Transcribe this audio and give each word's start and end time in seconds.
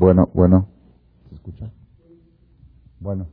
Bueno, 0.00 0.30
bueno. 0.32 0.66
¿Se 1.28 1.34
escucha? 1.34 1.70
Bueno. 3.00 3.26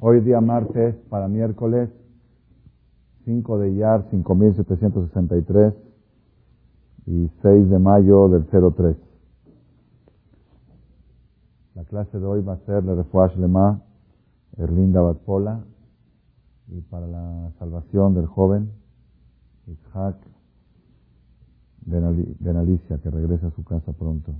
Hoy 0.00 0.20
día 0.20 0.42
martes 0.42 0.94
para 1.08 1.26
miércoles 1.26 1.88
5 3.24 3.58
de 3.58 3.70
Iyar 3.70 4.04
5763 4.10 5.72
y 7.06 7.30
6 7.40 7.70
de 7.70 7.78
mayo 7.78 8.28
del 8.28 8.44
03. 8.44 8.98
La 11.76 11.84
clase 11.84 12.20
de 12.20 12.26
hoy 12.26 12.42
va 12.42 12.52
a 12.52 12.66
ser 12.66 12.82
de 12.82 12.96
Refuash 12.96 13.34
Lema, 13.36 13.80
Erlinda 14.58 15.00
Batpola 15.00 15.64
y 16.68 16.82
para 16.82 17.06
la 17.06 17.50
salvación 17.58 18.14
del 18.14 18.26
joven 18.26 18.70
Ishak 19.68 20.33
Ben 21.86 22.56
Alicia, 22.56 22.98
que 22.98 23.10
regrese 23.10 23.46
a 23.46 23.50
su 23.50 23.64
casa 23.64 23.92
pronto. 23.92 24.32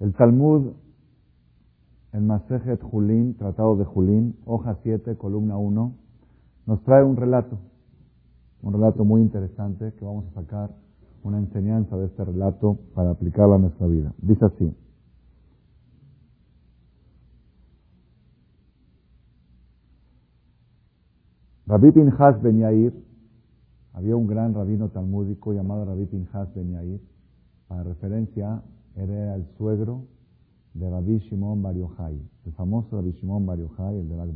El 0.00 0.12
Talmud, 0.14 0.72
el 2.12 2.22
Masejet 2.22 2.82
Julín, 2.82 3.34
Tratado 3.36 3.76
de 3.76 3.84
Julín, 3.84 4.36
hoja 4.44 4.76
7, 4.82 5.16
columna 5.16 5.56
1, 5.56 5.94
nos 6.66 6.82
trae 6.84 7.02
un 7.02 7.16
relato, 7.16 7.58
un 8.62 8.72
relato 8.72 9.04
muy 9.04 9.22
interesante 9.22 9.92
que 9.98 10.04
vamos 10.04 10.26
a 10.26 10.42
sacar 10.42 10.70
una 11.22 11.38
enseñanza 11.38 11.96
de 11.96 12.06
este 12.06 12.24
relato 12.24 12.78
para 12.94 13.10
aplicarlo 13.10 13.54
a 13.54 13.58
nuestra 13.58 13.86
vida. 13.86 14.12
Dice 14.18 14.44
así. 14.44 14.74
Rabbi 21.66 21.92
Pinhas 21.92 22.42
Ben 22.42 22.58
Yair, 22.58 22.92
había 23.94 24.14
un 24.16 24.26
gran 24.26 24.52
rabino 24.52 24.90
talmúdico 24.90 25.54
llamado 25.54 25.86
Rabbi 25.86 26.04
Pinhas 26.04 26.54
Ben 26.54 26.72
Yair, 26.72 27.00
para 27.68 27.82
referencia 27.84 28.62
era 28.94 29.34
el 29.34 29.46
suegro 29.56 30.02
de 30.74 30.90
Rabbi 30.90 31.20
Shimon 31.20 31.62
Bar 31.62 31.74
Yochai. 31.74 32.20
El 32.44 32.52
famoso 32.52 32.96
Rabbi 32.96 33.12
Shimon 33.12 33.46
Bar 33.46 33.58
Yochai, 33.58 33.98
el 33.98 34.10
de 34.10 34.14
Lag 34.14 34.28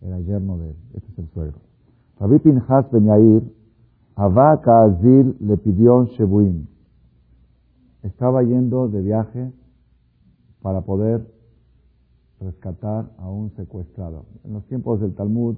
era 0.00 0.20
yerno 0.20 0.58
de 0.58 0.70
él. 0.70 0.76
Este 0.94 1.10
es 1.10 1.18
el 1.18 1.28
suegro. 1.30 1.58
Rabbi 2.20 2.38
Pinhas 2.38 2.88
Ben 2.92 3.06
Yair, 3.06 3.42
Azil 4.14 5.36
le 5.40 5.56
pidió 5.56 6.04
Shebuim. 6.04 6.66
Estaba 8.04 8.44
yendo 8.44 8.88
de 8.88 9.02
viaje 9.02 9.52
para 10.60 10.82
poder 10.82 11.26
rescatar 12.40 13.10
a 13.18 13.28
un 13.28 13.50
secuestrado. 13.56 14.24
En 14.44 14.52
los 14.52 14.64
tiempos 14.66 15.00
del 15.00 15.14
Talmud, 15.14 15.56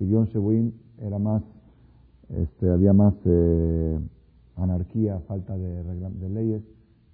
Pidión 0.00 0.24
Shebuim 0.28 0.72
era 1.02 1.18
más, 1.18 1.42
este, 2.30 2.70
había 2.70 2.94
más 2.94 3.12
eh, 3.26 3.98
anarquía, 4.56 5.20
falta 5.28 5.54
de, 5.58 5.84
de, 5.84 6.28
leyes 6.30 6.62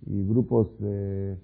y 0.06 0.24
grupos 0.24 0.68
de, 0.78 1.36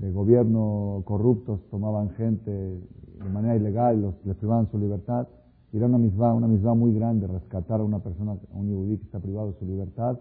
de, 0.00 0.10
gobierno 0.10 1.02
corruptos 1.04 1.60
tomaban 1.70 2.10
gente 2.10 2.50
de 2.50 3.30
manera 3.32 3.54
ilegal, 3.54 4.02
los, 4.02 4.14
les 4.24 4.34
privaban 4.34 4.68
su 4.72 4.78
libertad. 4.80 5.28
Y 5.72 5.76
era 5.76 5.86
una 5.86 5.98
misma, 5.98 6.34
una 6.34 6.48
misma 6.48 6.74
muy 6.74 6.92
grande 6.92 7.28
rescatar 7.28 7.80
a 7.80 7.84
una 7.84 8.00
persona, 8.00 8.32
a 8.32 8.58
un 8.58 8.68
yudí 8.68 8.96
que 8.96 9.04
está 9.04 9.20
privado 9.20 9.52
de 9.52 9.58
su 9.60 9.64
libertad. 9.64 10.18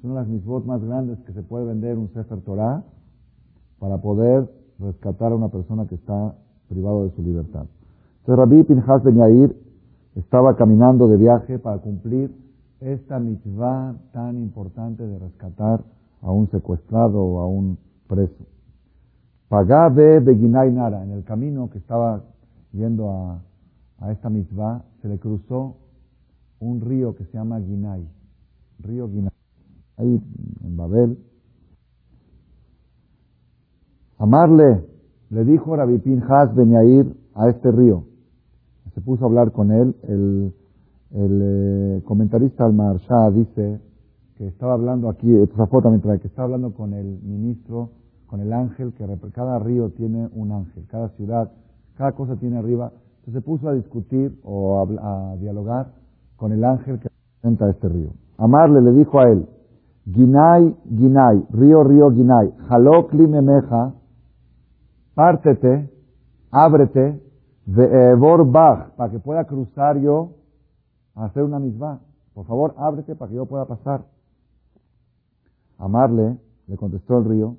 Es 0.00 0.04
una 0.04 0.14
de 0.14 0.20
las 0.20 0.28
misbot 0.28 0.64
más 0.66 0.82
grandes 0.82 1.20
que 1.20 1.32
se 1.32 1.44
puede 1.44 1.64
vender 1.64 1.96
un 1.96 2.08
Sefer 2.08 2.40
Torah 2.40 2.82
para 3.78 3.98
poder 3.98 4.50
rescatar 4.80 5.30
a 5.30 5.36
una 5.36 5.48
persona 5.48 5.86
que 5.86 5.94
está 5.94 6.34
privado 6.68 7.04
de 7.04 7.14
su 7.14 7.22
libertad. 7.22 7.66
Entonces 8.20 8.36
Rabbi 8.36 8.64
Pinhas 8.64 9.04
Ben 9.04 9.14
Yair 9.14 9.65
estaba 10.16 10.56
caminando 10.56 11.08
de 11.08 11.18
viaje 11.18 11.58
para 11.58 11.78
cumplir 11.78 12.34
esta 12.80 13.18
mitzvah 13.18 13.94
tan 14.12 14.36
importante 14.38 15.06
de 15.06 15.18
rescatar 15.18 15.84
a 16.22 16.30
un 16.30 16.50
secuestrado 16.50 17.22
o 17.22 17.40
a 17.40 17.46
un 17.46 17.78
preso. 18.08 18.46
Pagabe 19.48 20.20
Beginay 20.20 20.72
Nara, 20.72 21.04
en 21.04 21.12
el 21.12 21.22
camino 21.24 21.70
que 21.70 21.78
estaba 21.78 22.24
yendo 22.72 23.10
a, 23.10 23.42
esta 24.10 24.28
mitzvah, 24.28 24.84
se 25.00 25.08
le 25.08 25.18
cruzó 25.18 25.76
un 26.60 26.80
río 26.80 27.14
que 27.14 27.24
se 27.24 27.32
llama 27.32 27.60
Ginay, 27.60 28.06
río 28.80 29.08
Ginay, 29.08 29.30
ahí 29.96 30.20
en 30.64 30.76
Babel. 30.76 31.18
Amarle, 34.18 34.84
le 35.30 35.44
dijo 35.44 35.76
Rabbi 35.76 35.98
Pinhas 35.98 36.54
Ben 36.54 36.70
Yair 36.70 37.16
a 37.34 37.48
este 37.48 37.70
río, 37.70 38.04
se 38.96 39.02
puso 39.02 39.24
a 39.24 39.28
hablar 39.28 39.52
con 39.52 39.70
él. 39.72 39.94
El, 40.08 40.54
eh, 41.12 42.02
comentarista 42.06 42.64
Al-Marsha 42.64 43.30
dice 43.30 43.78
que 44.38 44.48
estaba 44.48 44.72
hablando 44.72 45.10
aquí, 45.10 45.32
esta 45.36 45.66
foto 45.66 45.90
también 45.90 46.18
que 46.18 46.26
estaba 46.26 46.46
hablando 46.46 46.72
con 46.72 46.94
el 46.94 47.20
ministro, 47.22 47.90
con 48.26 48.40
el 48.40 48.52
ángel, 48.54 48.94
que 48.94 49.06
cada 49.32 49.58
río 49.58 49.90
tiene 49.90 50.28
un 50.34 50.50
ángel, 50.50 50.86
cada 50.88 51.10
ciudad, 51.10 51.52
cada 51.98 52.12
cosa 52.12 52.36
tiene 52.36 52.56
arriba. 52.56 52.90
Entonces 53.18 53.34
se 53.34 53.40
puso 53.42 53.68
a 53.68 53.74
discutir 53.74 54.40
o 54.44 54.80
a, 54.80 55.36
dialogar 55.36 55.92
con 56.36 56.52
el 56.52 56.64
ángel 56.64 56.98
que 56.98 57.08
representa 57.08 57.68
este 57.68 57.88
río. 57.90 58.10
Amarle 58.38 58.80
le 58.80 58.92
dijo 58.92 59.20
a 59.20 59.28
él, 59.30 59.46
Ginay, 60.10 60.74
Ginay, 60.88 61.44
río, 61.50 61.84
río, 61.84 62.10
Ginay, 62.12 62.50
Jalokli 62.68 63.26
memeja, 63.26 63.92
pártete, 65.14 65.90
ábrete, 66.50 67.25
Bach, 67.66 68.94
para 68.96 69.10
que 69.10 69.18
pueda 69.18 69.44
cruzar 69.44 69.98
yo 69.98 70.34
a 71.14 71.24
hacer 71.26 71.42
una 71.42 71.58
misma. 71.58 72.00
Por 72.34 72.46
favor, 72.46 72.74
ábrete 72.78 73.14
para 73.16 73.28
que 73.30 73.36
yo 73.36 73.46
pueda 73.46 73.66
pasar. 73.66 74.04
Amarle, 75.78 76.38
le 76.68 76.76
contestó 76.76 77.18
el 77.18 77.24
río, 77.24 77.56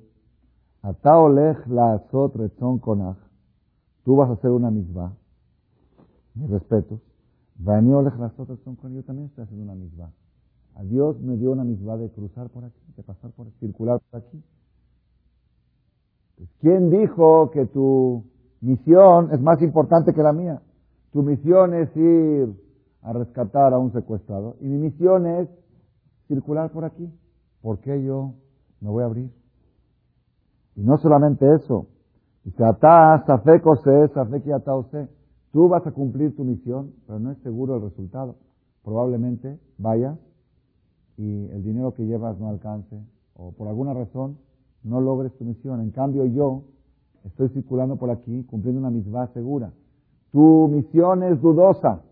Ataolech 0.82 1.66
la 1.66 1.94
azot 1.94 2.32
konach. 2.80 3.18
Tú 4.04 4.16
vas 4.16 4.30
a 4.30 4.34
hacer 4.34 4.50
una 4.50 4.70
misma. 4.70 5.16
Mis 6.34 6.48
respetos. 6.48 7.00
Vaniolech 7.56 8.16
la 8.16 8.26
azot 8.26 8.48
konach. 8.64 8.92
Yo 8.92 9.02
también 9.02 9.26
estoy 9.26 9.44
haciendo 9.44 9.64
una 9.64 9.74
misma. 9.74 10.10
A 10.76 10.84
Dios 10.84 11.20
me 11.20 11.36
dio 11.36 11.50
una 11.50 11.64
misma 11.64 11.96
de 11.96 12.08
cruzar 12.10 12.48
por 12.50 12.64
aquí, 12.64 12.80
de 12.96 13.02
pasar 13.02 13.32
por 13.32 13.50
circular 13.58 14.00
por 14.10 14.20
aquí. 14.20 14.42
¿Quién 16.60 16.90
dijo 16.90 17.50
que 17.50 17.66
tú 17.66 18.24
misión 18.60 19.30
es 19.32 19.40
más 19.40 19.60
importante 19.62 20.12
que 20.12 20.22
la 20.22 20.32
mía. 20.32 20.60
Tu 21.12 21.22
misión 21.22 21.74
es 21.74 21.96
ir 21.96 22.54
a 23.02 23.12
rescatar 23.12 23.72
a 23.72 23.78
un 23.78 23.92
secuestrado 23.92 24.56
y 24.60 24.66
mi 24.66 24.78
misión 24.78 25.26
es 25.26 25.48
circular 26.26 26.70
por 26.70 26.84
aquí. 26.84 27.10
¿Por 27.62 27.78
qué 27.80 28.02
yo 28.02 28.34
me 28.80 28.90
voy 28.90 29.02
a 29.02 29.06
abrir? 29.06 29.30
Y 30.76 30.82
no 30.82 30.96
solamente 30.98 31.54
eso. 31.54 31.86
Dice, 32.44 32.64
atá. 32.64 33.24
Tú 35.50 35.68
vas 35.68 35.86
a 35.86 35.92
cumplir 35.92 36.36
tu 36.36 36.44
misión, 36.44 36.92
pero 37.06 37.18
no 37.18 37.32
es 37.32 37.38
seguro 37.38 37.76
el 37.76 37.82
resultado. 37.82 38.36
Probablemente 38.84 39.58
vayas 39.78 40.18
y 41.16 41.46
el 41.50 41.64
dinero 41.64 41.94
que 41.94 42.06
llevas 42.06 42.38
no 42.38 42.48
alcance 42.48 42.96
o 43.34 43.52
por 43.52 43.66
alguna 43.66 43.92
razón 43.92 44.38
no 44.84 45.00
logres 45.00 45.36
tu 45.36 45.44
misión. 45.44 45.80
En 45.80 45.90
cambio 45.90 46.26
yo 46.26 46.62
Estoy 47.24 47.48
circulando 47.50 47.96
por 47.96 48.10
aquí 48.10 48.44
cumpliendo 48.44 48.80
una 48.80 48.90
misma 48.90 49.26
segura. 49.28 49.72
Tu 50.32 50.68
misión 50.68 51.22
es 51.22 51.40
dudosa 51.40 52.02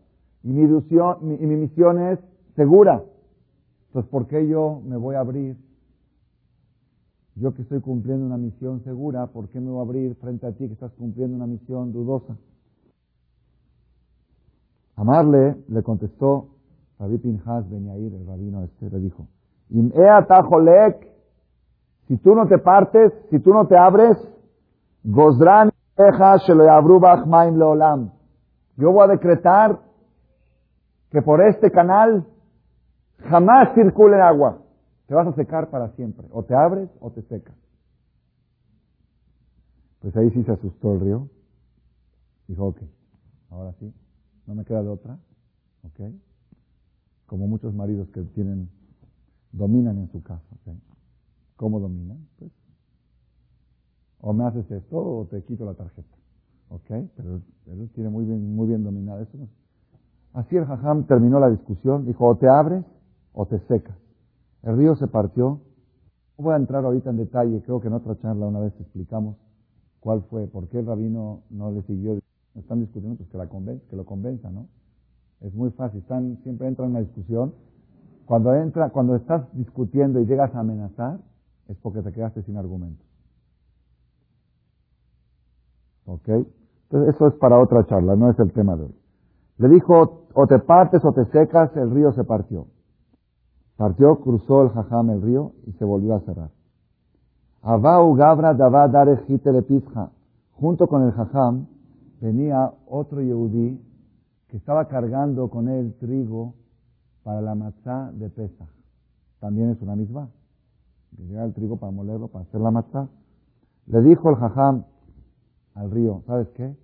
y 0.42 0.48
mi, 0.48 1.56
misión 1.56 2.00
es 2.00 2.18
segura. 2.54 3.02
Entonces, 3.88 4.10
¿por 4.10 4.26
qué 4.26 4.46
yo 4.46 4.80
me 4.84 4.96
voy 4.96 5.16
a 5.16 5.20
abrir? 5.20 5.56
Yo 7.34 7.52
que 7.54 7.62
estoy 7.62 7.80
cumpliendo 7.80 8.24
una 8.24 8.38
misión 8.38 8.82
segura, 8.82 9.26
¿por 9.26 9.48
qué 9.48 9.60
me 9.60 9.70
voy 9.70 9.80
a 9.80 9.82
abrir 9.82 10.14
frente 10.16 10.46
a 10.46 10.52
ti 10.52 10.66
que 10.66 10.72
estás 10.72 10.92
cumpliendo 10.92 11.36
una 11.36 11.46
misión 11.46 11.92
dudosa? 11.92 12.36
Amarle 14.94 15.56
le 15.68 15.82
contestó 15.82 16.48
Rabbi 16.98 17.18
Pinhas 17.18 17.68
Ben 17.68 17.84
Yair, 17.84 18.14
el 18.14 18.26
rabino 18.26 18.64
este, 18.64 18.88
le 18.88 18.98
dijo, 19.00 19.26
si 22.08 22.16
tú 22.18 22.34
no 22.34 22.46
te 22.46 22.58
partes, 22.58 23.12
si 23.30 23.38
tú 23.40 23.52
no 23.52 23.66
te 23.66 23.76
abres, 23.76 24.16
Gozran 25.06 25.70
leolam. 27.56 28.10
Yo 28.76 28.92
voy 28.92 29.04
a 29.04 29.12
decretar 29.12 29.80
que 31.10 31.22
por 31.22 31.40
este 31.40 31.70
canal 31.70 32.26
jamás 33.18 33.72
circule 33.74 34.20
agua. 34.20 34.62
Te 35.06 35.14
vas 35.14 35.28
a 35.28 35.32
secar 35.32 35.70
para 35.70 35.90
siempre. 35.92 36.26
O 36.32 36.42
te 36.42 36.54
abres 36.54 36.90
o 37.00 37.12
te 37.12 37.22
secas. 37.22 37.54
Pues 40.00 40.16
ahí 40.16 40.30
sí 40.30 40.42
se 40.42 40.52
asustó 40.52 40.94
el 40.94 41.00
río. 41.00 41.28
Dijo, 42.48 42.66
ok, 42.66 42.82
ahora 43.50 43.72
sí, 43.78 43.92
no 44.46 44.54
me 44.54 44.64
queda 44.64 44.82
de 44.82 44.88
otra. 44.88 45.18
Ok. 45.84 46.12
Como 47.26 47.46
muchos 47.46 47.74
maridos 47.74 48.08
que 48.10 48.22
tienen, 48.22 48.70
dominan 49.52 49.98
en 49.98 50.08
su 50.10 50.22
casa. 50.22 50.44
Okay. 50.62 50.80
¿Cómo 51.56 51.80
dominan? 51.80 52.26
Pues 52.38 52.50
o 54.20 54.32
me 54.32 54.44
haces 54.44 54.70
esto 54.70 54.96
o 54.96 55.26
te 55.26 55.42
quito 55.44 55.64
la 55.64 55.74
tarjeta. 55.74 56.16
¿Ok? 56.68 57.08
Pero 57.16 57.40
él 57.66 57.90
tiene 57.94 58.10
muy 58.10 58.24
bien, 58.24 58.54
muy 58.54 58.66
bien 58.66 58.82
dominado 58.82 59.20
eso. 59.20 59.38
Así 60.32 60.56
el 60.56 60.66
jajam 60.66 61.06
terminó 61.06 61.40
la 61.40 61.50
discusión, 61.50 62.04
dijo, 62.04 62.26
o 62.26 62.36
te 62.36 62.48
abres 62.48 62.84
o 63.32 63.46
te 63.46 63.58
secas. 63.68 63.96
El 64.62 64.76
río 64.76 64.96
se 64.96 65.06
partió. 65.06 65.60
No 66.36 66.44
voy 66.44 66.54
a 66.54 66.56
entrar 66.56 66.84
ahorita 66.84 67.10
en 67.10 67.16
detalle, 67.16 67.62
creo 67.62 67.80
que 67.80 67.88
en 67.88 67.94
otra 67.94 68.18
charla 68.20 68.46
una 68.46 68.60
vez 68.60 68.74
explicamos 68.78 69.36
cuál 70.00 70.22
fue, 70.24 70.46
por 70.46 70.68
qué 70.68 70.80
el 70.80 70.86
rabino 70.86 71.42
no 71.50 71.70
le 71.70 71.82
siguió. 71.82 72.18
Están 72.54 72.80
discutiendo, 72.80 73.16
pues 73.16 73.28
que, 73.30 73.38
la 73.38 73.48
que 73.48 73.96
lo 73.96 74.04
convenza, 74.04 74.50
¿no? 74.50 74.66
Es 75.40 75.54
muy 75.54 75.70
fácil, 75.70 76.00
están, 76.00 76.38
siempre 76.42 76.66
entran 76.66 76.88
en 76.88 76.96
una 76.96 77.00
discusión. 77.00 77.54
Cuando, 78.24 78.54
entra, 78.54 78.90
cuando 78.90 79.14
estás 79.14 79.46
discutiendo 79.52 80.20
y 80.20 80.26
llegas 80.26 80.54
a 80.54 80.60
amenazar, 80.60 81.20
es 81.68 81.76
porque 81.78 82.02
te 82.02 82.12
quedaste 82.12 82.42
sin 82.42 82.56
argumentos. 82.56 83.05
¿Ok? 86.06 86.28
Entonces 86.28 87.14
eso 87.14 87.26
es 87.26 87.34
para 87.34 87.58
otra 87.58 87.84
charla, 87.86 88.16
no 88.16 88.30
es 88.30 88.38
el 88.38 88.52
tema 88.52 88.76
de 88.76 88.84
hoy. 88.84 88.94
Le 89.58 89.68
dijo, 89.68 90.26
o 90.34 90.46
te 90.46 90.58
partes 90.58 91.04
o 91.04 91.12
te 91.12 91.24
secas, 91.26 91.74
el 91.76 91.90
río 91.90 92.12
se 92.12 92.24
partió. 92.24 92.66
Partió, 93.76 94.20
cruzó 94.20 94.62
el 94.62 94.70
jajam 94.70 95.10
el 95.10 95.22
río 95.22 95.52
y 95.66 95.72
se 95.72 95.84
volvió 95.84 96.14
a 96.14 96.20
cerrar. 96.20 96.50
Abau 97.62 98.14
Gabra 98.14 98.54
Dava 98.54 98.88
Dare 98.88 99.16
Pisja. 99.62 100.10
Junto 100.52 100.86
con 100.86 101.02
el 101.02 101.12
jajam 101.12 101.66
venía 102.20 102.72
otro 102.86 103.20
yehudí 103.20 103.82
que 104.48 104.56
estaba 104.56 104.86
cargando 104.88 105.50
con 105.50 105.68
él 105.68 105.94
trigo 105.98 106.54
para 107.24 107.40
la 107.40 107.54
matzá 107.54 108.12
de 108.12 108.30
Pesach. 108.30 108.68
También 109.40 109.70
es 109.70 109.82
una 109.82 109.96
misma. 109.96 110.28
Llega 111.18 111.44
el 111.44 111.52
trigo 111.54 111.76
para 111.76 111.92
molerlo, 111.92 112.28
para 112.28 112.44
hacer 112.44 112.60
la 112.60 112.70
matzá. 112.70 113.08
Le 113.86 114.00
dijo 114.02 114.30
el 114.30 114.36
jajam 114.36 114.84
al 115.76 115.90
río, 115.90 116.22
¿sabes 116.26 116.48
qué? 116.56 116.74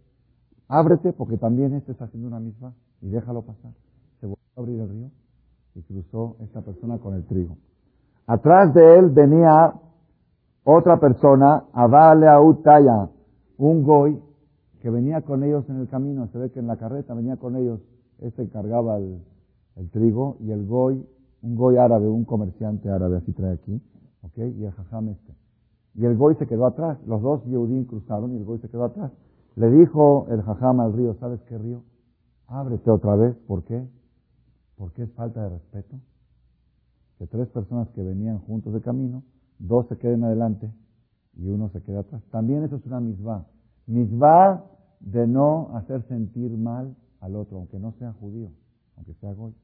Ábrete 0.69 1.12
porque 1.12 1.37
también 1.37 1.75
este 1.75 1.93
está 1.93 2.05
haciendo 2.05 2.29
una 2.29 2.41
misma 2.41 2.75
y 3.00 3.09
déjalo 3.09 3.43
pasar. 3.43 3.73
Se 4.21 4.27
volvió 4.27 4.44
a 4.56 4.61
abrir 4.61 4.81
el 4.81 4.89
río 4.89 5.11
y 5.75 5.83
cruzó 5.83 6.37
esta 6.41 6.61
persona 6.61 6.99
con 6.99 7.15
el 7.15 7.25
trigo. 7.25 7.56
Atrás 8.27 8.73
de 8.75 8.99
él 8.99 9.11
venía 9.11 9.75
otra 10.65 11.00
persona, 11.00 11.65
Avale 11.73 12.29
Autaya, 12.29 13.09
un 13.59 13.83
goy 13.83 14.23
que 14.81 14.91
venía 14.91 15.23
con 15.23 15.43
ellos 15.43 15.69
en 15.69 15.81
el 15.81 15.88
camino. 15.88 16.29
Se 16.29 16.38
ve 16.38 16.50
que 16.50 16.61
en 16.61 16.67
la 16.67 16.77
carreta 16.77 17.15
venía 17.15 17.37
con 17.37 17.56
ellos. 17.56 17.81
Este 18.21 18.49
cargaba 18.49 18.99
el, 18.99 19.21
trigo 19.91 20.37
y 20.41 20.50
el 20.53 20.67
goy, 20.67 21.05
un 21.43 21.56
goy 21.56 21.77
árabe, 21.77 22.09
un 22.09 22.25
comerciante 22.25 22.88
árabe, 22.88 23.17
así 23.17 23.33
trae 23.33 23.55
aquí, 23.55 23.83
¿ok? 24.23 24.38
Y 24.38 24.65
el 24.65 24.73
jajam 24.73 25.09
este. 25.09 25.42
Y 25.94 26.05
el 26.05 26.17
goy 26.17 26.35
se 26.37 26.47
quedó 26.47 26.67
atrás. 26.67 26.99
Los 27.06 27.23
dos 27.23 27.44
Yehudim 27.44 27.85
cruzaron 27.85 28.33
y 28.33 28.37
el 28.37 28.44
goy 28.44 28.59
se 28.59 28.69
quedó 28.69 28.85
atrás. 28.85 29.12
Le 29.56 29.71
dijo 29.71 30.27
el 30.31 30.43
jajam 30.43 30.81
al 30.81 30.93
río, 30.93 31.15
¿sabes 31.15 31.41
qué 31.43 31.59
río? 31.59 31.83
Ábrete 32.47 32.91
otra 32.91 33.17
vez. 33.17 33.37
¿Por 33.47 33.65
qué? 33.65 33.87
Porque 34.77 35.03
es 35.03 35.12
falta 35.12 35.43
de 35.43 35.50
respeto. 35.50 35.97
Que 37.19 37.27
tres 37.27 37.49
personas 37.49 37.89
que 37.91 38.03
venían 38.03 38.39
juntos 38.39 38.73
de 38.73 38.81
camino, 38.81 39.23
dos 39.59 39.87
se 39.89 39.99
queden 39.99 40.25
adelante 40.25 40.71
y 41.37 41.49
uno 41.49 41.69
se 41.69 41.83
queda 41.83 42.00
atrás. 42.00 42.23
También 42.31 42.62
eso 42.65 42.77
es 42.77 42.87
una 42.87 43.00
misma. 43.00 43.47
Misma 43.87 44.65
de 45.00 45.27
no 45.27 45.71
hacer 45.75 46.03
sentir 46.09 46.56
mal 46.56 46.97
al 47.21 47.37
otro, 47.37 47.59
aunque 47.59 47.79
no 47.79 47.93
sea 47.93 48.12
judío, 48.12 48.50
aunque 48.97 49.15
sea 49.15 49.33
goy. 49.33 49.55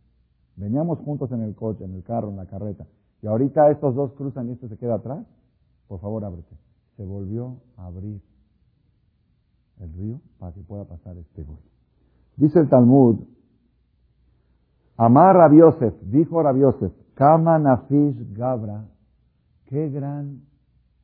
Veníamos 0.56 0.98
juntos 1.00 1.30
en 1.32 1.42
el 1.42 1.54
coche, 1.54 1.84
en 1.84 1.94
el 1.94 2.02
carro, 2.02 2.30
en 2.30 2.36
la 2.36 2.46
carreta, 2.46 2.86
y 3.22 3.26
ahorita 3.26 3.70
estos 3.70 3.94
dos 3.94 4.12
cruzan 4.12 4.48
y 4.48 4.52
este 4.52 4.68
se 4.68 4.76
queda 4.76 4.94
atrás. 4.94 5.24
Por 5.88 6.00
favor, 6.00 6.24
ábrete. 6.24 6.54
Se 6.96 7.04
volvió 7.04 7.56
a 7.76 7.86
abrir 7.86 8.20
el 9.80 9.92
río 9.94 10.20
para 10.38 10.52
que 10.52 10.60
pueda 10.60 10.84
pasar 10.84 11.16
este 11.16 11.42
goy. 11.42 11.58
Dice 12.36 12.60
el 12.60 12.68
Talmud, 12.68 13.20
Amar 14.96 15.36
Rabiosef, 15.36 15.94
dijo 16.02 16.42
Rabiosef, 16.42 16.92
Kama 17.14 17.58
Nafish 17.58 18.34
Gabra, 18.34 18.84
qué 19.66 19.88
gran 19.90 20.42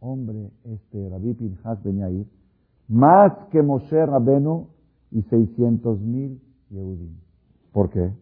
hombre 0.00 0.50
este 0.64 1.08
Rabbi 1.08 1.34
Pinhas 1.34 1.82
Ben 1.82 1.98
Yair, 1.98 2.26
más 2.88 3.32
que 3.50 3.62
Moshe 3.62 4.04
Rabenu 4.04 4.69
y 5.10 5.22
600 5.22 6.00
mil 6.00 6.40
Yehudim. 6.70 7.16
¿Por 7.72 7.90
qué? 7.90 8.12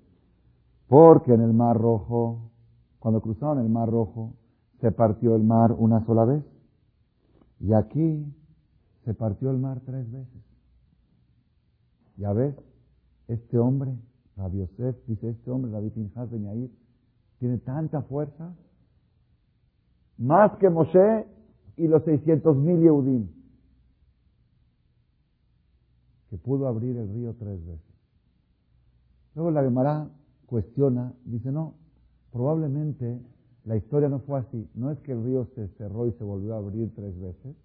Porque 0.88 1.32
en 1.32 1.40
el 1.40 1.52
Mar 1.52 1.78
Rojo, 1.78 2.50
cuando 2.98 3.20
cruzaron 3.20 3.58
el 3.58 3.68
Mar 3.68 3.90
Rojo, 3.90 4.34
se 4.80 4.92
partió 4.92 5.34
el 5.36 5.42
mar 5.42 5.72
una 5.72 6.04
sola 6.04 6.24
vez. 6.24 6.44
Y 7.62 7.72
aquí 7.72 8.26
se 9.04 9.14
partió 9.14 9.50
el 9.50 9.58
mar 9.58 9.80
tres 9.86 10.10
veces. 10.10 10.42
Ya 12.16 12.32
ves, 12.32 12.54
este 13.28 13.58
hombre, 13.58 13.96
Rabbi 14.36 14.58
Yosef, 14.58 14.96
dice 15.06 15.30
este 15.30 15.50
hombre, 15.50 15.70
Rabbi 15.70 15.90
Ben 15.94 16.44
Yair, 16.44 16.70
tiene 17.38 17.58
tanta 17.58 18.02
fuerza, 18.02 18.54
más 20.18 20.58
que 20.58 20.68
Moshe 20.68 21.26
y 21.76 21.88
los 21.88 22.04
600 22.04 22.56
mil 22.56 22.80
Yehudim 22.80 23.28
que 26.32 26.38
pudo 26.38 26.66
abrir 26.66 26.96
el 26.96 27.12
río 27.12 27.34
tres 27.34 27.62
veces. 27.66 27.94
Luego 29.34 29.50
la 29.50 29.62
Gemara 29.62 30.08
cuestiona, 30.46 31.12
dice, 31.26 31.52
no, 31.52 31.74
probablemente 32.32 33.20
la 33.64 33.76
historia 33.76 34.08
no 34.08 34.18
fue 34.20 34.40
así. 34.40 34.68
No 34.74 34.90
es 34.90 34.98
que 35.00 35.12
el 35.12 35.22
río 35.24 35.46
se 35.54 35.68
cerró 35.78 36.06
y 36.06 36.12
se 36.12 36.24
volvió 36.24 36.54
a 36.54 36.58
abrir 36.58 36.92
tres 36.94 37.18
veces, 37.20 37.56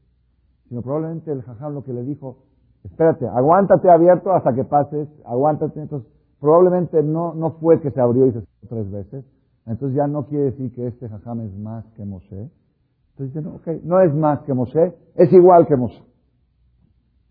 sino 0.69 0.81
probablemente 0.81 1.31
el 1.31 1.41
jajam 1.41 1.73
lo 1.73 1.83
que 1.83 1.93
le 1.93 2.03
dijo, 2.03 2.37
espérate, 2.83 3.27
aguántate 3.27 3.89
abierto 3.89 4.31
hasta 4.31 4.53
que 4.53 4.63
pases, 4.63 5.07
aguántate. 5.25 5.81
Entonces, 5.81 6.09
probablemente 6.39 7.01
no, 7.01 7.33
no 7.33 7.51
fue 7.53 7.81
que 7.81 7.91
se 7.91 7.99
abrió 7.99 8.27
y 8.27 8.31
se 8.31 8.41
cerró 8.41 8.67
tres 8.69 8.91
veces. 8.91 9.25
Entonces 9.65 9.97
ya 9.97 10.07
no 10.07 10.27
quiere 10.27 10.45
decir 10.45 10.73
que 10.73 10.87
este 10.87 11.09
jajam 11.09 11.41
es 11.41 11.57
más 11.57 11.85
que 11.95 12.05
Moshe. 12.05 12.49
Entonces 13.11 13.33
dice, 13.33 13.41
no, 13.41 13.55
ok, 13.55 13.83
no 13.83 13.99
es 13.99 14.13
más 14.13 14.41
que 14.41 14.53
Moshe, 14.53 14.93
es 15.15 15.33
igual 15.33 15.65
que 15.65 15.75
Moshe. 15.75 16.03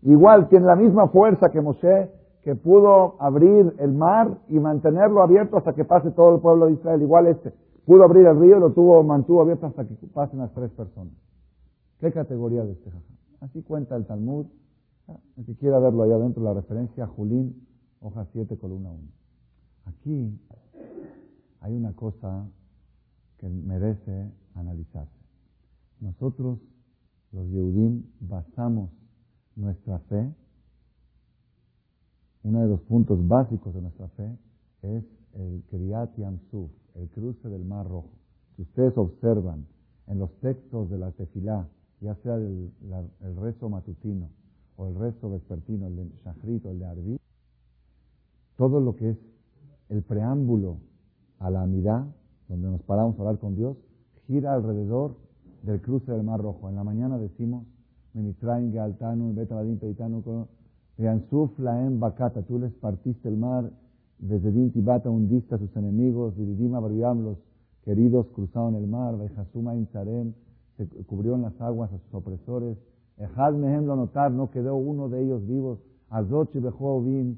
Igual 0.03 0.47
tiene 0.49 0.65
la 0.65 0.75
misma 0.75 1.07
fuerza 1.07 1.49
que 1.49 1.61
Moshe, 1.61 2.11
que 2.43 2.55
pudo 2.55 3.15
abrir 3.19 3.73
el 3.79 3.93
mar 3.93 4.37
y 4.49 4.59
mantenerlo 4.59 5.21
abierto 5.21 5.57
hasta 5.57 5.73
que 5.73 5.85
pase 5.85 6.11
todo 6.11 6.35
el 6.35 6.41
pueblo 6.41 6.67
de 6.67 6.73
Israel. 6.73 7.01
Igual 7.01 7.27
este 7.27 7.53
pudo 7.87 8.03
abrir 8.03 8.25
el 8.25 8.37
río 8.37 8.59
lo 8.59 8.73
tuvo, 8.73 9.01
mantuvo 9.01 9.41
abierto 9.41 9.65
hasta 9.65 9.87
que 9.87 9.95
pasen 10.07 10.39
las 10.39 10.53
tres 10.53 10.69
personas. 10.71 11.13
¿Qué 11.99 12.11
categoría 12.11 12.65
de 12.65 12.73
este 12.73 12.91
jajam? 12.91 13.17
Así 13.39 13.63
cuenta 13.63 13.95
el 13.95 14.05
Talmud. 14.05 14.45
El 15.37 15.45
que 15.45 15.55
quiera 15.55 15.79
verlo 15.79 16.03
allá 16.03 16.15
adentro, 16.15 16.43
la 16.43 16.53
referencia 16.53 17.07
Julín, 17.07 17.65
hoja 18.01 18.27
7, 18.33 18.57
columna 18.57 18.91
1. 18.91 19.01
Aquí 19.85 20.37
hay 21.61 21.73
una 21.73 21.93
cosa 21.93 22.45
que 23.37 23.47
merece 23.47 24.33
analizarse. 24.53 25.17
Nosotros, 26.01 26.59
los 27.31 27.47
Yehudim, 27.47 28.03
basamos 28.19 28.89
nuestra 29.55 29.99
fe, 29.99 30.29
uno 32.43 32.61
de 32.61 32.67
los 32.67 32.81
puntos 32.81 33.25
básicos 33.25 33.73
de 33.73 33.81
nuestra 33.81 34.09
fe 34.09 34.37
es 34.81 35.05
el 35.35 35.63
Kriyat 35.69 36.17
Yamsuf, 36.17 36.69
el 36.97 37.09
cruce 37.09 37.47
del 37.49 37.63
Mar 37.63 37.87
Rojo. 37.87 38.09
Si 38.55 38.63
ustedes 38.63 38.97
observan 38.97 39.65
en 40.07 40.19
los 40.19 40.31
textos 40.39 40.89
de 40.89 40.97
la 40.97 41.11
Tefilá, 41.11 41.67
ya 42.01 42.15
sea 42.15 42.35
el, 42.35 42.71
rezo 43.39 43.69
matutino 43.69 44.29
o 44.77 44.87
el 44.87 44.95
rezo 44.95 45.29
vespertino, 45.29 45.87
el 45.87 45.95
de 45.95 46.11
Shachrit 46.23 46.65
o 46.65 46.71
el 46.71 46.79
de 46.79 46.85
Arbi, 46.85 47.19
todo 48.55 48.79
lo 48.79 48.95
que 48.95 49.11
es 49.11 49.17
el 49.89 50.01
preámbulo 50.01 50.77
a 51.39 51.49
la 51.49 51.63
amidad, 51.63 52.05
donde 52.47 52.69
nos 52.69 52.81
paramos 52.83 53.17
a 53.17 53.21
hablar 53.21 53.39
con 53.39 53.55
Dios, 53.55 53.77
gira 54.25 54.53
alrededor 54.53 55.15
del 55.63 55.81
cruce 55.81 56.11
del 56.11 56.23
Mar 56.23 56.41
Rojo. 56.41 56.69
En 56.69 56.75
la 56.75 56.83
mañana 56.83 57.17
decimos 57.17 57.65
Mimitrain, 58.13 58.71
Galtanu, 58.71 59.33
Betaladim, 59.33 59.77
Peitanu, 59.77 60.47
Yansuf, 60.97 61.57
Laem, 61.59 61.99
Bakata, 61.99 62.41
tú 62.41 62.57
les 62.57 62.73
partiste 62.73 63.29
el 63.29 63.37
mar, 63.37 63.71
desde 64.19 64.69
Tibata 64.69 65.09
hundiste 65.09 65.55
a 65.55 65.57
sus 65.57 65.75
enemigos, 65.75 66.35
Viridima, 66.35 66.79
Barbiam, 66.79 67.23
los 67.23 67.37
queridos 67.83 68.27
cruzaron 68.33 68.75
el 68.75 68.87
mar, 68.87 69.17
Bejasuma, 69.17 69.75
Inzarem, 69.75 70.33
se 70.77 70.87
cubrió 71.05 71.35
en 71.35 71.43
las 71.43 71.59
aguas 71.61 71.91
a 71.91 71.97
sus 71.97 72.13
opresores, 72.13 72.77
Ejad 73.17 73.53
Mehem 73.53 73.85
lo 73.85 73.95
notar, 73.95 74.31
no 74.31 74.51
quedó 74.51 74.75
uno 74.75 75.09
de 75.09 75.23
ellos 75.23 75.45
vivos, 75.47 75.79
Azot 76.09 76.55
y 76.55 76.59
Behovim, 76.59 77.37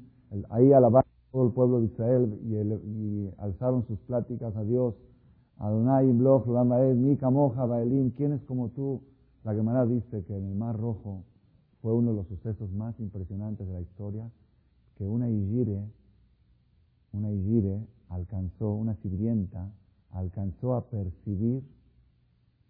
ahí 0.50 0.72
alabaron 0.72 1.10
todo 1.32 1.46
el 1.46 1.52
pueblo 1.52 1.80
de 1.80 1.86
Israel 1.86 2.38
y, 2.44 3.30
alzaron 3.38 3.86
sus 3.86 3.98
pláticas 4.00 4.54
a 4.56 4.64
Dios, 4.64 4.94
Adonai, 5.58 6.10
Bloch, 6.12 6.46
Lamaed, 6.46 6.96
Mika, 6.96 7.30
Moja, 7.30 7.64
Baelim, 7.64 8.10
¿quién 8.10 8.32
es 8.32 8.42
como 8.44 8.68
tú? 8.70 9.02
La 9.44 9.54
Gemara 9.54 9.86
dice 9.86 10.24
que 10.24 10.36
en 10.36 10.46
el 10.46 10.54
Mar 10.54 10.78
Rojo 10.78 11.24
fue 11.80 11.94
uno 11.94 12.10
de 12.10 12.16
los 12.16 12.26
sucesos 12.28 12.70
más 12.72 12.98
impresionantes 13.00 13.66
de 13.66 13.72
la 13.72 13.80
historia, 13.80 14.30
que 14.96 15.06
una 15.06 15.30
Igire, 15.30 15.82
una 17.12 17.30
Igire 17.30 17.86
alcanzó, 18.08 18.74
una 18.74 18.94
sirvienta, 18.96 19.70
alcanzó 20.12 20.74
a 20.74 20.88
percibir 20.88 21.62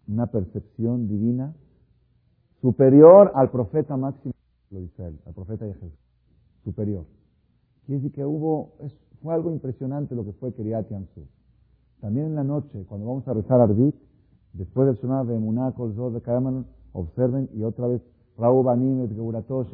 una 0.07 0.27
percepción 0.27 1.07
divina 1.07 1.53
superior 2.61 3.31
al 3.35 3.49
profeta 3.49 3.97
máximo 3.97 4.33
de 4.69 4.81
Israel, 4.81 5.19
al 5.25 5.33
profeta 5.33 5.65
de 5.65 5.73
Jesús, 5.73 5.93
superior. 6.63 7.05
Quiere 7.85 8.01
decir 8.01 8.15
que 8.15 8.25
hubo, 8.25 8.73
Fue 9.21 9.33
algo 9.33 9.51
impresionante 9.51 10.15
lo 10.15 10.25
que 10.25 10.33
fue 10.33 10.53
Kiryat 10.53 10.89
Yamsuf. 10.89 11.27
También 11.99 12.27
en 12.27 12.35
la 12.35 12.43
noche, 12.43 12.85
cuando 12.87 13.05
vamos 13.05 13.27
a 13.27 13.33
rezar 13.33 13.61
Arbit, 13.61 13.95
después 14.53 14.87
del 14.87 14.95
Shema 14.97 15.23
de 15.23 15.35
Emuná, 15.35 15.71
Kolzor, 15.73 16.13
de 16.13 16.21
Kayamanon, 16.21 16.65
observen 16.93 17.47
y 17.53 17.63
otra 17.63 17.87
vez, 17.87 18.01
Raúl 18.37 18.65
Banim, 18.65 19.07
Geuratosh, 19.13 19.71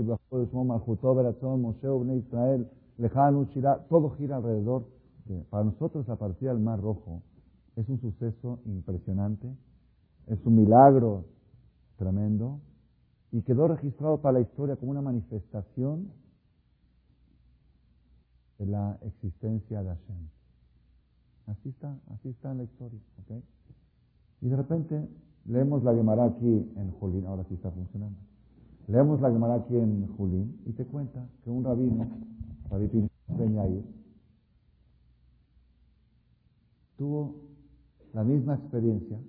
Moshe, 1.62 2.18
Israel, 2.18 2.68
Lejanu, 2.98 3.46
Shirah, 3.46 3.86
todo 3.89 4.12
gira 4.12 4.38
alrededor. 4.38 4.86
para 5.50 5.63
nosotros, 5.63 6.08
la 6.08 6.16
partida 6.16 6.54
del 6.54 6.63
Mar 6.63 6.80
Rojo 6.80 7.22
es 7.75 7.88
un 7.89 8.00
suceso 8.00 8.60
impresionante, 8.66 9.48
es 10.27 10.44
un 10.46 10.56
milagro 10.56 11.25
tremendo 11.98 12.60
y 13.32 13.42
quedó 13.42 13.68
registrado 13.68 14.22
para 14.22 14.39
la 14.39 14.42
historia 14.42 14.75
como 14.77 14.92
una 14.92 15.01
manifestación 15.01 16.12
de 18.58 18.66
la 18.66 18.98
existencia 19.01 19.84
de 19.84 19.89
Hashem. 19.89 20.30
Así 21.48 21.70
está, 21.70 21.96
así 22.13 22.30
está 22.30 22.51
en 22.51 22.58
la 22.58 22.63
historia. 22.63 23.00
¿okay? 23.24 23.44
Y 24.42 24.50
de 24.50 24.56
repente 24.56 25.08
leemos 25.46 25.84
la 25.84 25.94
Gemara 25.94 26.25
aquí 26.25 26.72
en 26.75 26.92
Julín, 27.00 27.25
ahora 27.25 27.44
sí 27.48 27.54
está 27.54 27.72
funcionando. 27.72 28.18
Leemos 28.88 29.22
la 29.22 29.32
Gemara 29.32 29.56
aquí 29.56 29.75
en 29.75 30.08
Julín 30.16 30.60
y 30.66 30.72
te 30.72 30.86
cuenta 30.86 31.27
que 31.44 31.50
un 31.50 31.63
rabino, 31.63 32.08
Rabí 32.70 33.10
Peñair, 33.38 33.84
tuvo 36.98 37.36
la 38.14 38.24
misma 38.24 38.56
experiencia 38.56 39.20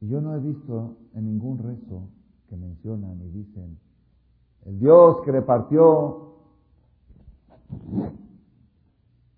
y 0.00 0.08
yo 0.08 0.20
no 0.20 0.34
he 0.34 0.40
visto 0.40 0.96
en 1.14 1.26
ningún 1.26 1.58
rezo 1.58 2.08
que 2.48 2.56
mencionan 2.56 3.20
y 3.20 3.30
dicen, 3.30 3.78
el 4.64 4.78
Dios 4.78 5.22
que 5.24 5.32
repartió 5.32 6.28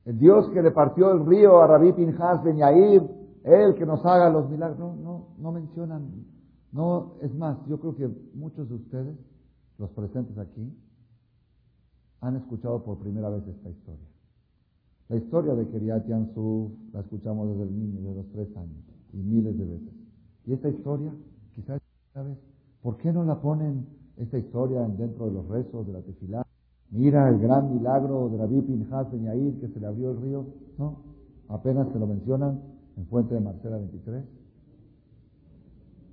el 0.05 0.19
Dios 0.19 0.49
que 0.51 0.63
le 0.63 0.71
partió 0.71 1.13
el 1.13 1.27
río 1.27 1.61
a 1.61 1.67
Rabí 1.67 1.93
Pinjas 1.93 2.43
Ben 2.43 2.57
Yair, 2.57 3.03
Él 3.45 3.75
que 3.75 3.87
nos 3.87 4.05
haga 4.05 4.31
los 4.31 4.49
milagros. 4.51 4.79
No, 4.79 4.97
no, 4.97 5.29
no 5.39 5.53
mencionan. 5.53 6.11
No, 6.73 7.15
es 7.21 7.35
más, 7.35 7.59
yo 7.69 7.79
creo 7.81 7.95
que 7.97 8.09
muchos 8.35 8.69
de 8.69 8.75
ustedes, 8.77 9.17
los 9.79 9.91
presentes 9.91 10.37
aquí, 10.39 10.73
han 12.21 12.37
escuchado 12.37 12.83
por 12.85 12.99
primera 12.99 13.31
vez 13.31 13.47
esta 13.47 13.71
historia. 13.71 14.07
La 15.09 15.17
historia 15.17 15.55
de 15.55 15.67
Keriat 15.69 16.07
Yansuf 16.07 16.71
la 16.93 17.01
escuchamos 17.01 17.49
desde 17.49 17.65
el 17.65 17.79
niño, 17.79 18.01
de 18.09 18.15
los 18.15 18.27
tres 18.31 18.57
años, 18.57 18.79
y 19.13 19.17
miles 19.17 19.59
de 19.59 19.65
veces. 19.65 19.95
Y 20.47 20.53
esta 20.53 20.69
historia, 20.69 21.13
quizás, 21.55 21.81
¿sabes? 22.15 22.37
¿Por 22.83 22.97
qué 22.99 23.13
no 23.13 23.25
la 23.25 23.41
ponen 23.41 23.87
esta 24.17 24.39
historia 24.39 24.87
dentro 24.87 25.27
de 25.27 25.33
los 25.33 25.49
rezos, 25.49 25.87
de 25.87 25.93
la 25.93 26.01
tefilá? 26.03 26.47
Mira 26.91 27.29
el 27.29 27.39
gran 27.41 27.75
milagro 27.75 28.29
de 28.29 28.39
Rabí 28.39 28.61
Pinjas 28.63 29.13
en 29.13 29.25
Yair, 29.25 29.61
que 29.61 29.69
se 29.69 29.81
le 29.81 29.87
abrió 29.87 30.13
el 30.13 30.21
río. 30.21 30.47
No, 30.79 31.03
apenas 31.49 31.89
se 31.93 31.99
lo 31.99 32.07
mencionan 32.07 32.61
en 32.97 33.07
Fuente 33.07 33.35
de 33.35 33.41
Marcela 33.41 33.79
23, 33.79 34.25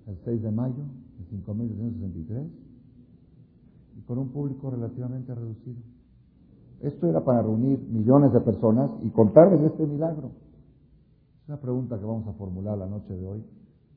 el 0.08 0.18
6 0.24 0.42
de 0.42 0.52
mayo 0.52 0.84
de 1.20 1.26
5663, 1.30 2.48
y 3.98 4.02
con 4.02 4.18
un 4.18 4.30
público 4.30 4.72
relativamente 4.72 5.36
reducido. 5.36 5.82
Esto 6.82 7.08
era 7.08 7.24
para 7.24 7.42
reunir 7.42 7.80
millones 7.90 8.32
de 8.34 8.42
personas 8.42 8.92
y 9.04 9.10
contarles 9.10 9.62
este 9.62 9.86
milagro. 9.86 10.32
Es 11.42 11.50
una 11.50 11.60
pregunta 11.60 11.98
que 11.98 12.06
vamos 12.06 12.28
a 12.28 12.34
formular 12.34 12.78
la 12.78 12.88
noche 12.88 13.16
de 13.16 13.26
hoy, 13.26 13.44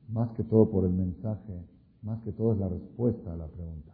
más 0.09 0.31
que 0.31 0.43
todo 0.43 0.69
por 0.69 0.85
el 0.85 0.91
mensaje, 0.91 1.65
más 2.01 2.21
que 2.23 2.31
todo 2.31 2.53
es 2.53 2.59
la 2.59 2.69
respuesta 2.69 3.33
a 3.33 3.37
la 3.37 3.47
pregunta. 3.47 3.91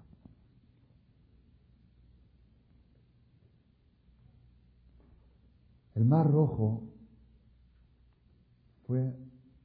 El 5.96 6.06
Mar 6.06 6.32
Rojo 6.32 6.84
fue 8.86 9.16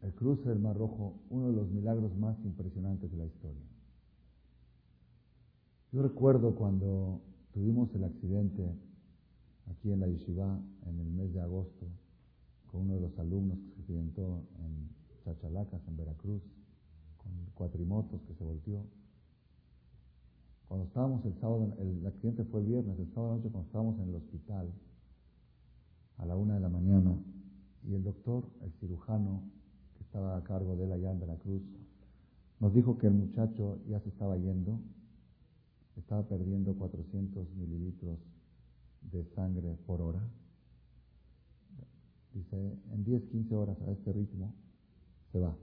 el 0.02 0.14
cruce 0.14 0.48
del 0.48 0.58
Mar 0.58 0.76
Rojo, 0.76 1.14
uno 1.30 1.48
de 1.48 1.52
los 1.56 1.70
milagros 1.70 2.16
más 2.16 2.36
impresionantes 2.44 3.10
de 3.10 3.18
la 3.18 3.26
historia. 3.26 3.62
Yo 5.92 6.02
recuerdo 6.02 6.54
cuando 6.54 7.20
tuvimos 7.52 7.94
el 7.94 8.04
accidente 8.04 8.74
aquí 9.70 9.92
en 9.92 10.00
la 10.00 10.06
Yeshiva 10.06 10.60
en 10.86 10.98
el 10.98 11.10
mes 11.10 11.32
de 11.32 11.40
agosto 11.40 11.86
con 12.66 12.82
uno 12.82 12.94
de 12.94 13.00
los 13.00 13.18
alumnos 13.18 13.58
que 13.58 13.70
se 13.74 13.80
accidentó 13.80 14.42
en 14.58 14.88
Chachalacas, 15.24 15.80
en 15.86 15.96
Veracruz, 15.96 16.42
con 17.18 17.32
cuatrimotos 17.54 18.22
que 18.22 18.34
se 18.34 18.44
volteó. 18.44 18.84
Cuando 20.68 20.86
estábamos 20.86 21.24
el 21.26 21.34
sábado, 21.34 21.74
el 21.78 22.06
accidente 22.06 22.44
fue 22.44 22.60
el 22.60 22.66
viernes, 22.66 22.98
el 22.98 23.12
sábado 23.12 23.36
noche 23.36 23.50
cuando 23.50 23.66
estábamos 23.66 23.98
en 24.00 24.08
el 24.08 24.14
hospital, 24.14 24.72
a 26.16 26.26
la 26.26 26.36
una 26.36 26.54
de 26.54 26.60
la 26.60 26.68
mañana 26.68 27.14
y 27.86 27.94
el 27.94 28.02
doctor, 28.02 28.48
el 28.62 28.72
cirujano 28.80 29.42
que 29.96 30.04
estaba 30.04 30.36
a 30.36 30.44
cargo 30.44 30.76
de 30.76 30.84
él 30.84 30.92
allá 30.92 31.10
en 31.10 31.20
Veracruz, 31.20 31.62
nos 32.58 32.72
dijo 32.72 32.96
que 32.96 33.08
el 33.08 33.14
muchacho 33.14 33.80
ya 33.88 34.00
se 34.00 34.08
estaba 34.08 34.36
yendo, 34.38 34.80
estaba 35.96 36.22
perdiendo 36.26 36.74
400 36.74 37.54
mililitros 37.54 38.18
de 39.10 39.24
sangre 39.34 39.76
por 39.86 40.00
hora. 40.00 40.20
Dice, 42.34 42.78
en 42.92 43.04
10, 43.04 43.24
15 43.24 43.54
horas 43.56 43.80
a 43.82 43.90
este 43.90 44.12
ritmo 44.12 44.54
se 45.32 45.40
va. 45.40 45.54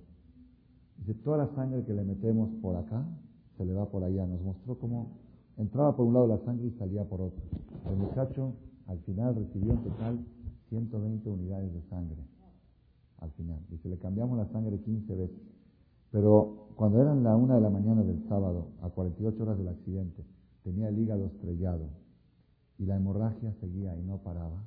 Dice, 0.98 1.14
toda 1.16 1.38
la 1.38 1.48
sangre 1.56 1.84
que 1.84 1.94
le 1.94 2.04
metemos 2.04 2.50
por 2.62 2.76
acá 2.76 3.06
se 3.58 3.66
le 3.66 3.74
va 3.74 3.90
por 3.90 4.04
allá. 4.04 4.26
Nos 4.28 4.42
mostró 4.42 4.78
cómo 4.78 5.18
entraba 5.58 5.96
por 5.96 6.06
un 6.06 6.14
lado 6.14 6.28
la 6.28 6.40
sangre 6.40 6.68
y 6.68 6.72
salía 6.72 7.04
por 7.06 7.22
otro. 7.22 7.42
El 7.90 7.98
muchacho 7.98 8.54
al 8.88 9.00
final 9.00 9.36
recibió 9.36 9.74
en 9.74 9.84
total 9.84 10.26
120 10.70 11.30
unidades 11.30 11.74
de 11.74 11.82
sangre 11.90 12.22
al 13.20 13.32
final. 13.32 13.60
Dice, 13.70 13.90
le 13.90 13.98
cambiamos 13.98 14.38
la 14.38 14.48
sangre 14.48 14.80
15 14.80 15.16
veces. 15.16 15.38
Pero 16.12 16.70
cuando 16.76 17.02
eran 17.02 17.24
la 17.24 17.36
una 17.36 17.56
de 17.56 17.62
la 17.62 17.70
mañana 17.70 18.04
del 18.04 18.28
sábado, 18.28 18.68
a 18.82 18.90
48 18.90 19.44
horas 19.44 19.58
del 19.58 19.68
accidente, 19.68 20.24
tenía 20.64 20.90
el 20.90 20.98
hígado 20.98 21.26
estrellado 21.26 21.90
y 22.80 22.86
la 22.86 22.96
hemorragia 22.96 23.54
seguía 23.60 23.96
y 23.98 24.04
no 24.04 24.24
paraba 24.24 24.66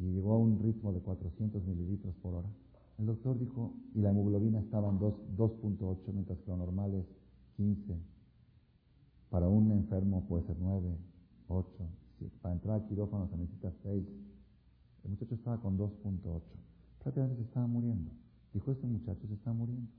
y 0.00 0.12
llegó 0.12 0.32
a 0.32 0.38
un 0.38 0.58
ritmo 0.58 0.92
de 0.92 1.00
400 1.00 1.62
mililitros 1.64 2.14
por 2.22 2.34
hora. 2.34 2.48
El 2.98 3.06
doctor 3.06 3.38
dijo, 3.38 3.74
y 3.94 4.00
la 4.00 4.10
hemoglobina 4.10 4.60
estaba 4.60 4.88
en 4.88 4.98
2.8, 4.98 5.98
mientras 6.12 6.38
que 6.38 6.50
lo 6.50 6.56
normal 6.56 6.94
es 6.94 7.06
15. 7.56 7.98
Para 9.28 9.48
un 9.48 9.70
enfermo 9.72 10.26
puede 10.26 10.44
ser 10.44 10.56
9, 10.58 10.96
8. 11.48 11.68
Para 12.40 12.54
entrar 12.54 12.80
al 12.80 12.88
quirófano 12.88 13.28
se 13.28 13.36
necesita 13.36 13.72
6. 13.82 14.06
El 15.04 15.10
muchacho 15.10 15.34
estaba 15.34 15.60
con 15.60 15.78
2.8. 15.78 16.42
Prácticamente 17.02 17.42
se 17.42 17.48
estaba 17.48 17.66
muriendo. 17.66 18.10
Dijo, 18.54 18.72
este 18.72 18.86
muchacho 18.86 19.26
se 19.26 19.34
está 19.34 19.52
muriendo. 19.52 19.90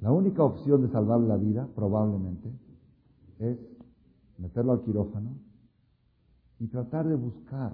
La 0.00 0.12
única 0.12 0.42
opción 0.44 0.82
de 0.82 0.88
salvarle 0.88 1.28
la 1.28 1.36
vida, 1.36 1.68
probablemente, 1.74 2.50
es 3.38 3.58
meterlo 4.38 4.72
al 4.72 4.82
quirófano 4.82 5.36
y 6.58 6.66
tratar 6.68 7.06
de 7.06 7.14
buscar 7.14 7.72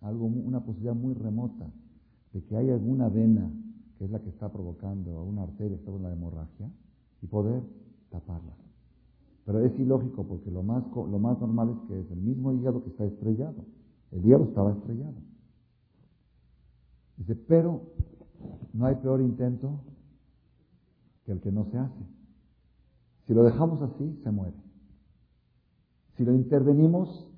algo, 0.00 0.26
una 0.26 0.60
posibilidad 0.60 0.94
muy 0.94 1.14
remota 1.14 1.70
de 2.32 2.42
que 2.44 2.56
haya 2.56 2.74
alguna 2.74 3.08
vena 3.08 3.50
que 3.98 4.06
es 4.06 4.10
la 4.10 4.20
que 4.20 4.30
está 4.30 4.50
provocando, 4.50 5.22
una 5.22 5.44
arteria 5.44 5.76
está 5.76 5.90
en 5.90 6.02
la 6.02 6.12
hemorragia, 6.12 6.68
y 7.22 7.26
poder 7.26 7.62
taparla. 8.10 8.52
Pero 9.44 9.60
es 9.64 9.78
ilógico 9.78 10.26
porque 10.26 10.50
lo 10.50 10.62
más, 10.62 10.84
lo 10.94 11.18
más 11.18 11.40
normal 11.40 11.70
es 11.70 11.88
que 11.88 12.00
es 12.00 12.10
el 12.10 12.20
mismo 12.20 12.52
hígado 12.52 12.82
que 12.82 12.90
está 12.90 13.04
estrellado. 13.04 13.64
El 14.10 14.24
hígado 14.24 14.44
estaba 14.44 14.72
estrellado. 14.72 15.14
Dice, 17.16 17.34
pero 17.34 17.82
no 18.72 18.86
hay 18.86 18.96
peor 18.96 19.20
intento 19.20 19.80
que 21.24 21.32
el 21.32 21.40
que 21.40 21.52
no 21.52 21.64
se 21.66 21.78
hace. 21.78 22.04
Si 23.26 23.34
lo 23.34 23.44
dejamos 23.44 23.80
así, 23.82 24.20
se 24.22 24.30
muere. 24.30 24.56
Si 26.16 26.24
lo 26.24 26.34
intervenimos, 26.34 27.28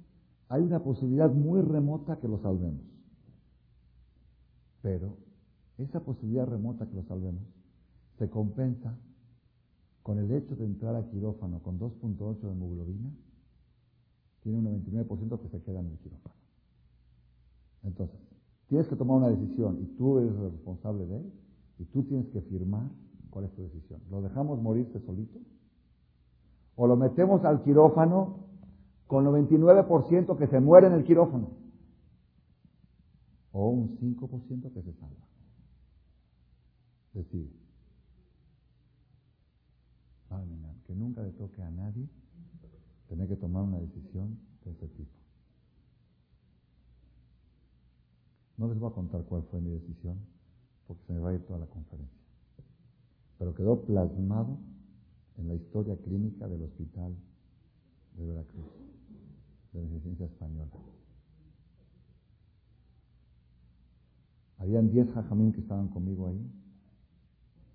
hay 0.48 0.62
una 0.62 0.82
posibilidad 0.82 1.30
muy 1.32 1.60
remota 1.60 2.18
que 2.18 2.28
lo 2.28 2.38
salvemos. 2.38 2.82
Pero 4.82 5.16
esa 5.78 6.00
posibilidad 6.00 6.46
remota 6.46 6.86
que 6.86 6.94
lo 6.94 7.02
salvemos 7.04 7.42
se 8.18 8.28
compensa 8.28 8.96
con 10.02 10.18
el 10.18 10.30
hecho 10.30 10.54
de 10.56 10.66
entrar 10.66 10.94
a 10.94 11.08
quirófano 11.08 11.60
con 11.62 11.78
2.8 11.78 12.40
de 12.40 12.52
hemoglobina, 12.52 13.10
tiene 14.42 14.58
un 14.58 14.84
99% 14.84 15.40
que 15.40 15.48
se 15.48 15.62
queda 15.62 15.80
en 15.80 15.86
el 15.86 15.98
quirófano. 15.98 16.34
Entonces, 17.82 18.20
tienes 18.68 18.86
que 18.86 18.96
tomar 18.96 19.16
una 19.16 19.30
decisión 19.30 19.78
y 19.80 19.86
tú 19.96 20.18
eres 20.18 20.34
el 20.34 20.50
responsable 20.52 21.06
de 21.06 21.16
él 21.16 21.32
y 21.78 21.84
tú 21.86 22.02
tienes 22.02 22.28
que 22.28 22.42
firmar 22.42 22.90
cuál 23.30 23.46
es 23.46 23.52
tu 23.52 23.62
decisión. 23.62 24.00
¿Lo 24.10 24.20
dejamos 24.20 24.60
morirse 24.60 25.00
solito? 25.00 25.38
¿O 26.76 26.86
lo 26.86 26.96
metemos 26.96 27.44
al 27.44 27.62
quirófano 27.62 28.44
con 29.06 29.24
99% 29.24 30.38
que 30.38 30.46
se 30.46 30.60
muere 30.60 30.86
en 30.86 30.94
el 30.94 31.04
quirófano? 31.04 31.50
¿O 33.52 33.68
un 33.68 33.98
5% 33.98 34.72
que 34.72 34.82
se 34.82 34.92
salva? 34.94 35.24
Decide. 37.12 37.64
que 40.86 40.94
nunca 40.94 41.22
le 41.22 41.30
toque 41.32 41.62
a 41.62 41.70
nadie 41.70 42.08
tener 43.08 43.28
que 43.28 43.36
tomar 43.36 43.62
una 43.62 43.78
decisión 43.78 44.38
de 44.64 44.72
ese 44.72 44.88
tipo. 44.88 45.10
No 48.56 48.68
les 48.68 48.78
voy 48.78 48.90
a 48.90 48.94
contar 48.94 49.24
cuál 49.24 49.42
fue 49.44 49.60
mi 49.60 49.70
decisión, 49.70 50.18
porque 50.86 51.04
se 51.06 51.12
me 51.12 51.20
va 51.20 51.30
a 51.30 51.34
ir 51.34 51.44
toda 51.46 51.58
la 51.58 51.66
conferencia. 51.66 52.18
Pero 53.38 53.54
quedó 53.54 53.84
plasmado 53.84 54.58
en 55.36 55.48
la 55.48 55.54
historia 55.54 55.96
clínica 55.96 56.46
del 56.46 56.62
hospital 56.62 57.16
de 58.16 58.26
Veracruz, 58.26 58.66
de 59.80 59.94
la 59.94 60.00
ciencia 60.00 60.26
española. 60.26 60.70
Habían 64.58 64.90
10 64.90 65.12
jajamín 65.12 65.52
que 65.52 65.60
estaban 65.60 65.88
conmigo 65.88 66.28
ahí 66.28 66.50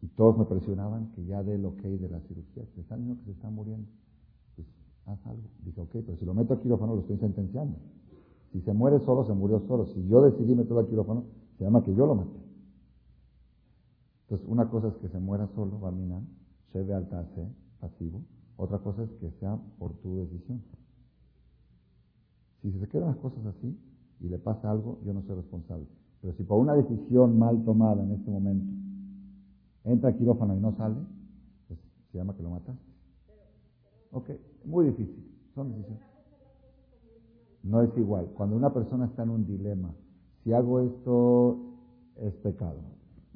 y 0.01 0.07
todos 0.07 0.37
me 0.37 0.45
presionaban 0.45 1.11
que 1.11 1.25
ya 1.25 1.43
dé 1.43 1.55
el 1.55 1.65
ok 1.65 1.81
de 1.81 2.09
la 2.09 2.19
cirugía. 2.21 2.63
Se 2.73 2.81
diciendo 2.81 3.17
que 3.19 3.25
se 3.25 3.31
está 3.31 3.49
muriendo. 3.49 3.87
Pues 4.55 4.67
haz 5.05 5.25
algo. 5.27 5.43
Dije, 5.63 5.81
ok, 5.81 5.91
pero 5.91 6.17
si 6.17 6.25
lo 6.25 6.33
meto 6.33 6.53
a 6.53 6.61
quirófano 6.61 6.95
lo 6.95 7.01
estoy 7.01 7.17
sentenciando. 7.17 7.77
Si 8.51 8.61
se 8.61 8.73
muere 8.73 8.99
solo, 9.01 9.25
se 9.25 9.33
murió 9.33 9.59
solo. 9.67 9.85
Si 9.87 10.07
yo 10.07 10.21
decidí 10.21 10.55
meterlo 10.55 10.79
a 10.79 10.87
quirófano, 10.87 11.25
se 11.57 11.63
llama 11.65 11.83
que 11.83 11.93
yo 11.93 12.07
lo 12.07 12.15
maté. 12.15 12.39
Entonces, 14.23 14.47
una 14.47 14.69
cosa 14.69 14.87
es 14.87 14.95
que 14.95 15.09
se 15.09 15.19
muera 15.19 15.47
solo, 15.55 15.79
Barminan, 15.79 16.27
ve 16.73 16.93
alta 16.93 17.25
C, 17.35 17.47
pasivo. 17.79 18.21
Otra 18.57 18.79
cosa 18.79 19.03
es 19.03 19.09
que 19.13 19.31
sea 19.39 19.59
por 19.77 19.93
tu 20.01 20.17
decisión. 20.17 20.61
Si 22.61 22.71
se 22.71 22.87
quedan 22.87 23.09
las 23.09 23.17
cosas 23.17 23.45
así 23.45 23.77
y 24.19 24.27
le 24.27 24.37
pasa 24.37 24.69
algo, 24.69 24.99
yo 25.05 25.13
no 25.13 25.21
soy 25.23 25.35
responsable. 25.35 25.85
Pero 26.21 26.33
si 26.33 26.43
por 26.43 26.59
una 26.59 26.73
decisión 26.73 27.39
mal 27.39 27.63
tomada 27.63 28.03
en 28.03 28.11
este 28.11 28.29
momento 28.29 28.65
entra 29.85 30.15
quirófano 30.15 30.55
y 30.55 30.59
no 30.59 30.75
sale, 30.75 30.97
pues 31.67 31.79
se 32.11 32.17
llama 32.17 32.35
que 32.35 32.43
lo 32.43 32.49
mataste. 32.49 32.83
Ok, 34.11 34.29
muy 34.65 34.85
difícil. 34.85 35.25
Son 35.55 35.69
decisiones. 35.69 36.03
No 37.63 37.81
es 37.81 37.97
igual. 37.97 38.27
Cuando 38.35 38.55
una 38.55 38.73
persona 38.73 39.05
está 39.05 39.23
en 39.23 39.29
un 39.29 39.45
dilema, 39.45 39.93
si 40.43 40.53
hago 40.53 40.79
esto 40.79 41.57
es 42.17 42.33
pecado, 42.35 42.79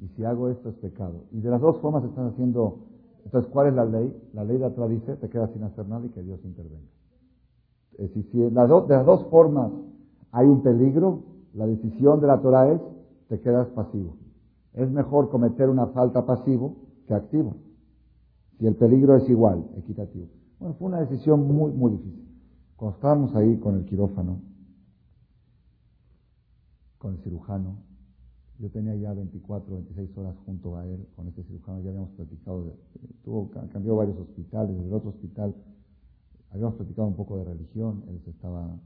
y 0.00 0.08
si 0.08 0.24
hago 0.24 0.50
esto 0.50 0.70
es 0.70 0.74
pecado. 0.76 1.24
Y 1.32 1.40
de 1.40 1.50
las 1.50 1.60
dos 1.60 1.78
formas 1.78 2.04
están 2.04 2.26
haciendo. 2.26 2.78
Entonces, 3.24 3.50
¿cuál 3.50 3.68
es 3.68 3.74
la 3.74 3.84
ley? 3.84 4.14
La 4.34 4.44
ley 4.44 4.58
de 4.58 4.66
atrás 4.66 4.90
dice, 4.90 5.16
te 5.16 5.28
quedas 5.28 5.50
sin 5.52 5.62
hacer 5.62 5.86
nada 5.88 6.04
y 6.04 6.10
que 6.10 6.22
Dios 6.22 6.40
intervenga. 6.44 6.93
Si 7.96 8.38
de 8.38 8.50
las 8.50 8.68
dos 8.68 9.26
formas 9.30 9.70
hay 10.32 10.46
un 10.46 10.62
peligro, 10.62 11.22
la 11.54 11.66
decisión 11.66 12.20
de 12.20 12.26
la 12.26 12.40
Torah 12.40 12.72
es, 12.72 12.80
te 13.28 13.40
quedas 13.40 13.68
pasivo. 13.68 14.16
Es 14.72 14.90
mejor 14.90 15.30
cometer 15.30 15.68
una 15.68 15.86
falta 15.88 16.26
pasivo 16.26 16.76
que 17.06 17.14
activo. 17.14 17.56
Si 18.58 18.66
el 18.66 18.74
peligro 18.74 19.16
es 19.16 19.28
igual, 19.28 19.64
equitativo. 19.76 20.26
Bueno, 20.58 20.74
fue 20.74 20.88
una 20.88 21.00
decisión 21.00 21.46
muy, 21.46 21.72
muy 21.72 21.92
difícil. 21.92 22.28
Cuando 22.76 22.96
estábamos 22.96 23.34
ahí 23.36 23.58
con 23.58 23.76
el 23.76 23.84
quirófano, 23.84 24.40
con 26.98 27.14
el 27.14 27.18
cirujano, 27.20 27.76
yo 28.58 28.70
tenía 28.70 28.94
ya 28.96 29.12
24, 29.12 29.74
26 29.74 30.16
horas 30.16 30.36
junto 30.46 30.76
a 30.76 30.86
él, 30.86 31.06
con 31.16 31.28
este 31.28 31.42
cirujano, 31.44 31.80
ya 31.80 31.90
habíamos 31.90 32.10
platicado, 32.10 32.76
tuvo, 33.24 33.50
cambió 33.72 33.96
varios 33.96 34.18
hospitales, 34.18 34.74
desde 34.74 34.88
el 34.88 34.94
otro 34.94 35.10
hospital 35.10 35.54
habíamos 36.54 36.76
platicado 36.76 37.08
un 37.08 37.16
poco 37.16 37.36
de 37.38 37.44
religión, 37.44 38.04
él 38.08 38.20
estaba, 38.26 38.78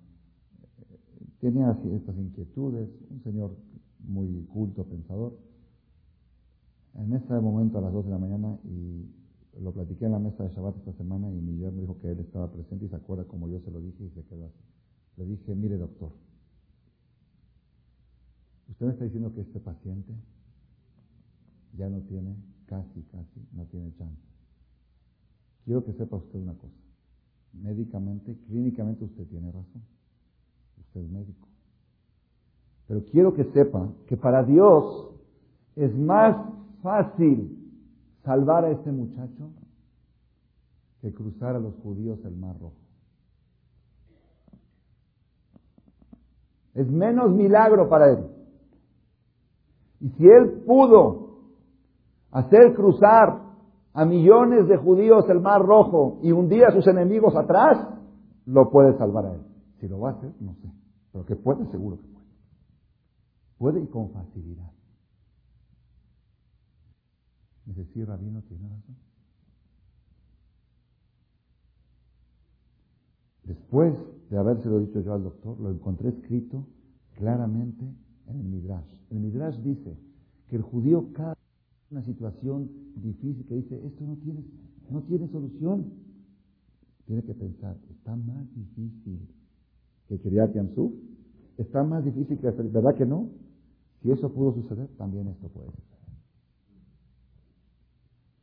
eh, 0.90 1.26
tenía 1.40 1.78
estas 1.94 2.16
inquietudes, 2.16 2.88
un 3.10 3.22
señor 3.22 3.56
muy 4.00 4.44
culto, 4.52 4.84
pensador. 4.84 5.38
En 6.94 7.12
ese 7.12 7.40
momento, 7.40 7.78
a 7.78 7.82
las 7.82 7.92
2 7.92 8.06
de 8.06 8.10
la 8.10 8.18
mañana, 8.18 8.58
y 8.64 9.06
lo 9.60 9.72
platiqué 9.72 10.06
en 10.06 10.12
la 10.12 10.18
mesa 10.18 10.44
de 10.44 10.54
Shabbat 10.54 10.78
esta 10.78 10.94
semana, 10.94 11.30
y 11.30 11.40
Miguel 11.40 11.72
me 11.72 11.82
dijo 11.82 11.98
que 12.00 12.10
él 12.10 12.20
estaba 12.20 12.50
presente 12.50 12.86
y 12.86 12.88
se 12.88 12.96
acuerda 12.96 13.24
como 13.24 13.48
yo 13.48 13.60
se 13.60 13.70
lo 13.70 13.80
dije 13.80 14.04
y 14.04 14.10
se 14.10 14.24
quedó 14.24 14.46
así. 14.46 14.64
Le 15.16 15.26
dije, 15.26 15.54
mire 15.54 15.76
doctor, 15.76 16.10
Usted 18.68 18.86
me 18.86 18.92
está 18.92 19.04
diciendo 19.04 19.32
que 19.34 19.40
este 19.40 19.60
paciente 19.60 20.12
ya 21.76 21.88
no 21.88 22.00
tiene, 22.02 22.36
casi, 22.66 23.02
casi, 23.04 23.48
no 23.52 23.64
tiene 23.64 23.94
chance. 23.96 24.22
Quiero 25.64 25.84
que 25.84 25.92
sepa 25.94 26.16
usted 26.16 26.38
una 26.38 26.54
cosa. 26.54 26.87
Médicamente, 27.52 28.36
clínicamente 28.46 29.04
usted 29.04 29.26
tiene 29.26 29.50
razón. 29.50 29.82
Usted 30.80 31.00
es 31.00 31.10
médico. 31.10 31.48
Pero 32.86 33.04
quiero 33.04 33.34
que 33.34 33.44
sepa 33.52 33.88
que 34.06 34.16
para 34.16 34.42
Dios 34.44 35.10
es 35.76 35.94
más 35.96 36.36
fácil 36.82 37.56
salvar 38.24 38.64
a 38.64 38.70
este 38.70 38.90
muchacho 38.90 39.50
que 41.00 41.12
cruzar 41.12 41.56
a 41.56 41.60
los 41.60 41.74
judíos 41.76 42.18
el 42.24 42.36
Mar 42.36 42.58
Rojo. 42.58 42.74
Es 46.74 46.88
menos 46.88 47.30
milagro 47.32 47.88
para 47.88 48.12
él. 48.12 48.26
Y 50.00 50.10
si 50.10 50.28
él 50.28 50.62
pudo 50.66 51.40
hacer 52.30 52.74
cruzar 52.74 53.47
a 53.98 54.04
millones 54.04 54.68
de 54.68 54.76
judíos 54.76 55.28
el 55.28 55.40
Mar 55.40 55.60
Rojo 55.60 56.20
y 56.22 56.30
hundir 56.30 56.64
a 56.64 56.70
sus 56.70 56.86
enemigos 56.86 57.34
atrás, 57.34 57.84
lo 58.46 58.70
puede 58.70 58.96
salvar 58.96 59.26
a 59.26 59.34
él. 59.34 59.40
Si 59.80 59.88
lo 59.88 59.98
va 59.98 60.10
a 60.10 60.12
hacer, 60.12 60.32
no 60.38 60.54
sé. 60.54 60.70
Pero 61.10 61.26
que 61.26 61.34
puede, 61.34 61.66
seguro 61.72 61.96
que 61.96 62.06
puede. 62.06 62.26
Puede 63.58 63.80
y 63.80 63.88
con 63.88 64.10
facilidad. 64.10 64.70
¿Me 67.66 67.74
decir, 67.74 68.06
Rabino, 68.06 68.40
tiene 68.42 68.68
razón? 68.68 68.96
Después 73.42 73.94
de 74.30 74.38
habérselo 74.38 74.78
dicho 74.78 75.00
yo 75.00 75.14
al 75.14 75.24
doctor, 75.24 75.58
lo 75.58 75.72
encontré 75.72 76.10
escrito 76.10 76.68
claramente 77.16 77.84
en 78.28 78.38
el 78.38 78.46
Midrash. 78.46 78.94
El 79.10 79.18
Midrash 79.18 79.56
dice 79.56 79.98
que 80.46 80.54
el 80.54 80.62
judío 80.62 81.12
cada 81.14 81.37
una 81.90 82.02
situación 82.02 82.70
difícil 82.96 83.46
que 83.46 83.54
dice, 83.54 83.86
esto 83.86 84.04
no 84.04 84.16
tiene, 84.16 84.44
no 84.90 85.02
tiene 85.02 85.28
solución. 85.28 85.92
Tiene 87.06 87.22
que 87.22 87.34
pensar, 87.34 87.76
está 87.90 88.14
más 88.16 88.54
difícil 88.54 89.26
que 90.08 90.20
Kiryat 90.20 90.54
Yamsuf, 90.54 90.92
está 91.56 91.82
más 91.82 92.04
difícil 92.04 92.38
que 92.38 92.50
¿verdad 92.50 92.94
que 92.94 93.06
no? 93.06 93.30
Si 94.02 94.10
eso 94.10 94.32
pudo 94.32 94.52
suceder, 94.52 94.88
también 94.98 95.26
esto 95.28 95.48
puede 95.48 95.70
suceder. 95.70 95.98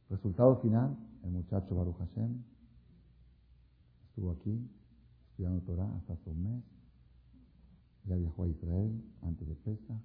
Resultado 0.10 0.58
final, 0.62 0.98
el 1.24 1.32
muchacho 1.32 1.76
Baruch 1.76 1.98
Hashem 1.98 2.42
estuvo 4.10 4.32
aquí 4.32 4.68
estudiando 5.30 5.62
Torah 5.62 5.94
hasta 5.98 6.14
hace 6.14 6.30
un 6.30 6.44
mes, 6.44 6.64
ya 8.06 8.16
viajó 8.16 8.44
a 8.44 8.48
Israel 8.48 9.04
antes 9.22 9.48
de 9.48 9.56
Pesach, 9.56 10.02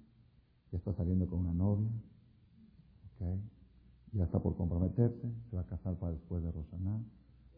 ya 0.71 0.77
está 0.77 0.93
saliendo 0.93 1.27
con 1.27 1.39
una 1.39 1.53
novia, 1.53 1.89
ya 4.13 4.25
está 4.25 4.39
por 4.39 4.55
comprometerse, 4.55 5.31
se 5.49 5.55
va 5.55 5.61
a 5.61 5.65
casar 5.65 5.95
para 5.95 6.13
después 6.13 6.43
de 6.43 6.51
Roshaná, 6.51 7.01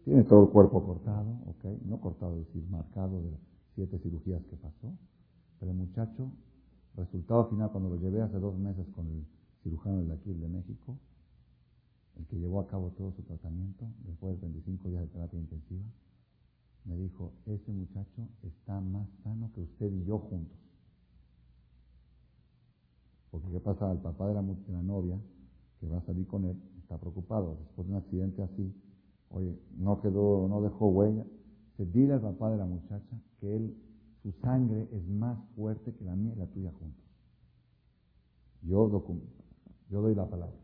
tiene 0.03 0.23
todo 0.23 0.43
el 0.43 0.49
cuerpo 0.49 0.83
cortado, 0.83 1.37
no 1.85 2.01
cortado, 2.01 2.37
es 2.37 2.47
decir, 2.47 2.69
marcado 2.69 3.21
de 3.21 3.37
siete 3.75 3.97
cirugías 3.99 4.43
que 4.45 4.57
pasó, 4.57 4.93
pero 5.59 5.71
el 5.71 5.77
muchacho, 5.77 6.31
resultado 6.95 7.45
final, 7.49 7.71
cuando 7.71 7.89
lo 7.89 7.95
llevé 7.95 8.21
hace 8.21 8.37
dos 8.37 8.57
meses 8.57 8.85
con 8.89 9.07
el 9.07 9.25
cirujano 9.63 9.99
del 9.99 10.11
aquí 10.11 10.33
de 10.33 10.47
México, 10.47 10.97
el 12.17 12.27
que 12.27 12.37
llevó 12.37 12.59
a 12.59 12.67
cabo 12.67 12.91
todo 12.91 13.13
su 13.13 13.23
tratamiento, 13.23 13.87
después 14.05 14.35
de 14.35 14.47
25 14.47 14.89
días 14.89 15.01
de 15.01 15.07
terapia 15.07 15.39
intensiva, 15.39 15.85
me 16.85 16.97
dijo, 16.97 17.33
ese 17.45 17.71
muchacho 17.71 18.27
está 18.43 18.79
más 18.81 19.07
sano 19.23 19.51
que 19.55 19.61
usted 19.61 19.91
y 19.91 20.03
yo 20.03 20.19
juntos. 20.19 20.57
Porque 23.31 23.49
¿qué 23.49 23.59
pasa? 23.59 23.91
El 23.91 23.99
papá 23.99 24.27
de 24.27 24.33
la, 24.35 24.41
novia, 24.83 25.17
que 25.83 25.89
va 25.89 25.97
a 25.97 26.05
salir 26.05 26.25
con 26.27 26.45
él, 26.45 26.57
está 26.81 26.97
preocupado. 26.97 27.57
Después 27.59 27.87
de 27.87 27.93
un 27.93 27.99
accidente 27.99 28.41
así, 28.41 28.73
oye, 29.29 29.59
no 29.77 29.99
quedó, 29.99 30.47
no 30.47 30.61
dejó 30.61 30.87
huella. 30.87 31.25
Se 31.75 31.85
dile 31.85 32.13
al 32.13 32.21
papá 32.21 32.51
de 32.51 32.57
la 32.57 32.65
muchacha 32.65 33.19
que 33.41 33.53
él, 33.53 33.75
su 34.21 34.31
sangre 34.41 34.87
es 34.93 35.05
más 35.09 35.37
fuerte 35.57 35.93
que 35.93 36.05
la 36.05 36.15
mía 36.15 36.31
y 36.33 36.39
la 36.39 36.47
tuya 36.47 36.71
juntos. 36.71 37.03
Yo, 38.61 38.89
yo 39.89 40.01
doy 40.01 40.15
la 40.15 40.25
palabra. 40.29 40.55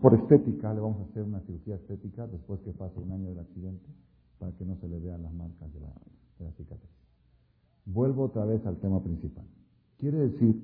Por 0.00 0.14
estética, 0.14 0.72
le 0.72 0.78
vamos 0.78 1.00
a 1.00 1.10
hacer 1.10 1.24
una 1.24 1.40
cirugía 1.40 1.74
estética 1.74 2.28
después 2.28 2.60
que 2.60 2.70
pase 2.70 3.00
un 3.00 3.10
año 3.10 3.30
del 3.30 3.40
accidente 3.40 3.88
para 4.38 4.52
que 4.52 4.64
no 4.64 4.76
se 4.76 4.88
le 4.88 5.00
vean 5.00 5.20
las 5.24 5.34
marcas 5.34 5.72
de 5.72 5.80
la, 5.80 5.92
de 6.38 6.44
la 6.44 6.52
cicatriz. 6.52 6.90
Vuelvo 7.86 8.22
otra 8.22 8.44
vez 8.44 8.64
al 8.66 8.76
tema 8.76 9.02
principal. 9.02 9.46
Quiere 9.98 10.18
decir 10.28 10.62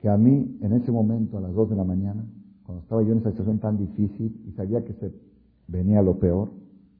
que 0.00 0.08
a 0.08 0.16
mí, 0.16 0.58
en 0.60 0.72
ese 0.72 0.90
momento, 0.90 1.38
a 1.38 1.40
las 1.40 1.54
2 1.54 1.70
de 1.70 1.76
la 1.76 1.84
mañana, 1.84 2.26
cuando 2.66 2.82
estaba 2.82 3.02
yo 3.02 3.12
en 3.12 3.18
esa 3.18 3.30
situación 3.30 3.58
tan 3.60 3.78
difícil 3.78 4.44
y 4.46 4.52
sabía 4.52 4.84
que 4.84 4.92
se 4.94 5.14
venía 5.68 6.02
lo 6.02 6.18
peor, 6.18 6.50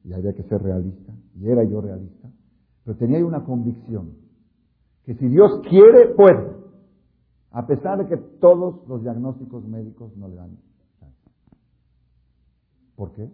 y 0.04 0.12
había 0.12 0.32
que 0.34 0.44
ser 0.44 0.62
realista, 0.62 1.12
y 1.34 1.48
era 1.48 1.64
yo 1.64 1.80
realista, 1.80 2.30
pero 2.84 2.96
tenía 2.96 3.24
una 3.24 3.44
convicción, 3.44 4.12
que 5.04 5.14
si 5.14 5.28
Dios 5.28 5.60
quiere, 5.68 6.14
puede, 6.14 6.48
a 7.50 7.66
pesar 7.66 7.98
de 7.98 8.06
que 8.06 8.16
todos 8.16 8.86
los 8.88 9.02
diagnósticos 9.02 9.66
médicos 9.66 10.16
no 10.16 10.28
le 10.28 10.36
dan 10.36 10.56
chance. 11.00 11.30
¿Por 12.94 13.12
qué? 13.12 13.28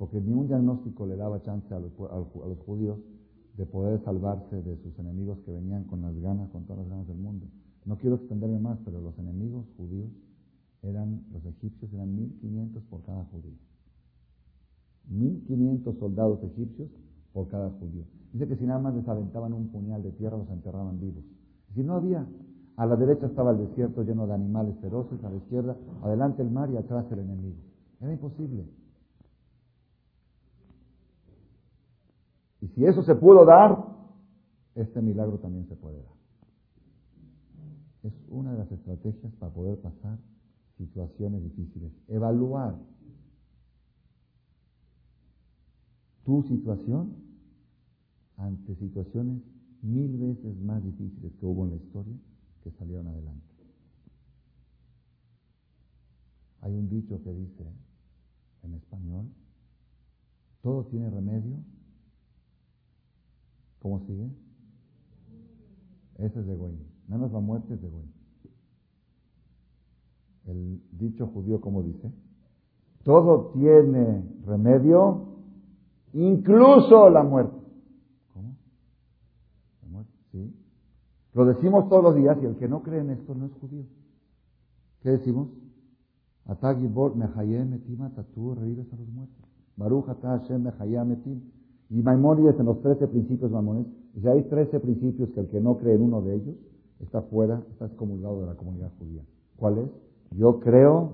porque 0.00 0.18
ni 0.18 0.32
un 0.32 0.48
diagnóstico 0.48 1.04
le 1.04 1.14
daba 1.14 1.42
chance 1.42 1.74
a 1.74 1.78
los, 1.78 1.92
judíos 2.64 2.98
de 3.58 3.66
poder 3.66 4.02
salvarse 4.02 4.62
de 4.62 4.78
sus 4.78 4.98
enemigos 4.98 5.38
que 5.44 5.52
venían 5.52 5.84
con 5.84 6.00
las 6.00 6.18
ganas, 6.22 6.48
con 6.48 6.64
todas 6.64 6.78
las 6.78 6.88
ganas 6.88 7.06
del 7.06 7.18
mundo. 7.18 7.44
No 7.84 7.98
quiero 7.98 8.16
extenderme 8.16 8.58
más, 8.60 8.78
pero 8.82 8.98
los 9.02 9.18
enemigos 9.18 9.66
judíos 9.76 10.08
eran, 10.82 11.24
los 11.32 11.44
egipcios 11.44 11.92
eran 11.92 12.14
1500 12.14 12.82
por 12.84 13.02
cada 13.02 13.24
judío. 13.24 13.58
1500 15.08 15.98
soldados 15.98 16.42
egipcios 16.42 16.88
por 17.32 17.48
cada 17.48 17.70
judío. 17.70 18.04
Dice 18.32 18.48
que 18.48 18.56
si 18.56 18.64
nada 18.64 18.80
más 18.80 18.94
les 18.94 19.06
aventaban 19.08 19.52
un 19.52 19.68
puñal 19.68 20.02
de 20.02 20.12
tierra, 20.12 20.36
los 20.36 20.48
enterraban 20.50 21.00
vivos. 21.00 21.24
Si 21.74 21.82
no 21.82 21.94
había, 21.94 22.26
a 22.76 22.86
la 22.86 22.96
derecha 22.96 23.26
estaba 23.26 23.50
el 23.50 23.58
desierto 23.58 24.02
lleno 24.02 24.26
de 24.26 24.34
animales 24.34 24.76
feroces, 24.80 25.22
a 25.24 25.30
la 25.30 25.36
izquierda, 25.36 25.76
adelante 26.02 26.42
el 26.42 26.50
mar 26.50 26.70
y 26.70 26.76
atrás 26.76 27.06
el 27.10 27.20
enemigo. 27.20 27.58
Era 28.00 28.12
imposible. 28.12 28.64
Y 32.60 32.68
si 32.68 32.84
eso 32.84 33.02
se 33.02 33.14
pudo 33.14 33.44
dar, 33.44 33.84
este 34.74 35.02
milagro 35.02 35.38
también 35.38 35.66
se 35.66 35.76
puede 35.76 35.96
dar. 35.96 36.12
Es 38.02 38.12
una 38.30 38.52
de 38.52 38.58
las 38.58 38.72
estrategias 38.72 39.32
para 39.34 39.52
poder 39.52 39.78
pasar 39.80 40.18
situaciones 40.80 41.42
difíciles. 41.42 41.92
Evaluar 42.08 42.74
tu 46.24 46.42
situación 46.44 47.14
ante 48.38 48.74
situaciones 48.76 49.42
mil 49.82 50.16
veces 50.16 50.58
más 50.60 50.82
difíciles 50.82 51.32
que 51.38 51.46
hubo 51.46 51.64
en 51.64 51.70
la 51.70 51.76
historia 51.76 52.16
que 52.64 52.70
salieron 52.72 53.08
adelante. 53.08 53.46
Hay 56.62 56.74
un 56.74 56.88
dicho 56.88 57.22
que 57.22 57.32
dice 57.32 57.66
en 58.62 58.74
español, 58.74 59.26
todo 60.62 60.86
tiene 60.86 61.10
remedio. 61.10 61.56
¿Cómo 63.80 64.00
sigue? 64.06 64.30
Ese 66.16 66.40
es 66.40 66.46
de 66.46 66.54
Goy. 66.54 66.78
Menos 67.08 67.32
la 67.32 67.40
muerte 67.40 67.74
es 67.74 67.82
de 67.82 67.88
Goy. 67.88 68.19
El 70.50 70.80
dicho 70.98 71.28
judío, 71.28 71.60
¿cómo 71.60 71.82
dice? 71.82 72.10
Todo 73.04 73.52
tiene 73.54 74.24
remedio, 74.46 75.26
incluso 76.12 77.08
la 77.08 77.22
muerte. 77.22 77.56
¿Cómo? 78.34 78.56
La 79.82 79.88
muerte, 79.88 80.12
sí. 80.32 80.52
Lo 81.34 81.44
decimos 81.44 81.88
todos 81.88 82.02
los 82.02 82.16
días 82.16 82.36
y 82.42 82.46
el 82.46 82.56
que 82.56 82.66
no 82.66 82.82
cree 82.82 83.00
en 83.00 83.10
esto 83.10 83.32
no 83.34 83.46
es 83.46 83.52
judío. 83.60 83.84
¿Qué 85.02 85.10
decimos? 85.10 85.48
Atagibor 86.46 87.14
mehayem 87.14 87.74
etim 87.74 88.00
tú 88.34 88.54
revives 88.56 88.92
a 88.92 88.96
los 88.96 89.08
muertos. 89.08 89.46
Baruch 89.76 90.06
Hashem 90.06 90.64
mehayem 90.64 91.12
etim. 91.12 91.40
Y 91.90 92.02
Maimónides 92.02 92.58
en 92.58 92.66
los 92.66 92.80
trece 92.82 93.06
principios 93.06 93.52
Maimónides, 93.52 93.92
si 94.20 94.26
hay 94.26 94.42
trece 94.44 94.80
principios 94.80 95.30
que 95.30 95.40
el 95.40 95.48
que 95.48 95.60
no 95.60 95.76
cree 95.78 95.94
en 95.94 96.02
uno 96.02 96.22
de 96.22 96.34
ellos 96.34 96.56
está 96.98 97.22
fuera, 97.22 97.62
está 97.70 97.86
excomulgado 97.86 98.40
de 98.40 98.46
la 98.46 98.54
comunidad 98.56 98.90
judía. 98.98 99.22
¿Cuál 99.56 99.78
es? 99.78 100.09
Yo 100.30 100.60
creo 100.60 101.12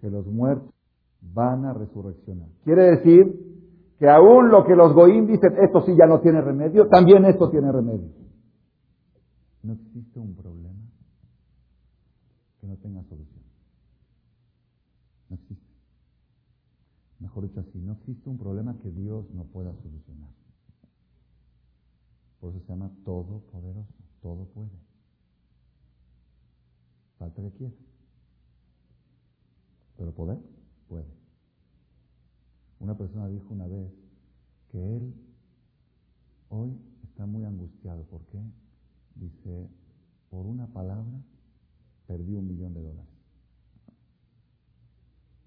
que 0.00 0.10
los 0.10 0.26
muertos 0.26 0.72
van 1.20 1.64
a 1.64 1.72
resurreccionar. 1.72 2.48
Quiere 2.64 2.96
decir 2.96 3.44
que 3.98 4.08
aún 4.08 4.50
lo 4.50 4.64
que 4.64 4.74
los 4.74 4.92
goín 4.92 5.26
dicen, 5.26 5.54
esto 5.62 5.82
sí 5.82 5.94
ya 5.96 6.06
no 6.06 6.20
tiene 6.20 6.40
remedio, 6.40 6.88
también 6.88 7.24
esto 7.24 7.50
tiene 7.50 7.70
remedio. 7.70 8.10
No 9.62 9.74
existe 9.74 10.18
un 10.18 10.34
problema 10.34 10.82
que 12.60 12.66
no 12.66 12.76
tenga 12.76 13.02
solución. 13.04 13.42
No 15.30 15.36
existe. 15.36 15.64
Mejor 17.20 17.48
dicho 17.48 17.60
así, 17.60 17.78
no 17.78 17.92
existe 17.94 18.28
un 18.28 18.38
problema 18.38 18.76
que 18.82 18.90
Dios 18.90 19.30
no 19.32 19.44
pueda 19.44 19.72
solucionar. 19.82 20.30
Por 22.40 22.50
eso 22.50 22.60
se 22.60 22.68
llama 22.68 22.90
todopoderoso, 23.04 23.94
todo 24.20 24.44
puede. 24.52 24.68
Falta 27.18 27.40
que 27.40 27.50
quiera. 27.52 27.74
Pero 29.96 30.12
poder, 30.12 30.38
puede. 30.88 31.06
Una 32.80 32.96
persona 32.96 33.28
dijo 33.28 33.52
una 33.52 33.66
vez 33.66 33.92
que 34.70 34.96
él 34.96 35.14
hoy 36.48 36.76
está 37.04 37.26
muy 37.26 37.44
angustiado. 37.44 38.02
¿Por 38.04 38.22
qué? 38.26 38.40
Dice, 39.14 39.68
por 40.30 40.46
una 40.46 40.66
palabra 40.66 41.22
perdí 42.06 42.34
un 42.34 42.48
millón 42.48 42.74
de 42.74 42.82
dólares. 42.82 43.10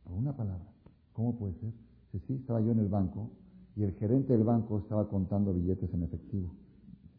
Por 0.04 0.14
una 0.14 0.36
palabra. 0.36 0.72
¿Cómo 1.14 1.38
puede 1.38 1.54
ser? 1.56 1.74
Si 2.12 2.20
sí, 2.20 2.34
estaba 2.36 2.62
yo 2.62 2.72
en 2.72 2.80
el 2.80 2.88
banco 2.88 3.30
y 3.76 3.84
el 3.84 3.94
gerente 3.94 4.34
del 4.34 4.44
banco 4.44 4.80
estaba 4.80 5.08
contando 5.08 5.54
billetes 5.54 5.94
en 5.94 6.04
efectivo. 6.04 6.56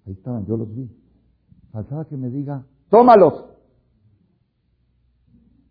Ahí 0.07 0.15
estaban, 0.15 0.47
yo 0.47 0.57
los 0.57 0.75
vi. 0.75 0.91
Faltaba 1.71 2.07
que 2.07 2.17
me 2.17 2.31
diga, 2.31 2.67
tómalos. 2.89 3.48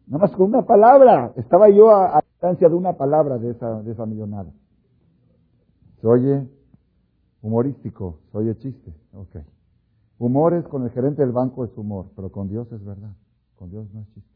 Nada 0.07 0.23
más 0.23 0.31
con 0.35 0.47
una 0.47 0.65
palabra. 0.65 1.33
Estaba 1.35 1.69
yo 1.69 1.89
a, 1.89 2.21
distancia 2.21 2.69
de 2.69 2.75
una 2.75 2.93
palabra 2.93 3.37
de 3.37 3.51
esa, 3.51 3.81
de 3.81 3.91
esa 3.91 4.05
millonada. 4.05 4.51
Se 6.01 6.07
oye 6.07 6.47
humorístico, 7.41 8.19
se 8.31 8.37
oye 8.37 8.57
chiste. 8.57 8.93
Ok. 9.13 9.37
Humor 10.19 10.67
con 10.69 10.83
el 10.83 10.91
gerente 10.91 11.21
del 11.21 11.31
banco 11.31 11.65
es 11.65 11.77
humor, 11.77 12.07
pero 12.15 12.31
con 12.31 12.47
Dios 12.47 12.71
es 12.71 12.83
verdad. 12.83 13.13
Con 13.57 13.69
Dios 13.69 13.87
no 13.93 14.01
es 14.01 14.07
chiste. 14.13 14.29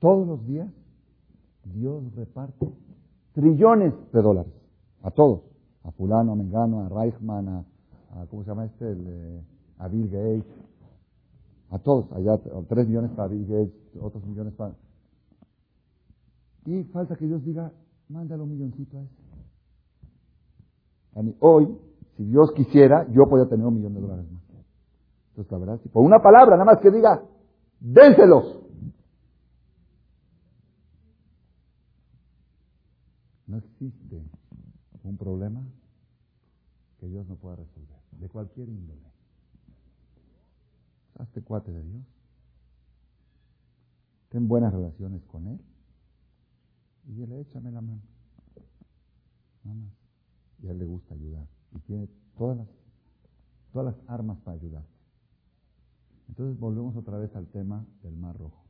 Todos 0.00 0.26
los 0.26 0.46
días 0.46 0.68
Dios 1.64 2.02
reparte 2.14 2.72
trillones 3.32 3.94
de 4.12 4.22
dólares 4.22 4.52
a 5.02 5.10
todos. 5.10 5.40
A 5.84 5.90
fulano, 5.92 6.32
a 6.32 6.36
Mengano, 6.36 6.80
a 6.80 6.88
Reichman, 6.88 7.48
a, 7.48 7.64
¿cómo 8.30 8.42
se 8.42 8.50
llama 8.50 8.66
este? 8.66 8.96
A 9.78 9.88
Bill 9.88 10.10
Gates. 10.10 10.44
A 11.70 11.78
todos. 11.78 12.10
Allá 12.12 12.38
tres 12.68 12.88
millones 12.88 13.10
para 13.12 13.28
Bill 13.28 13.46
Gates, 13.46 13.74
otros 14.00 14.24
millones 14.24 14.54
para... 14.54 14.74
Y 16.66 16.84
falta 16.84 17.16
que 17.16 17.26
Dios 17.26 17.44
diga, 17.44 17.72
mándale 18.08 18.42
un 18.42 18.50
milloncito 18.50 18.98
a 18.98 19.02
ese. 19.02 19.14
A 21.14 21.22
mí, 21.22 21.34
hoy, 21.40 21.76
si 22.16 22.24
Dios 22.24 22.52
quisiera, 22.52 23.06
yo 23.10 23.28
podría 23.28 23.48
tener 23.48 23.66
un 23.66 23.74
millón 23.74 23.94
de 23.94 24.00
dólares 24.00 24.30
más. 24.30 24.42
Entonces, 25.30 25.52
la 25.52 25.58
verdad, 25.58 25.80
si 25.82 25.88
por 25.88 26.04
una 26.04 26.20
palabra, 26.20 26.56
nada 26.56 26.64
más 26.64 26.78
que 26.78 26.90
diga, 26.90 27.22
dénselos. 27.80 28.60
No 33.46 33.56
existe 33.56 34.22
un 35.04 35.16
problema 35.16 35.62
que 37.00 37.06
Dios 37.06 37.26
no 37.26 37.36
pueda 37.36 37.56
resolver, 37.56 37.96
de 38.12 38.28
cualquier 38.28 38.68
índole. 38.68 39.07
Hazte 41.18 41.42
cuate 41.42 41.72
de 41.72 41.82
Dios. 41.82 42.04
Ten 44.30 44.46
buenas 44.46 44.72
relaciones 44.72 45.22
con 45.24 45.46
Él. 45.48 45.60
Y 47.08 47.22
Él 47.22 47.32
échame 47.32 47.70
la 47.70 47.80
mano. 47.80 48.02
Nada 49.64 49.76
más. 49.76 49.92
Y 50.62 50.68
a 50.68 50.72
Él 50.72 50.78
le 50.78 50.84
gusta 50.84 51.14
ayudar. 51.14 51.46
Y 51.74 51.78
tiene 51.80 52.08
todas 52.36 52.56
las, 52.58 52.68
todas 53.72 53.96
las 53.96 54.08
armas 54.08 54.38
para 54.38 54.56
ayudar. 54.56 54.84
Entonces 56.28 56.58
volvemos 56.60 56.94
otra 56.96 57.18
vez 57.18 57.34
al 57.34 57.46
tema 57.46 57.84
del 58.02 58.16
Mar 58.16 58.36
Rojo. 58.36 58.62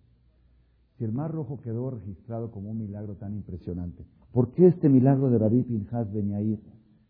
Si 0.97 1.05
el 1.05 1.13
Mar 1.13 1.31
Rojo 1.31 1.61
quedó 1.61 1.91
registrado 1.91 2.51
como 2.51 2.71
un 2.71 2.79
milagro 2.79 3.17
tan 3.17 3.35
impresionante, 3.35 4.05
¿por 4.33 4.53
qué 4.53 4.69
este 4.69 4.89
milagro 4.89 5.31
de 5.31 5.39
Rabbi 5.39 5.63
Pinhas 5.63 6.13
Ben 6.13 6.31
Yair, 6.31 6.61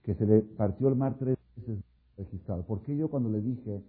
que 0.03 0.15
se 0.15 0.27
le 0.27 0.41
partió 0.41 0.89
el 0.89 0.97
mar 0.97 1.17
tres 1.19 1.37
veces 1.57 1.79
registrado? 2.17 2.67
¿Por 2.67 2.83
qué 2.83 2.97
yo 2.97 3.09
cuando 3.09 3.31
le 3.31 3.41
dije, 3.41 3.83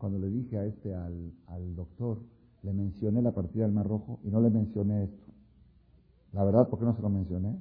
cuando 0.00 0.18
le 0.18 0.30
dije 0.30 0.56
a 0.56 0.64
este, 0.64 0.94
al, 0.94 1.30
al 1.46 1.76
doctor, 1.76 2.18
le 2.62 2.72
mencioné 2.72 3.20
la 3.20 3.32
partida 3.32 3.64
del 3.64 3.72
Mar 3.72 3.86
Rojo 3.86 4.18
y 4.24 4.30
no 4.30 4.40
le 4.40 4.48
mencioné 4.48 5.04
esto? 5.04 5.32
La 6.32 6.42
verdad, 6.42 6.68
¿por 6.70 6.78
qué 6.78 6.86
no 6.86 6.96
se 6.96 7.02
lo 7.02 7.10
mencioné? 7.10 7.60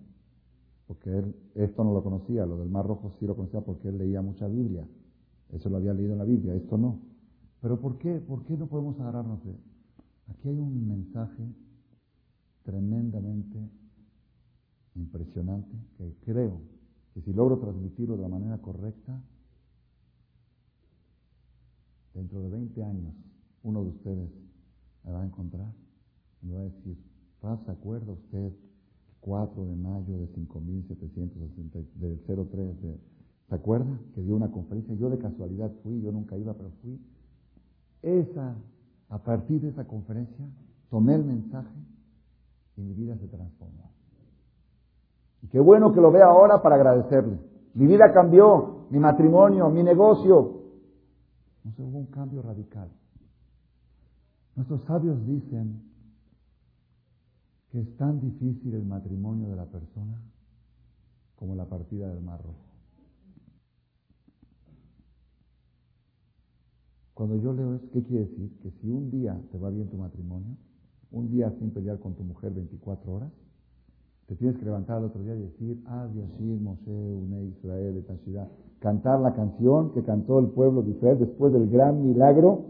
Porque 0.88 1.10
él 1.10 1.36
esto 1.56 1.84
no 1.84 1.94
lo 1.94 2.02
conocía, 2.02 2.46
lo 2.46 2.58
del 2.58 2.70
Mar 2.70 2.88
Rojo 2.88 3.12
sí 3.20 3.28
lo 3.28 3.36
conocía 3.36 3.60
porque 3.60 3.90
él 3.90 3.98
leía 3.98 4.22
mucha 4.22 4.48
Biblia. 4.48 4.88
Eso 5.52 5.70
lo 5.70 5.78
había 5.78 5.94
leído 5.94 6.14
en 6.14 6.20
la 6.20 6.24
Biblia, 6.24 6.56
esto 6.56 6.78
no. 6.78 7.02
Pero 7.62 7.80
¿por 7.82 7.98
qué? 7.98 8.20
¿Por 8.20 8.46
qué 8.46 8.56
no 8.56 8.68
podemos 8.68 8.98
agarrarnos 9.02 9.44
de 9.44 9.54
Aquí 10.30 10.48
hay 10.48 10.60
un 10.60 10.88
mensaje 10.88 11.44
tremendamente 12.64 13.58
impresionante 14.96 15.76
que 15.98 16.16
creo 16.24 16.62
que 17.14 17.22
si 17.22 17.34
logro 17.34 17.58
transmitirlo 17.58 18.16
de 18.16 18.22
la 18.22 18.30
manera 18.30 18.60
correcta, 18.60 19.22
dentro 22.20 22.42
de 22.42 22.50
20 22.50 22.84
años 22.84 23.14
uno 23.64 23.84
de 23.84 23.90
ustedes 23.90 24.30
me 25.06 25.12
va 25.12 25.22
a 25.22 25.26
encontrar 25.26 25.72
y 26.42 26.48
me 26.48 26.56
va 26.56 26.62
a 26.62 26.64
decir, 26.64 26.98
Paz, 27.42 27.60
¿se 27.66 27.72
acuerda 27.72 28.12
usted 28.12 28.52
4 29.22 29.66
de 29.66 29.76
mayo 29.76 30.18
de 30.18 30.28
5.760, 30.34 31.86
del 31.96 32.20
03, 32.26 32.76
¿se 33.48 33.56
acuerda? 33.56 34.00
Que 34.14 34.22
dio 34.22 34.36
una 34.36 34.52
conferencia, 34.52 34.94
yo 34.96 35.10
de 35.10 35.18
casualidad 35.18 35.72
fui, 35.84 36.02
yo 36.02 36.12
nunca 36.12 36.38
iba, 36.38 36.54
pero 36.54 36.72
fui. 36.82 37.00
Esa, 38.02 38.56
a 39.10 39.18
partir 39.20 39.62
de 39.62 39.70
esa 39.70 39.86
conferencia, 39.86 40.46
tomé 40.90 41.16
el 41.16 41.24
mensaje 41.24 41.76
y 42.78 42.82
mi 42.82 42.94
vida 42.94 43.18
se 43.18 43.28
transformó. 43.28 43.92
Y 45.42 45.48
qué 45.48 45.60
bueno 45.60 45.94
que 45.94 46.02
lo 46.02 46.12
vea 46.12 46.26
ahora 46.26 46.62
para 46.62 46.76
agradecerle. 46.76 47.40
Mi 47.74 47.88
vida 47.88 48.12
cambió, 48.14 48.88
mi 48.90 49.00
matrimonio, 49.00 49.70
mi 49.70 49.84
negocio. 49.84 50.59
Hubo 51.78 52.00
un 52.00 52.08
cambio 52.08 52.42
radical. 52.42 52.90
Nuestros 54.56 54.84
sabios 54.84 55.26
dicen 55.26 55.82
que 57.72 57.82
es 57.82 57.98
tan 57.98 58.20
difícil 58.20 58.74
el 58.74 58.84
matrimonio 58.84 59.50
de 59.50 59.56
la 59.56 59.66
persona 59.66 60.22
como 61.36 61.56
la 61.56 61.66
partida 61.66 62.10
del 62.10 62.22
mar 62.22 62.42
rojo. 62.42 62.70
Cuando 67.14 67.36
yo 67.36 67.54
leo 67.54 67.76
eso, 67.76 67.90
¿qué 67.92 68.02
quiere 68.02 68.26
decir? 68.28 68.58
Que 68.62 68.72
si 68.72 68.90
un 68.90 69.12
día 69.12 69.40
te 69.52 69.58
va 69.58 69.70
bien 69.70 69.90
tu 69.90 69.98
matrimonio, 69.98 70.56
un 71.12 71.30
día 71.30 71.52
sin 71.60 71.72
pelear 71.72 72.00
con 72.00 72.16
tu 72.16 72.24
mujer 72.24 72.54
24 72.54 73.12
horas, 73.12 73.32
te 74.28 74.36
tienes 74.36 74.58
que 74.58 74.66
levantar 74.66 74.98
al 74.98 75.06
otro 75.06 75.24
día 75.24 75.36
y 75.36 75.42
decir, 75.42 75.84
Ah, 75.86 76.08
Yashir, 76.14 76.60
Moshe, 76.62 77.14
Une 77.14 77.46
Israel, 77.46 78.06
Tashirah. 78.06 78.48
Cantar 78.80 79.20
la 79.20 79.34
canción 79.34 79.92
que 79.94 80.04
cantó 80.04 80.40
el 80.40 80.48
pueblo 80.48 80.82
de 80.82 80.92
Israel 80.92 81.20
después 81.20 81.52
del 81.52 81.70
gran 81.70 82.02
milagro, 82.02 82.66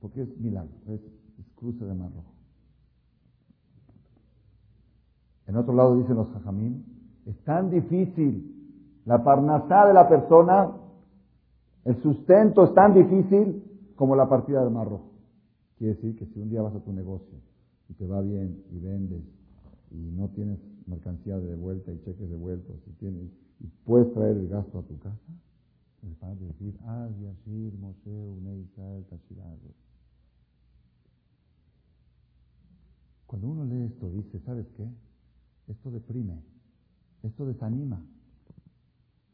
porque 0.00 0.22
es 0.22 0.40
milagro, 0.40 0.70
es, 0.88 1.00
cruce 1.54 1.84
de 1.84 1.94
mar 1.94 2.10
rojo. 2.10 2.32
En 5.46 5.56
otro 5.56 5.74
lado 5.74 5.96
dicen 5.96 6.16
los 6.16 6.28
jajamín, 6.30 6.84
es 7.26 7.36
tan 7.44 7.70
difícil 7.70 8.60
la 9.04 9.22
parnasá 9.22 9.86
de 9.86 9.94
la 9.94 10.08
persona, 10.08 10.70
el 11.84 12.00
sustento 12.02 12.64
es 12.64 12.74
tan 12.74 12.94
difícil 12.94 13.62
como 13.96 14.16
la 14.16 14.28
partida 14.28 14.62
del 14.62 14.72
mar. 14.72 14.88
Quiere 15.76 15.94
decir 15.94 16.16
que 16.16 16.26
si 16.26 16.40
un 16.40 16.48
día 16.48 16.62
vas 16.62 16.74
a 16.74 16.80
tu 16.80 16.92
negocio 16.92 17.38
y 17.88 17.94
te 17.94 18.06
va 18.06 18.20
bien 18.20 18.62
y 18.70 18.78
vendes 18.78 19.22
y 19.90 20.10
no 20.12 20.28
tienes 20.28 20.58
mercancía 20.86 21.38
de 21.38 21.54
vuelta 21.56 21.92
y 21.92 22.00
cheques 22.00 22.28
de 22.28 22.36
vuelta, 22.36 22.72
si 22.84 22.92
tienes, 22.92 23.30
y 23.60 23.66
puedes 23.84 24.12
traer 24.12 24.36
el 24.36 24.48
gasto 24.48 24.78
a 24.78 24.82
tu 24.82 24.98
casa, 24.98 25.18
el 26.02 26.14
padre 26.14 26.46
decir, 26.46 26.74
ah, 26.86 27.08
Yashir, 27.20 27.74
Moshe, 27.78 28.62
Israel, 28.62 29.04
Cuando 33.26 33.48
uno 33.48 33.64
lee 33.64 33.84
esto, 33.84 34.10
dice, 34.10 34.40
¿sabes 34.40 34.66
qué? 34.76 34.88
Esto 35.68 35.90
deprime, 35.90 36.42
esto 37.22 37.46
desanima. 37.46 38.02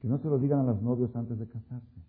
Que 0.00 0.08
no 0.08 0.18
se 0.18 0.28
lo 0.28 0.38
digan 0.38 0.60
a 0.60 0.64
los 0.64 0.82
novios 0.82 1.14
antes 1.16 1.38
de 1.38 1.46
casarse. 1.46 2.00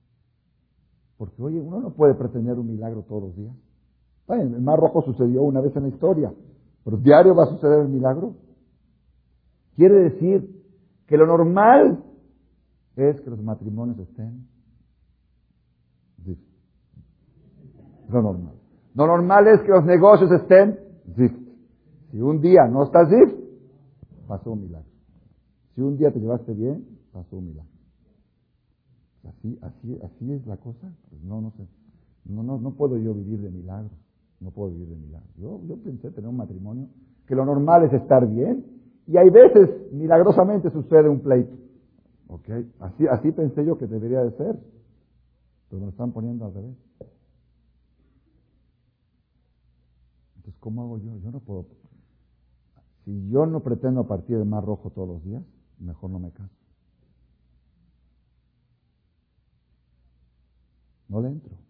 Porque, 1.17 1.41
oye, 1.41 1.59
uno 1.59 1.79
no 1.79 1.93
puede 1.93 2.13
pretender 2.15 2.59
un 2.59 2.67
milagro 2.67 3.03
todos 3.03 3.23
los 3.23 3.35
días. 3.35 3.55
el 4.29 4.61
Mar 4.61 4.79
Rojo 4.79 5.01
sucedió 5.03 5.43
una 5.43 5.61
vez 5.61 5.75
en 5.75 5.83
la 5.83 5.89
historia, 5.89 6.33
pero 6.87 6.95
diario 6.99 7.35
va 7.35 7.43
a 7.43 7.47
suceder 7.47 7.81
el 7.81 7.89
milagro. 7.89 8.37
Quiere 9.75 10.09
decir 10.09 10.63
que 11.05 11.17
lo 11.17 11.27
normal 11.27 12.01
es 12.95 13.19
que 13.19 13.29
los 13.29 13.43
matrimonios 13.43 13.99
estén. 13.99 14.47
Lo 18.07 18.21
normal. 18.21 18.53
Lo 18.95 19.05
normal 19.05 19.47
es 19.49 19.59
que 19.63 19.67
los 19.67 19.83
negocios 19.83 20.31
estén. 20.31 20.79
Si 22.09 22.21
un 22.21 22.39
día 22.39 22.69
no 22.71 22.83
estás 22.85 23.09
zif, 23.09 23.37
pasó 24.25 24.53
un 24.53 24.61
milagro. 24.61 24.89
Si 25.75 25.81
un 25.81 25.97
día 25.97 26.13
te 26.13 26.21
llevaste 26.21 26.53
bien, 26.53 26.87
pasó 27.11 27.35
un 27.35 27.47
milagro. 27.47 27.71
Así, 29.27 29.59
así, 29.61 29.99
así 30.01 30.31
es 30.31 30.47
la 30.47 30.55
cosa. 30.55 30.89
Pues 31.09 31.21
no, 31.21 31.41
no 31.41 31.51
sé. 31.51 31.67
No, 32.23 32.43
no, 32.43 32.57
no 32.57 32.75
puedo 32.75 32.97
yo 32.97 33.13
vivir 33.13 33.41
de 33.41 33.49
milagros. 33.49 34.06
No 34.39 34.51
puedo 34.51 34.71
vivir 34.71 34.89
de 34.89 34.95
milagros. 34.95 35.35
Yo, 35.37 35.61
yo 35.67 35.77
pensé 35.77 36.11
tener 36.11 36.29
un 36.29 36.37
matrimonio 36.37 36.87
que 37.25 37.35
lo 37.35 37.45
normal 37.45 37.83
es 37.83 37.93
estar 37.93 38.27
bien 38.27 38.65
y 39.07 39.17
hay 39.17 39.29
veces 39.29 39.91
milagrosamente 39.91 40.69
sucede 40.69 41.09
un 41.09 41.21
pleito. 41.21 41.55
¿Ok? 42.27 42.49
Así, 42.79 43.07
así 43.07 43.31
pensé 43.31 43.65
yo 43.65 43.77
que 43.77 43.87
debería 43.87 44.21
de 44.21 44.31
ser. 44.31 44.59
Pero 45.69 45.79
me 45.79 45.85
lo 45.85 45.91
están 45.91 46.11
poniendo 46.11 46.45
al 46.45 46.53
revés. 46.53 46.75
Entonces, 50.37 50.59
¿cómo 50.59 50.83
hago 50.83 50.97
yo? 50.99 51.17
Yo 51.17 51.31
no 51.31 51.39
puedo 51.39 51.65
si 53.07 53.29
yo 53.29 53.45
no 53.45 53.61
pretendo 53.61 54.05
partir 54.05 54.37
del 54.37 54.45
mar 54.45 54.65
rojo 54.65 54.89
todos 54.89 55.07
los 55.07 55.23
días, 55.23 55.41
mejor 55.79 56.09
no 56.09 56.19
me 56.19 56.29
caso. 56.31 56.53
No 61.07 61.21
le 61.21 61.29
entro. 61.29 61.66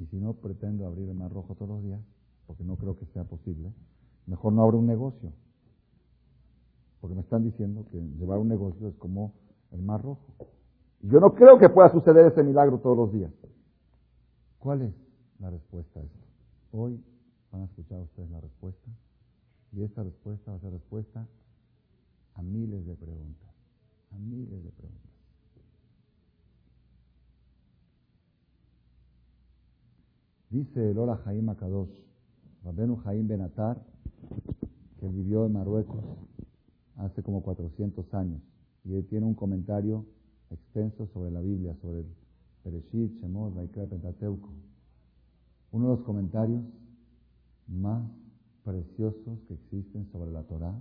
Y 0.00 0.06
si 0.06 0.16
no 0.16 0.32
pretendo 0.32 0.86
abrir 0.86 1.10
el 1.10 1.14
mar 1.14 1.30
rojo 1.30 1.54
todos 1.54 1.68
los 1.68 1.82
días, 1.82 2.00
porque 2.46 2.64
no 2.64 2.76
creo 2.76 2.96
que 2.96 3.04
sea 3.12 3.24
posible, 3.24 3.70
mejor 4.26 4.54
no 4.54 4.62
abro 4.62 4.78
un 4.78 4.86
negocio. 4.86 5.30
Porque 7.02 7.14
me 7.14 7.20
están 7.20 7.44
diciendo 7.44 7.84
que 7.90 8.00
llevar 8.18 8.38
un 8.38 8.48
negocio 8.48 8.88
es 8.88 8.96
como 8.96 9.34
el 9.72 9.82
mar 9.82 10.02
rojo. 10.02 10.24
Y 11.02 11.08
yo 11.08 11.20
no 11.20 11.34
creo 11.34 11.58
que 11.58 11.68
pueda 11.68 11.92
suceder 11.92 12.24
ese 12.24 12.42
milagro 12.42 12.78
todos 12.78 12.96
los 12.96 13.12
días. 13.12 13.30
¿Cuál 14.58 14.82
es 14.82 14.94
la 15.38 15.50
respuesta 15.50 16.00
a 16.00 16.02
esto? 16.02 16.18
Hoy 16.72 16.98
van 17.52 17.62
a 17.62 17.64
escuchar 17.66 18.00
ustedes 18.00 18.30
la 18.30 18.40
respuesta. 18.40 18.90
Y 19.72 19.82
esta 19.82 20.02
respuesta 20.02 20.50
va 20.50 20.56
a 20.56 20.60
ser 20.60 20.72
respuesta 20.72 21.28
a 22.34 22.42
miles 22.42 22.86
de 22.86 22.94
preguntas, 22.94 23.50
a 24.12 24.18
miles 24.18 24.64
de 24.64 24.70
preguntas. 24.70 25.09
Dice 30.50 30.90
el 30.90 30.98
Ora 30.98 31.16
Jaim 31.18 31.48
Akadosh, 31.48 31.90
Rabenu 32.64 32.96
Jaim 32.96 33.28
Benatar, 33.28 33.80
que 34.98 35.08
vivió 35.08 35.46
en 35.46 35.52
Marruecos 35.52 36.04
hace 36.96 37.22
como 37.22 37.40
400 37.42 38.12
años, 38.14 38.42
y 38.84 38.94
él 38.94 39.06
tiene 39.06 39.26
un 39.26 39.34
comentario 39.34 40.04
extenso 40.50 41.06
sobre 41.14 41.30
la 41.30 41.40
Biblia, 41.40 41.76
sobre 41.80 42.00
el 42.00 42.06
Pereshit, 42.64 43.20
Shemot, 43.20 43.54
Vaikra, 43.54 43.86
Pentateuco. 43.86 44.48
Uno 45.70 45.90
de 45.90 45.96
los 45.96 46.04
comentarios 46.04 46.62
más 47.68 48.02
preciosos 48.64 49.38
que 49.46 49.54
existen 49.54 50.10
sobre 50.10 50.32
la 50.32 50.42
Torá. 50.42 50.74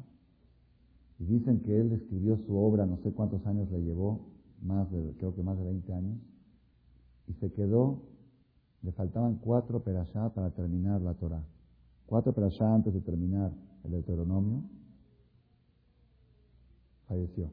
Y 1.19 1.25
dicen 1.25 1.59
que 1.59 1.79
él 1.79 1.91
escribió 1.91 2.37
su 2.47 2.57
obra, 2.57 2.87
no 2.87 2.97
sé 3.03 3.11
cuántos 3.11 3.45
años 3.45 3.69
le 3.69 3.83
llevó, 3.83 4.19
más 4.63 4.91
de, 4.91 5.13
creo 5.19 5.35
que 5.35 5.43
más 5.43 5.59
de 5.59 5.63
20 5.63 5.93
años, 5.93 6.17
y 7.27 7.33
se 7.33 7.51
quedó, 7.51 8.01
le 8.81 8.91
faltaban 8.91 9.35
cuatro 9.35 9.83
perashá 9.83 10.29
para 10.29 10.51
terminar 10.51 11.01
la 11.01 11.13
Torá. 11.13 11.43
Cuatro 12.05 12.33
perashá 12.33 12.73
antes 12.73 12.93
de 12.93 13.01
terminar 13.01 13.51
el 13.83 13.91
Deuteronomio, 13.91 14.63
falleció. 17.07 17.51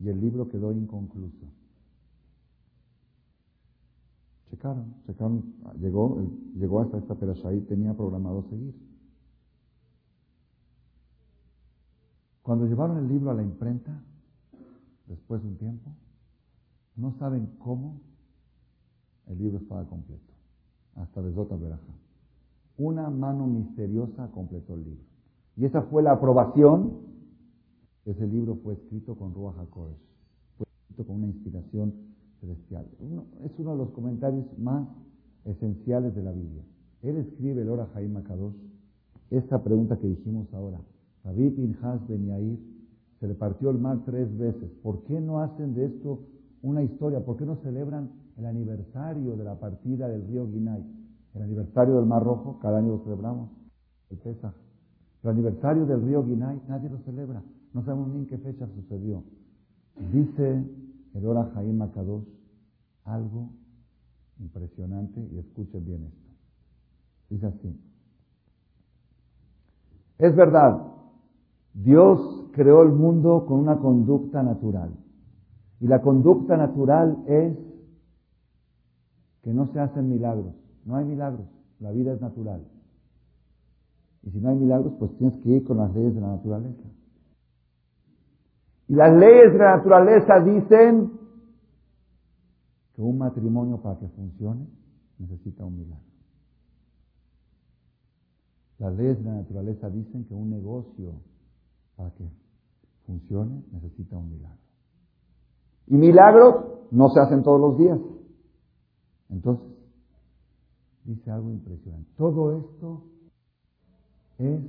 Y 0.00 0.08
el 0.08 0.20
libro 0.20 0.48
quedó 0.48 0.72
inconcluso. 0.72 1.46
Checaron, 4.50 4.94
checaron, 5.06 5.54
llegó, 5.78 6.80
hasta 6.80 6.98
esta 6.98 7.14
perasha 7.14 7.52
y 7.52 7.60
tenía 7.62 7.94
programado 7.94 8.42
seguir. 8.48 8.74
Cuando 12.42 12.66
llevaron 12.66 12.96
el 12.96 13.08
libro 13.08 13.30
a 13.30 13.34
la 13.34 13.42
imprenta, 13.42 14.02
después 15.06 15.42
de 15.42 15.48
un 15.48 15.58
tiempo, 15.58 15.90
no 16.96 17.12
saben 17.18 17.46
cómo 17.58 18.00
el 19.28 19.38
libro 19.38 19.58
estaba 19.58 19.84
completo. 19.84 20.32
Hasta 20.94 21.20
Besota 21.20 21.56
Beraja. 21.56 21.94
Una 22.76 23.10
mano 23.10 23.46
misteriosa 23.46 24.30
completó 24.32 24.74
el 24.74 24.84
libro. 24.84 25.04
Y 25.56 25.64
esa 25.64 25.82
fue 25.82 26.02
la 26.02 26.12
aprobación. 26.12 26.92
Ese 28.04 28.26
libro 28.26 28.56
fue 28.62 28.74
escrito 28.74 29.16
con 29.16 29.34
Ruach 29.34 29.58
HaKodesh. 29.58 29.98
Fue 30.56 30.66
escrito 30.80 31.06
con 31.06 31.16
una 31.16 31.26
inspiración 31.26 31.92
celestial. 32.40 32.86
es 33.44 33.52
uno 33.58 33.72
de 33.72 33.78
los 33.78 33.90
comentarios 33.90 34.46
más 34.58 34.86
esenciales 35.44 36.14
de 36.14 36.22
la 36.22 36.32
Biblia. 36.32 36.62
Él 37.02 37.16
escribe 37.16 37.62
el 37.62 37.68
Ora 37.68 37.86
Jaim 37.94 38.16
Akadosh 38.16 38.54
esta 39.30 39.62
pregunta 39.62 39.98
que 39.98 40.08
dijimos 40.08 40.52
ahora. 40.54 40.80
Rabbi 41.24 41.50
Pinhas 41.50 42.06
Ben 42.08 42.26
Yair 42.26 42.58
se 43.20 43.28
le 43.28 43.34
partió 43.34 43.70
el 43.70 43.78
mar 43.78 44.00
tres 44.06 44.36
veces. 44.38 44.70
¿Por 44.82 45.02
qué 45.04 45.20
no 45.20 45.40
hacen 45.40 45.74
de 45.74 45.86
esto 45.86 46.20
una 46.62 46.82
historia? 46.82 47.24
¿Por 47.24 47.36
qué 47.36 47.44
no 47.44 47.56
celebran 47.56 48.10
el 48.38 48.46
aniversario 48.46 49.36
de 49.36 49.44
la 49.44 49.58
partida 49.58 50.08
del 50.08 50.26
río 50.26 50.46
Guinay? 50.46 50.82
El 51.34 51.42
aniversario 51.42 51.96
del 51.96 52.06
Mar 52.06 52.22
Rojo, 52.22 52.58
cada 52.60 52.78
año 52.78 52.92
lo 52.92 52.98
celebramos, 53.04 53.50
el 54.10 54.18
Pesach. 54.18 54.54
El 55.22 55.30
aniversario 55.30 55.86
del 55.86 56.02
río 56.02 56.24
Guinay, 56.24 56.62
nadie 56.68 56.88
lo 56.88 56.98
celebra. 56.98 57.42
No 57.74 57.84
sabemos 57.84 58.08
ni 58.08 58.20
en 58.20 58.26
qué 58.26 58.38
fecha 58.38 58.66
sucedió. 58.68 59.22
Dice 60.12 60.64
el 61.14 61.26
Ora 61.26 61.50
Jaim 61.54 61.82
Akadosh, 61.82 62.26
algo 63.04 63.50
impresionante, 64.38 65.20
y 65.32 65.38
escuchen 65.38 65.84
bien 65.84 66.04
esto. 66.04 66.28
Dice 67.30 67.46
así. 67.46 67.80
Es 70.18 70.34
verdad, 70.34 70.80
Dios 71.74 72.46
creó 72.52 72.82
el 72.82 72.90
mundo 72.90 73.44
con 73.46 73.58
una 73.60 73.78
conducta 73.78 74.42
natural. 74.42 74.90
Y 75.80 75.86
la 75.86 76.02
conducta 76.02 76.56
natural 76.56 77.24
es 77.26 77.56
que 79.48 79.54
no 79.54 79.72
se 79.72 79.80
hacen 79.80 80.10
milagros. 80.10 80.54
No 80.84 80.96
hay 80.96 81.06
milagros. 81.06 81.46
La 81.80 81.90
vida 81.90 82.12
es 82.12 82.20
natural. 82.20 82.66
Y 84.22 84.30
si 84.30 84.40
no 84.40 84.50
hay 84.50 84.56
milagros, 84.56 84.92
pues 84.98 85.16
tienes 85.16 85.42
que 85.42 85.48
ir 85.48 85.64
con 85.64 85.78
las 85.78 85.90
leyes 85.94 86.14
de 86.14 86.20
la 86.20 86.32
naturaleza. 86.32 86.82
Y 88.88 88.94
las 88.94 89.10
leyes 89.16 89.50
de 89.54 89.58
la 89.58 89.76
naturaleza 89.78 90.40
dicen 90.40 91.12
que 92.94 93.00
un 93.00 93.16
matrimonio 93.16 93.80
para 93.80 93.98
que 93.98 94.08
funcione 94.08 94.66
necesita 95.18 95.64
un 95.64 95.78
milagro. 95.78 96.04
Las 98.80 98.94
leyes 98.96 99.16
de 99.16 99.24
la 99.24 99.36
naturaleza 99.36 99.88
dicen 99.88 100.26
que 100.26 100.34
un 100.34 100.50
negocio, 100.50 101.22
para 101.96 102.10
que 102.10 102.28
funcione, 103.06 103.64
necesita 103.72 104.14
un 104.18 104.28
milagro. 104.28 104.60
Y 105.86 105.96
milagros 105.96 106.66
no 106.90 107.08
se 107.08 107.20
hacen 107.20 107.42
todos 107.42 107.58
los 107.58 107.78
días. 107.78 107.98
Entonces, 109.30 109.66
dice 111.04 111.30
algo 111.30 111.50
impresionante. 111.50 112.10
Todo 112.16 112.58
esto 112.58 113.04
es 114.38 114.60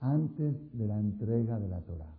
antes 0.00 0.54
de 0.76 0.86
la 0.86 0.98
entrega 0.98 1.58
de 1.58 1.68
la 1.68 1.80
Torah. 1.80 2.12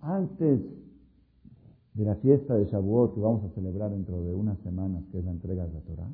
Antes 0.00 0.60
de 1.94 2.04
la 2.04 2.16
fiesta 2.16 2.54
de 2.54 2.66
Shavuot 2.66 3.14
que 3.14 3.20
vamos 3.20 3.44
a 3.44 3.54
celebrar 3.54 3.90
dentro 3.90 4.22
de 4.22 4.34
unas 4.34 4.58
semanas, 4.60 5.04
que 5.12 5.18
es 5.18 5.24
la 5.24 5.32
entrega 5.32 5.66
de 5.66 5.74
la 5.74 5.80
Torah, 5.80 6.10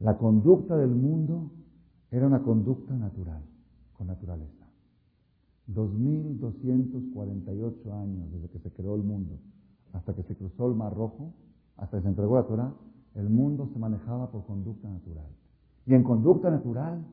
la 0.00 0.16
conducta 0.16 0.76
del 0.76 0.90
mundo 0.90 1.50
era 2.10 2.26
una 2.26 2.42
conducta 2.42 2.94
natural, 2.94 3.42
con 3.92 4.06
naturaleza. 4.06 4.66
2.248 5.68 7.92
años 7.92 8.32
desde 8.32 8.48
que 8.48 8.58
se 8.60 8.72
creó 8.72 8.94
el 8.94 9.02
mundo 9.02 9.38
hasta 9.98 10.14
que 10.14 10.22
se 10.22 10.36
cruzó 10.36 10.68
el 10.68 10.74
Mar 10.74 10.94
Rojo, 10.94 11.34
hasta 11.76 11.98
que 11.98 12.04
se 12.04 12.08
entregó 12.08 12.36
la 12.36 12.46
Torah, 12.46 12.72
el 13.14 13.28
mundo 13.28 13.68
se 13.72 13.78
manejaba 13.78 14.30
por 14.30 14.46
conducta 14.46 14.88
natural. 14.88 15.26
Y 15.86 15.94
en 15.94 16.04
conducta 16.04 16.50
natural, 16.50 17.04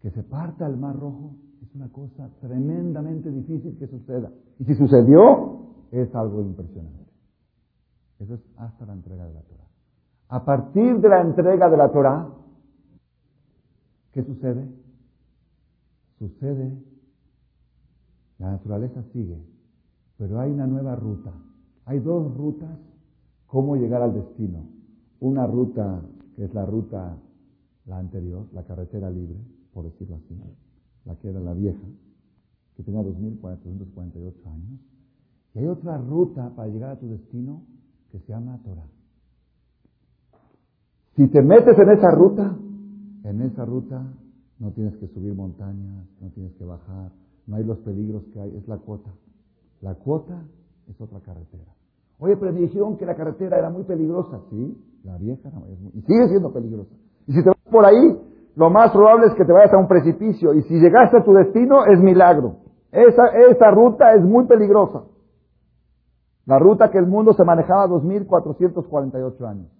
que 0.00 0.10
se 0.10 0.22
parta 0.22 0.66
el 0.66 0.76
Mar 0.76 0.96
Rojo 0.96 1.34
es 1.62 1.74
una 1.74 1.88
cosa 1.90 2.28
tremendamente 2.40 3.30
difícil 3.30 3.76
que 3.78 3.86
suceda. 3.88 4.30
Y 4.58 4.64
si 4.64 4.74
sucedió, 4.74 5.74
es 5.90 6.14
algo 6.14 6.40
impresionante. 6.40 7.10
Eso 8.20 8.34
es 8.34 8.40
hasta 8.56 8.86
la 8.86 8.92
entrega 8.92 9.26
de 9.26 9.34
la 9.34 9.42
Torah. 9.42 9.68
A 10.28 10.44
partir 10.44 11.00
de 11.00 11.08
la 11.08 11.20
entrega 11.20 11.68
de 11.68 11.76
la 11.76 11.90
Torah, 11.90 12.28
¿qué 14.12 14.22
sucede? 14.22 14.68
Sucede, 16.18 16.78
la 18.38 18.52
naturaleza 18.52 19.02
sigue, 19.12 19.44
pero 20.16 20.38
hay 20.38 20.52
una 20.52 20.66
nueva 20.66 20.94
ruta. 20.94 21.32
Hay 21.84 21.98
dos 22.00 22.34
rutas 22.36 22.78
cómo 23.52 23.76
llegar 23.76 24.00
al 24.00 24.14
destino. 24.14 24.64
Una 25.20 25.46
ruta 25.46 26.00
que 26.34 26.46
es 26.46 26.54
la 26.54 26.64
ruta, 26.64 27.18
la 27.84 27.98
anterior, 27.98 28.46
la 28.54 28.64
carretera 28.64 29.10
libre, 29.10 29.36
por 29.74 29.84
decirlo 29.84 30.16
así, 30.16 30.34
la 31.04 31.16
que 31.16 31.28
era 31.28 31.38
la 31.38 31.52
vieja, 31.52 31.86
que 32.76 32.82
tenía 32.82 33.02
2.448 33.02 34.46
años. 34.46 34.80
Y 35.54 35.58
hay 35.58 35.66
otra 35.66 35.98
ruta 35.98 36.50
para 36.56 36.68
llegar 36.68 36.90
a 36.92 36.98
tu 36.98 37.08
destino 37.08 37.62
que 38.10 38.20
se 38.20 38.32
llama 38.32 38.58
Torah. 38.64 38.88
Si 41.16 41.28
te 41.28 41.42
metes 41.42 41.78
en 41.78 41.90
esa 41.90 42.10
ruta, 42.10 42.56
en 43.24 43.42
esa 43.42 43.66
ruta 43.66 44.02
no 44.58 44.70
tienes 44.70 44.96
que 44.96 45.08
subir 45.08 45.34
montañas, 45.34 46.06
no 46.22 46.28
tienes 46.30 46.54
que 46.54 46.64
bajar, 46.64 47.12
no 47.46 47.56
hay 47.56 47.64
los 47.64 47.78
peligros 47.80 48.24
que 48.32 48.40
hay, 48.40 48.56
es 48.56 48.66
la 48.66 48.78
cuota. 48.78 49.10
La 49.82 49.94
cuota 49.94 50.42
es 50.92 51.00
otra 51.00 51.20
carretera. 51.20 51.72
Oye, 52.18 52.36
pero 52.36 52.52
dijeron 52.52 52.96
que 52.96 53.04
la 53.04 53.16
carretera 53.16 53.58
era 53.58 53.70
muy 53.70 53.82
peligrosa. 53.84 54.40
Sí, 54.50 54.78
la 55.02 55.18
vieja 55.18 55.50
no, 55.50 55.60
muy, 55.60 55.90
y 55.94 56.02
sigue 56.02 56.28
siendo 56.28 56.52
peligrosa. 56.52 56.94
Y 57.26 57.32
si 57.32 57.42
te 57.42 57.48
vas 57.48 57.58
por 57.70 57.84
ahí, 57.84 58.16
lo 58.54 58.70
más 58.70 58.92
probable 58.92 59.26
es 59.26 59.34
que 59.34 59.44
te 59.44 59.52
vayas 59.52 59.72
a 59.72 59.78
un 59.78 59.88
precipicio. 59.88 60.54
Y 60.54 60.62
si 60.62 60.74
llegaste 60.74 61.18
a 61.18 61.24
tu 61.24 61.32
destino, 61.32 61.84
es 61.86 62.00
milagro. 62.00 62.58
Esa, 62.92 63.26
esa 63.50 63.70
ruta 63.70 64.14
es 64.14 64.22
muy 64.22 64.46
peligrosa. 64.46 65.04
La 66.44 66.58
ruta 66.58 66.90
que 66.90 66.98
el 66.98 67.06
mundo 67.06 67.32
se 67.32 67.44
manejaba 67.44 67.88
2.448 67.88 69.48
años. 69.48 69.70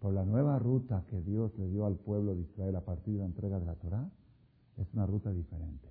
Por 0.00 0.14
la 0.14 0.24
nueva 0.24 0.58
ruta 0.58 1.04
que 1.08 1.20
Dios 1.20 1.56
le 1.58 1.68
dio 1.68 1.86
al 1.86 1.96
pueblo 1.96 2.34
de 2.34 2.42
Israel 2.42 2.76
a 2.76 2.80
partir 2.80 3.14
de 3.14 3.20
la 3.20 3.26
entrega 3.26 3.58
de 3.58 3.66
la 3.66 3.74
Torah, 3.74 4.08
es 4.76 4.92
una 4.94 5.06
ruta 5.06 5.30
diferente. 5.30 5.88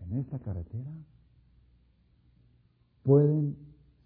En 0.00 0.18
esta 0.18 0.38
carretera 0.38 0.90
pueden 3.04 3.56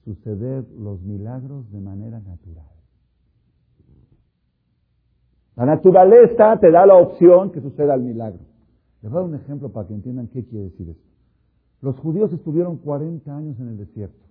suceder 0.04 0.64
los 0.78 1.00
milagros 1.02 1.70
de 1.70 1.80
manera 1.80 2.20
natural. 2.20 2.66
La 5.56 5.66
naturaleza 5.66 6.58
te 6.60 6.70
da 6.70 6.84
la 6.84 6.96
opción 6.96 7.52
que 7.52 7.60
suceda 7.60 7.94
el 7.94 8.02
milagro. 8.02 8.40
Les 9.02 9.10
voy 9.10 9.18
a 9.18 9.22
dar 9.22 9.30
un 9.30 9.36
ejemplo 9.36 9.70
para 9.70 9.86
que 9.86 9.94
entiendan 9.94 10.28
qué 10.28 10.44
quiere 10.44 10.64
decir 10.64 10.88
esto. 10.88 11.08
Los 11.80 11.96
judíos 11.98 12.32
estuvieron 12.32 12.78
40 12.78 13.36
años 13.36 13.58
en 13.60 13.68
el 13.68 13.76
desierto, 13.76 14.24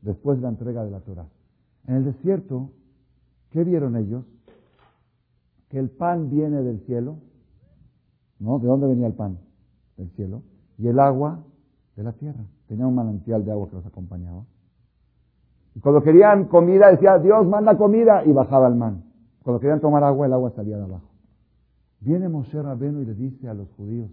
después 0.00 0.38
de 0.38 0.42
la 0.42 0.48
entrega 0.50 0.84
de 0.84 0.90
la 0.90 1.00
Torah. 1.00 1.26
En 1.86 1.96
el 1.96 2.04
desierto 2.04 2.70
¿Qué 3.50 3.64
vieron 3.64 3.96
ellos? 3.96 4.24
Que 5.68 5.78
el 5.78 5.90
pan 5.90 6.30
viene 6.30 6.62
del 6.62 6.80
cielo, 6.86 7.18
¿no? 8.38 8.58
¿De 8.58 8.66
dónde 8.66 8.86
venía 8.86 9.06
el 9.06 9.14
pan? 9.14 9.38
Del 9.96 10.10
cielo. 10.10 10.42
Y 10.78 10.88
el 10.88 10.98
agua 10.98 11.44
de 11.96 12.02
la 12.04 12.12
tierra. 12.12 12.44
Tenía 12.70 12.86
un 12.86 12.94
manantial 12.94 13.44
de 13.44 13.50
agua 13.50 13.68
que 13.68 13.74
los 13.74 13.84
acompañaba. 13.84 14.44
Y 15.74 15.80
cuando 15.80 16.04
querían 16.04 16.44
comida, 16.44 16.88
decía, 16.88 17.18
Dios 17.18 17.44
manda 17.48 17.76
comida, 17.76 18.24
y 18.24 18.30
bajaba 18.30 18.68
el 18.68 18.76
man. 18.76 19.02
Cuando 19.42 19.58
querían 19.58 19.80
tomar 19.80 20.04
agua, 20.04 20.26
el 20.26 20.32
agua 20.32 20.52
salía 20.52 20.76
de 20.76 20.84
abajo. 20.84 21.10
Viene 21.98 22.28
Moshe 22.28 22.62
Rabenu 22.62 23.02
y 23.02 23.06
le 23.06 23.14
dice 23.14 23.48
a 23.48 23.54
los 23.54 23.68
judíos, 23.72 24.08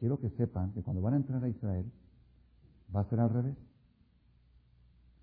quiero 0.00 0.18
que 0.18 0.28
sepan 0.30 0.72
que 0.72 0.82
cuando 0.82 1.00
van 1.00 1.14
a 1.14 1.16
entrar 1.18 1.44
a 1.44 1.48
Israel, 1.48 1.86
va 2.94 3.02
a 3.02 3.04
ser 3.04 3.20
al 3.20 3.30
revés. 3.30 3.56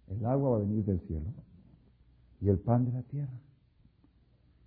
El 0.07 0.25
agua 0.25 0.51
va 0.51 0.55
a 0.55 0.59
venir 0.59 0.85
del 0.85 1.01
cielo 1.01 1.27
y 2.39 2.47
el 2.47 2.57
pan 2.57 2.85
de 2.85 2.93
la 2.93 3.03
tierra. 3.03 3.37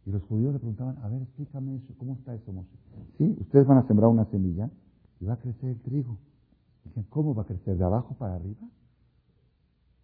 Y 0.05 0.11
los 0.11 0.23
judíos 0.25 0.53
le 0.53 0.59
preguntaban, 0.59 0.99
a 0.99 1.09
ver, 1.09 1.23
explícame 1.23 1.77
eso, 1.77 1.95
¿cómo 1.97 2.17
está 2.17 2.35
eso, 2.35 2.53
Moshe? 2.53 2.77
Sí, 3.17 3.35
ustedes 3.41 3.67
van 3.67 3.79
a 3.79 3.87
sembrar 3.87 4.11
una 4.11 4.27
semilla 4.27 4.69
y 5.21 5.25
va 5.25 5.33
a 5.33 5.39
crecer 5.39 5.71
el 5.71 5.81
trigo. 5.81 6.19
Dicen, 6.85 7.05
¿cómo 7.11 7.35
va 7.35 7.43
a 7.43 7.47
crecer? 7.47 7.77
¿De 7.77 7.85
abajo 7.85 8.15
para 8.19 8.35
arriba? 8.35 8.67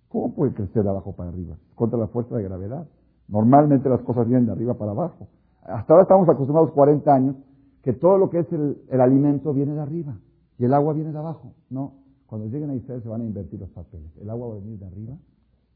¿Cómo 0.08 0.34
puede 0.34 0.54
crecer 0.54 0.82
de 0.82 0.90
abajo 0.90 1.14
para 1.14 1.30
arriba? 1.30 1.56
Contra 1.74 1.98
la 1.98 2.08
fuerza 2.08 2.36
de 2.36 2.42
gravedad. 2.42 2.86
Normalmente 3.28 3.88
las 3.88 4.02
cosas 4.02 4.26
vienen 4.26 4.46
de 4.46 4.52
arriba 4.52 4.74
para 4.74 4.92
abajo. 4.92 5.28
Hasta 5.62 5.92
ahora 5.92 6.02
estamos 6.02 6.28
acostumbrados 6.28 6.70
40 6.72 7.12
años 7.12 7.36
que 7.82 7.92
todo 7.92 8.18
lo 8.18 8.30
que 8.30 8.40
es 8.40 8.52
el, 8.52 8.82
el 8.88 9.00
alimento 9.00 9.52
viene 9.52 9.72
de 9.74 9.80
arriba 9.80 10.16
y 10.58 10.64
el 10.64 10.74
agua 10.74 10.92
viene 10.92 11.12
de 11.12 11.18
abajo. 11.18 11.54
No, 11.70 11.94
cuando 12.26 12.48
lleguen 12.48 12.70
a 12.70 12.74
Israel 12.74 13.02
se 13.02 13.08
van 13.08 13.20
a 13.20 13.24
invertir 13.24 13.60
los 13.60 13.70
papeles. 13.70 14.10
El 14.20 14.30
agua 14.30 14.48
va 14.48 14.54
a 14.54 14.58
venir 14.58 14.78
de 14.78 14.86
arriba 14.86 15.16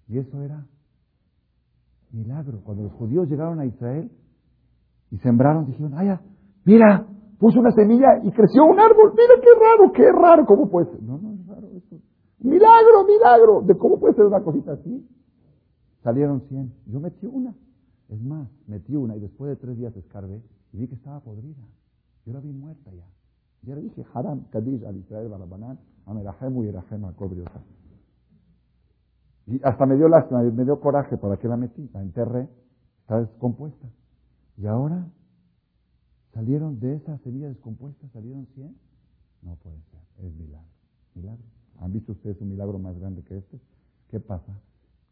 y 0.08 0.18
eso 0.18 0.42
era 0.42 0.66
milagro. 2.12 2.60
Cuando 2.64 2.84
los 2.84 2.92
judíos 2.92 3.28
llegaron 3.28 3.60
a 3.60 3.66
Israel 3.66 4.10
y 5.10 5.18
sembraron, 5.18 5.66
dijeron, 5.66 5.92
ay, 5.94 6.18
mira, 6.64 7.06
puso 7.40 7.58
una 7.58 7.72
semilla 7.72 8.20
y 8.22 8.30
creció 8.30 8.64
un 8.64 8.78
árbol. 8.78 9.14
Mira 9.16 9.34
qué 9.42 9.48
raro, 9.58 9.92
qué 9.92 10.12
raro, 10.12 10.46
¿cómo 10.46 10.70
puede 10.70 10.90
ser? 10.92 11.02
No, 11.02 11.18
no 11.18 11.32
es 11.32 11.46
raro 11.46 11.68
eso. 11.74 11.96
Milagro, 12.38 13.04
milagro. 13.06 13.62
¿De 13.62 13.76
cómo 13.76 13.98
puede 13.98 14.14
ser 14.14 14.26
una 14.26 14.42
cosita 14.42 14.72
así? 14.72 15.08
Salieron 16.02 16.42
100. 16.42 16.72
Yo 16.86 17.00
metí 17.00 17.26
una. 17.26 17.54
Es 18.10 18.20
más, 18.22 18.48
metí 18.66 18.94
una 18.94 19.16
y 19.16 19.20
después 19.20 19.50
de 19.50 19.56
tres 19.56 19.76
días 19.78 19.96
escarbé 19.96 20.42
y 20.72 20.78
vi 20.78 20.86
que 20.86 20.94
estaba 20.94 21.20
podrida. 21.20 21.62
Yo 22.26 22.32
la 22.32 22.40
vi 22.40 22.52
muerta 22.52 22.90
ya. 22.92 23.06
Ya 23.62 23.74
le 23.74 23.82
dije, 23.82 24.04
Haram, 24.14 24.44
Kadish, 24.50 24.84
al 24.84 24.96
Israel, 24.96 25.28
Barabanán, 25.28 25.78
Amerahemu 26.06 26.64
y 26.64 26.72
Kobriosa. 27.14 27.62
Y 29.46 29.60
hasta 29.64 29.86
me 29.86 29.96
dio 29.96 30.08
lástima, 30.08 30.42
me 30.42 30.64
dio 30.64 30.80
coraje 30.80 31.16
para 31.16 31.36
que 31.36 31.48
la 31.48 31.56
metí, 31.56 31.88
la 31.92 32.02
enterré, 32.02 32.48
está 33.00 33.20
descompuesta. 33.20 33.88
Y 34.56 34.66
ahora 34.66 35.06
salieron 36.32 36.80
de 36.80 36.94
esa 36.94 37.18
semilla 37.18 37.48
descompuesta, 37.48 38.08
salieron 38.12 38.46
100. 38.54 38.76
No 39.42 39.56
puede 39.56 39.76
ser, 39.90 40.26
es 40.26 40.34
milagro. 40.34 40.68
Milagro. 41.14 41.44
¿Han 41.78 41.92
visto 41.92 42.12
ustedes 42.12 42.40
un 42.40 42.50
milagro 42.50 42.78
más 42.78 42.98
grande 42.98 43.22
que 43.22 43.38
este? 43.38 43.58
¿Qué 44.10 44.20
pasa? 44.20 44.52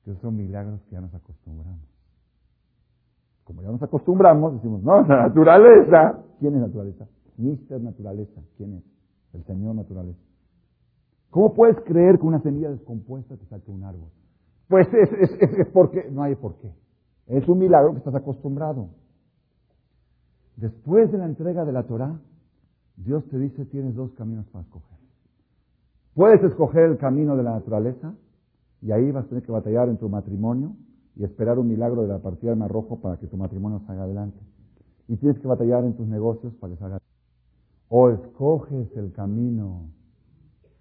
Que 0.04 0.14
son 0.16 0.36
milagros 0.36 0.80
que 0.82 0.92
ya 0.92 1.00
nos 1.00 1.14
acostumbramos. 1.14 1.86
Como 3.44 3.62
ya 3.62 3.70
nos 3.70 3.82
acostumbramos, 3.82 4.54
decimos, 4.54 4.82
no, 4.82 5.02
la 5.06 5.28
naturaleza. 5.28 6.22
¿Quién 6.38 6.54
es 6.54 6.60
naturaleza? 6.60 7.06
Mister 7.38 7.80
Naturaleza. 7.80 8.42
¿Quién 8.56 8.74
es? 8.74 8.84
El 9.32 9.44
Señor 9.44 9.74
Naturaleza. 9.74 10.18
¿Cómo 11.30 11.54
puedes 11.54 11.78
creer 11.82 12.18
que 12.18 12.26
una 12.26 12.40
semilla 12.40 12.70
descompuesta 12.70 13.36
te 13.36 13.46
saque 13.46 13.70
un 13.70 13.84
árbol? 13.84 14.08
Pues 14.68 14.86
es, 14.92 15.10
es, 15.40 15.66
porque, 15.72 16.08
no 16.10 16.22
hay 16.22 16.34
por 16.34 16.56
qué. 16.56 16.72
Es 17.26 17.48
un 17.48 17.58
milagro 17.58 17.92
que 17.92 17.98
estás 17.98 18.14
acostumbrado. 18.14 18.88
Después 20.60 21.10
de 21.12 21.18
la 21.18 21.26
entrega 21.26 21.64
de 21.64 21.70
la 21.70 21.84
Torah, 21.84 22.18
Dios 22.96 23.24
te 23.28 23.38
dice 23.38 23.64
tienes 23.66 23.94
dos 23.94 24.10
caminos 24.12 24.44
para 24.46 24.64
escoger. 24.64 24.98
Puedes 26.14 26.42
escoger 26.42 26.90
el 26.90 26.98
camino 26.98 27.36
de 27.36 27.44
la 27.44 27.52
naturaleza 27.52 28.12
y 28.82 28.90
ahí 28.90 29.12
vas 29.12 29.24
a 29.24 29.28
tener 29.28 29.44
que 29.44 29.52
batallar 29.52 29.88
en 29.88 29.98
tu 29.98 30.08
matrimonio 30.08 30.74
y 31.14 31.22
esperar 31.22 31.60
un 31.60 31.68
milagro 31.68 32.02
de 32.02 32.08
la 32.08 32.18
partida 32.18 32.50
del 32.50 32.58
Mar 32.58 32.72
Rojo 32.72 33.00
para 33.00 33.18
que 33.18 33.28
tu 33.28 33.36
matrimonio 33.36 33.80
salga 33.86 34.02
adelante. 34.02 34.38
Y 35.06 35.16
tienes 35.16 35.38
que 35.38 35.46
batallar 35.46 35.84
en 35.84 35.94
tus 35.94 36.08
negocios 36.08 36.52
para 36.54 36.72
que 36.72 36.78
salga 36.80 36.98
O 37.88 38.10
escoges 38.10 38.88
el 38.96 39.12
camino 39.12 39.90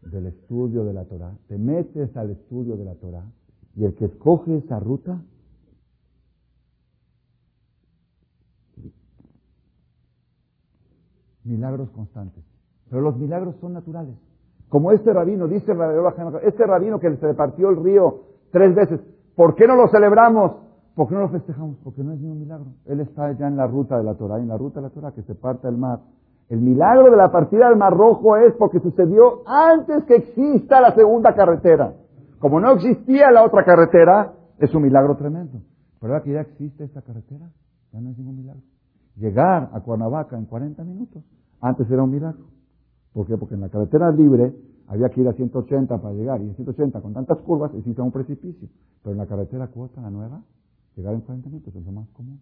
del 0.01 0.25
estudio 0.25 0.85
de 0.85 0.93
la 0.93 1.05
Torah, 1.05 1.37
te 1.47 1.59
metes 1.59 2.17
al 2.17 2.31
estudio 2.31 2.77
de 2.77 2.85
la 2.85 2.95
Torah 2.95 3.25
y 3.75 3.85
el 3.85 3.93
que 3.93 4.05
escoge 4.05 4.57
esa 4.57 4.79
ruta 4.79 5.21
milagros 11.47 11.89
constantes. 11.91 12.43
Pero 12.89 13.01
los 13.01 13.17
milagros 13.17 13.55
son 13.59 13.73
naturales. 13.73 14.15
Como 14.69 14.91
este 14.91 15.13
rabino, 15.13 15.47
dice 15.47 15.73
este 16.43 16.65
rabino 16.65 16.99
que 16.99 17.15
se 17.15 17.33
partió 17.33 17.69
el 17.69 17.83
río 17.83 18.19
tres 18.51 18.75
veces, 18.75 18.99
¿por 19.35 19.55
qué 19.55 19.67
no 19.67 19.75
lo 19.75 19.87
celebramos? 19.87 20.53
¿Por 20.95 21.07
qué 21.07 21.13
no 21.13 21.21
lo 21.21 21.29
festejamos? 21.29 21.77
Porque 21.83 22.03
no 22.03 22.11
es 22.11 22.19
ningún 22.19 22.39
milagro. 22.39 22.67
Él 22.85 22.99
está 22.99 23.31
ya 23.33 23.47
en 23.47 23.55
la 23.55 23.67
ruta 23.67 23.97
de 23.97 24.03
la 24.03 24.15
Torah, 24.15 24.39
en 24.39 24.47
la 24.47 24.57
ruta 24.57 24.81
de 24.81 24.87
la 24.87 24.93
Torah 24.93 25.11
que 25.11 25.21
se 25.21 25.35
parte 25.35 25.67
el 25.67 25.77
mar. 25.77 25.99
El 26.49 26.59
milagro 26.59 27.11
de 27.11 27.17
la 27.17 27.31
partida 27.31 27.67
del 27.69 27.77
Mar 27.77 27.95
Rojo 27.95 28.37
es 28.37 28.53
porque 28.53 28.79
sucedió 28.79 29.43
antes 29.45 30.05
que 30.05 30.15
exista 30.15 30.81
la 30.81 30.95
segunda 30.95 31.35
carretera. 31.35 31.93
Como 32.39 32.59
no 32.59 32.71
existía 32.71 33.31
la 33.31 33.43
otra 33.43 33.65
carretera, 33.65 34.33
es 34.57 34.73
un 34.73 34.83
milagro 34.83 35.17
tremendo. 35.17 35.59
Pero 35.99 36.13
ahora 36.13 36.23
que 36.23 36.31
ya 36.31 36.41
existe 36.41 36.85
esta 36.85 37.01
carretera, 37.01 37.49
ya 37.91 37.99
no 37.99 38.11
es 38.11 38.17
ningún 38.17 38.37
milagro. 38.37 38.61
Llegar 39.17 39.71
a 39.73 39.81
Cuernavaca 39.81 40.37
en 40.37 40.45
40 40.45 40.83
minutos, 40.83 41.23
antes 41.59 41.89
era 41.89 42.03
un 42.03 42.11
milagro. 42.11 42.45
¿Por 43.13 43.25
qué? 43.25 43.35
Porque 43.37 43.55
en 43.55 43.61
la 43.61 43.69
carretera 43.69 44.11
libre 44.11 44.55
había 44.87 45.09
que 45.09 45.21
ir 45.21 45.27
a 45.27 45.33
180 45.33 46.01
para 46.01 46.13
llegar, 46.13 46.41
y 46.41 46.45
en 46.45 46.55
180 46.55 47.01
con 47.01 47.13
tantas 47.13 47.39
curvas 47.41 47.73
existe 47.73 48.01
un 48.01 48.11
precipicio. 48.11 48.69
Pero 49.01 49.13
en 49.13 49.17
la 49.17 49.25
carretera 49.25 49.67
cuota, 49.67 50.01
la 50.01 50.09
nueva, 50.09 50.43
llegar 50.95 51.13
en 51.13 51.21
40 51.21 51.49
minutos 51.49 51.75
es 51.75 51.85
lo 51.85 51.91
más 51.91 52.07
común. 52.09 52.39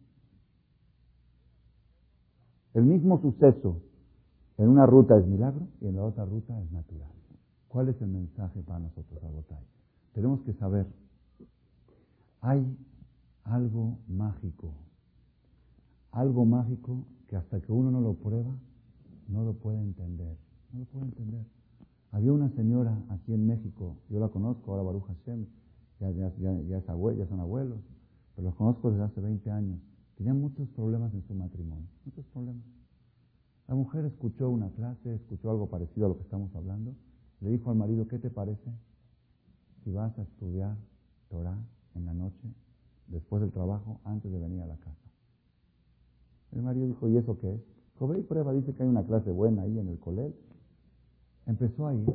El 2.74 2.84
mismo 2.84 3.22
suceso 3.22 3.82
en 4.58 4.68
una 4.68 4.86
ruta 4.86 5.18
es 5.18 5.26
milagro 5.26 5.68
y 5.80 5.88
en 5.88 5.96
la 5.96 6.04
otra 6.04 6.26
ruta 6.26 6.62
es 6.62 6.72
natural. 6.72 7.12
¿Cuál 7.70 7.90
es 7.90 8.02
el 8.02 8.10
mensaje 8.10 8.62
para 8.64 8.80
nosotros, 8.80 9.24
Agotay? 9.24 9.66
Tenemos 10.14 10.42
que 10.42 10.54
saber, 10.54 10.86
hay 12.42 12.78
algo 13.44 13.98
mágico, 14.08 14.74
algo 16.16 16.46
mágico 16.46 17.06
que 17.28 17.36
hasta 17.36 17.60
que 17.60 17.74
uno 17.74 17.92
no 17.92 18.00
lo 18.00 18.14
prueba, 18.14 18.56
no 19.28 19.44
lo 19.44 19.54
puede 19.54 19.82
entender, 19.82 20.38
no 20.72 20.80
lo 20.80 20.86
puede 20.86 21.06
entender. 21.08 21.46
Había 22.12 22.32
una 22.32 22.50
señora 22.52 22.98
aquí 23.10 23.34
en 23.34 23.46
México, 23.46 23.98
yo 24.10 24.22
la 24.22 24.30
conozco, 24.30 24.72
ahora 24.72 24.84
Baruch 24.84 25.04
Hashem, 25.08 25.46
ya, 26.00 26.12
ya, 26.12 26.32
ya, 26.40 26.78
es 26.78 26.88
abuelo, 26.88 27.20
ya 27.20 27.28
son 27.28 27.42
abuelos, 27.42 27.80
pero 28.34 28.48
los 28.48 28.56
conozco 28.56 28.92
desde 28.92 29.04
hace 29.04 29.20
20 29.20 29.52
años. 29.52 29.82
Tenían 30.16 30.40
muchos 30.40 30.70
problemas 30.70 31.14
en 31.14 31.22
su 31.28 31.34
matrimonio, 31.34 31.88
muchos 32.06 32.26
problemas. 32.28 32.64
La 33.68 33.76
mujer 33.76 34.06
escuchó 34.06 34.50
una 34.50 34.70
clase, 34.70 35.16
escuchó 35.16 35.52
algo 35.52 35.68
parecido 35.68 36.06
a 36.06 36.10
lo 36.10 36.16
que 36.16 36.24
estamos 36.24 36.56
hablando, 36.56 36.96
le 37.42 37.50
dijo 37.50 37.72
al 37.72 37.76
marido, 37.76 38.08
¿qué 38.08 38.20
te 38.20 38.30
parece 38.30 38.72
si 39.84 39.92
vas 39.92 40.18
a 40.18 40.22
estudiar 40.22 40.78
Torah 41.30 41.60
en 41.94 42.06
la 42.06 42.14
noche, 42.14 42.48
después 43.08 43.42
del 43.42 43.52
trabajo, 43.52 44.00
antes 44.06 44.32
de 44.32 44.40
venir 44.40 44.62
a 44.62 44.68
la 44.68 44.78
casa? 44.78 45.05
El 46.56 46.64
marido 46.64 46.88
dijo, 46.88 47.08
¿y 47.10 47.18
eso 47.18 47.38
qué 47.38 47.54
es? 47.54 47.62
Cobré 48.00 48.20
y 48.20 48.24
prueba, 48.24 48.54
dice 48.54 48.74
que 48.74 48.84
hay 48.84 48.90
una 48.90 49.04
clase 49.04 49.32
buena 49.32 49.64
ahí 49.64 49.78
en 49.78 49.90
el 49.90 50.00
colegio. 50.00 50.34
Empezó 51.46 51.88
a 51.88 51.94
ir, 51.94 52.06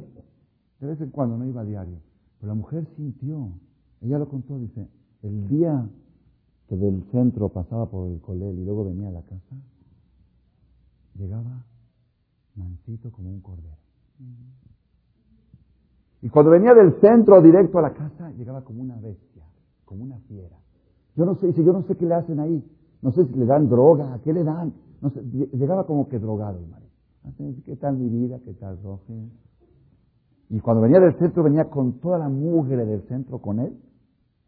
de 0.80 0.86
vez 0.86 1.00
en 1.00 1.10
cuando, 1.10 1.36
no 1.36 1.46
iba 1.46 1.60
a 1.60 1.64
diario, 1.64 1.98
pero 2.38 2.48
la 2.48 2.54
mujer 2.54 2.86
sintió, 2.96 3.52
ella 4.00 4.18
lo 4.18 4.28
contó, 4.28 4.58
dice, 4.58 4.88
el 5.22 5.46
día 5.48 5.88
que 6.68 6.76
del 6.76 7.02
centro 7.12 7.50
pasaba 7.50 7.90
por 7.90 8.08
el 8.08 8.20
colegio 8.20 8.60
y 8.60 8.64
luego 8.64 8.84
venía 8.84 9.08
a 9.08 9.12
la 9.12 9.22
casa, 9.22 9.56
llegaba 11.14 11.64
mansito 12.56 13.12
como 13.12 13.30
un 13.30 13.40
cordero. 13.40 13.76
Y 16.22 16.28
cuando 16.28 16.50
venía 16.50 16.74
del 16.74 17.00
centro 17.00 17.40
directo 17.40 17.78
a 17.78 17.82
la 17.82 17.92
casa, 17.92 18.30
llegaba 18.32 18.62
como 18.62 18.82
una 18.82 18.96
bestia, 18.96 19.44
como 19.84 20.04
una 20.04 20.18
fiera. 20.20 20.56
Yo 21.16 21.24
no 21.24 21.34
sé, 21.34 21.48
dice, 21.48 21.64
yo 21.64 21.72
no 21.72 21.82
sé 21.82 21.96
qué 21.96 22.06
le 22.06 22.14
hacen 22.14 22.40
ahí. 22.40 22.64
No 23.02 23.12
sé 23.12 23.26
si 23.26 23.34
le 23.34 23.46
dan 23.46 23.68
droga, 23.68 24.18
¿qué 24.22 24.32
le 24.32 24.44
dan? 24.44 24.72
No 25.00 25.10
sé, 25.10 25.22
llegaba 25.52 25.86
como 25.86 26.08
que 26.08 26.18
drogado 26.18 26.58
el 26.58 26.66
marido. 26.66 26.90
¿Qué 27.64 27.76
tal 27.76 27.96
mi 27.96 28.08
vida? 28.08 28.38
¿Qué 28.44 28.52
tal 28.54 28.82
Roge? 28.82 29.30
Y 30.50 30.60
cuando 30.60 30.82
venía 30.82 31.00
del 31.00 31.16
centro, 31.18 31.42
venía 31.42 31.70
con 31.70 32.00
toda 32.00 32.18
la 32.18 32.28
mugre 32.28 32.84
del 32.84 33.02
centro 33.02 33.38
con 33.38 33.60
él, 33.60 33.78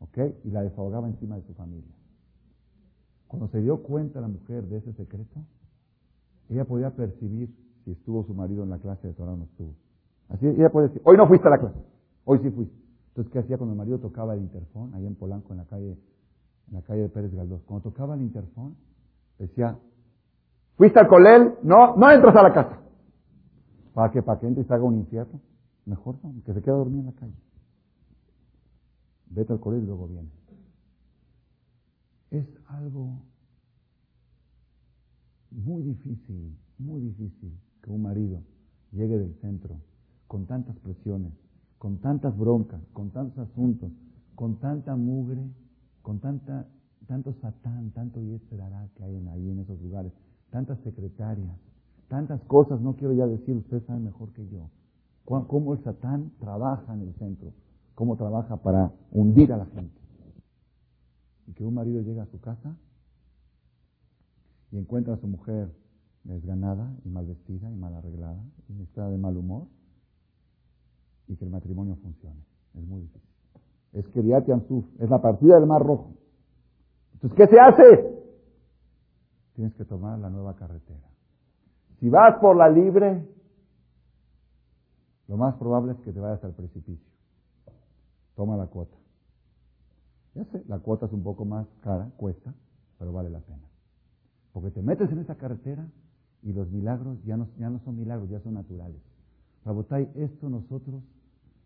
¿ok? 0.00 0.18
Y 0.44 0.50
la 0.50 0.62
desahogaba 0.62 1.08
encima 1.08 1.36
de 1.36 1.42
su 1.42 1.54
familia. 1.54 1.94
Cuando 3.28 3.48
se 3.48 3.60
dio 3.60 3.82
cuenta 3.82 4.20
la 4.20 4.28
mujer 4.28 4.66
de 4.66 4.78
ese 4.78 4.92
secreto, 4.94 5.40
ella 6.50 6.64
podía 6.64 6.90
percibir 6.90 7.54
si 7.84 7.92
estuvo 7.92 8.24
su 8.24 8.34
marido 8.34 8.62
en 8.64 8.70
la 8.70 8.78
clase 8.78 9.08
de 9.08 9.14
Torah 9.14 9.32
o 9.32 9.36
no 9.36 9.44
estuvo. 9.44 9.74
Así 10.28 10.46
ella 10.46 10.70
puede 10.70 10.88
decir, 10.88 11.02
hoy 11.04 11.16
no 11.16 11.26
fuiste 11.26 11.46
a 11.46 11.50
la 11.50 11.58
clase, 11.58 11.78
hoy 12.24 12.40
sí 12.42 12.50
fuiste. 12.50 12.74
Entonces, 13.08 13.32
¿qué 13.32 13.38
hacía 13.38 13.58
cuando 13.58 13.72
el 13.72 13.78
marido 13.78 13.98
tocaba 13.98 14.34
el 14.34 14.40
interfón, 14.40 14.94
ahí 14.94 15.06
en 15.06 15.14
Polanco, 15.14 15.52
en 15.52 15.58
la 15.58 15.66
calle, 15.66 15.98
en 16.68 16.74
la 16.74 16.82
calle 16.82 17.02
de 17.02 17.08
Pérez 17.08 17.34
Galdós? 17.34 17.62
Cuando 17.64 17.90
tocaba 17.90 18.14
el 18.14 18.22
interfón, 18.22 18.76
decía, 19.38 19.78
¿fuiste 20.76 20.98
al 20.98 21.08
colel? 21.08 21.54
No, 21.62 21.96
no 21.96 22.10
entras 22.10 22.34
a 22.36 22.42
la 22.42 22.52
casa. 22.52 22.80
¿Para 23.94 24.10
que 24.10 24.22
¿Para 24.22 24.40
que 24.40 24.46
entre 24.46 24.62
y 24.62 24.72
haga 24.72 24.82
un 24.82 24.98
infierno? 24.98 25.40
Mejor 25.84 26.16
no, 26.22 26.32
que 26.44 26.54
se 26.54 26.62
quede 26.62 26.74
dormido 26.74 27.00
en 27.00 27.06
la 27.06 27.12
calle. 27.12 27.34
Vete 29.26 29.52
al 29.52 29.60
colel 29.60 29.82
y 29.82 29.86
luego 29.86 30.06
viene. 30.06 30.30
Es 32.30 32.46
algo 32.68 33.22
muy 35.50 35.82
difícil, 35.82 36.56
muy 36.78 37.00
difícil 37.00 37.58
que 37.82 37.90
un 37.90 38.02
marido 38.02 38.42
llegue 38.92 39.18
del 39.18 39.34
centro 39.40 39.80
con 40.28 40.46
tantas 40.46 40.76
presiones, 40.78 41.32
con 41.78 41.98
tantas 41.98 42.36
broncas, 42.36 42.80
con 42.92 43.10
tantos 43.10 43.50
asuntos, 43.50 43.90
con 44.34 44.58
tanta 44.60 44.96
mugre, 44.96 45.42
con 46.02 46.20
tanta, 46.20 46.66
tanto 47.06 47.32
satán, 47.40 47.90
tanto 47.92 48.20
yesterará 48.20 48.88
que 48.94 49.04
hay 49.04 49.16
en, 49.16 49.28
ahí 49.28 49.50
en 49.50 49.60
esos 49.60 49.80
lugares, 49.80 50.12
tantas 50.50 50.78
secretarias, 50.80 51.56
tantas 52.08 52.42
cosas, 52.42 52.80
no 52.80 52.94
quiero 52.96 53.14
ya 53.14 53.26
decir, 53.26 53.56
ustedes 53.56 53.84
saben 53.84 54.04
mejor 54.04 54.32
que 54.32 54.46
yo, 54.48 54.68
cómo 55.24 55.72
el 55.72 55.82
satán 55.82 56.32
trabaja 56.38 56.92
en 56.92 57.02
el 57.02 57.14
centro, 57.14 57.52
cómo 57.94 58.16
trabaja 58.16 58.56
para 58.56 58.92
hundir 59.12 59.52
a 59.52 59.56
la 59.56 59.66
gente. 59.66 60.00
Y 61.46 61.52
que 61.52 61.64
un 61.64 61.74
marido 61.74 62.02
llega 62.02 62.24
a 62.24 62.26
su 62.26 62.40
casa 62.40 62.76
y 64.70 64.78
encuentra 64.78 65.14
a 65.14 65.18
su 65.18 65.26
mujer 65.26 65.74
desganada 66.24 66.94
y 67.04 67.08
mal 67.08 67.26
vestida 67.26 67.70
y 67.70 67.76
mal 67.76 67.94
arreglada 67.94 68.42
y 68.68 68.82
está 68.82 69.08
de 69.08 69.18
mal 69.18 69.36
humor 69.36 69.66
y 71.26 71.36
que 71.36 71.44
el 71.44 71.50
matrimonio 71.50 71.96
funcione. 71.96 72.44
Es 72.74 72.86
muy 72.86 73.02
difícil. 73.02 73.31
Es 73.92 74.08
Kiriat 74.08 74.46
Yansuf, 74.46 74.84
es 75.00 75.10
la 75.10 75.20
partida 75.20 75.56
del 75.56 75.66
Mar 75.66 75.82
Rojo. 75.82 76.14
Entonces, 77.14 77.36
¿qué 77.36 77.46
se 77.46 77.60
hace? 77.60 78.12
Tienes 79.54 79.74
que 79.74 79.84
tomar 79.84 80.18
la 80.18 80.30
nueva 80.30 80.56
carretera. 80.56 81.08
Si 82.00 82.08
vas 82.08 82.38
por 82.40 82.56
la 82.56 82.68
libre, 82.68 83.24
lo 85.28 85.36
más 85.36 85.54
probable 85.56 85.92
es 85.92 85.98
que 86.00 86.12
te 86.12 86.20
vayas 86.20 86.42
al 86.42 86.52
precipicio. 86.52 87.06
Toma 88.34 88.56
la 88.56 88.66
cuota. 88.66 88.96
Ya 90.34 90.44
sé, 90.46 90.64
la 90.66 90.78
cuota 90.78 91.06
es 91.06 91.12
un 91.12 91.22
poco 91.22 91.44
más 91.44 91.66
cara, 91.82 92.10
cuesta, 92.16 92.54
pero 92.98 93.12
vale 93.12 93.28
la 93.30 93.40
pena. 93.40 93.68
Porque 94.52 94.70
te 94.70 94.82
metes 94.82 95.10
en 95.12 95.18
esa 95.18 95.36
carretera 95.36 95.86
y 96.42 96.52
los 96.52 96.70
milagros 96.70 97.22
ya 97.24 97.36
no, 97.36 97.48
ya 97.58 97.70
no 97.70 97.78
son 97.80 97.96
milagros, 97.96 98.28
ya 98.30 98.40
son 98.40 98.54
naturales. 98.54 99.00
Rabotay, 99.64 100.10
esto 100.16 100.48
nosotros 100.48 101.02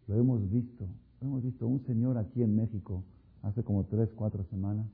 lo 0.07 0.17
hemos 0.17 0.51
visto. 0.51 0.87
Hemos 1.21 1.43
visto 1.43 1.67
un 1.67 1.85
señor 1.87 2.19
aquí 2.19 2.43
en 2.43 2.57
México 2.57 3.03
hace 3.43 3.63
como 3.63 3.85
tres, 3.85 4.11
cuatro 4.15 4.45
semanas, 4.51 4.87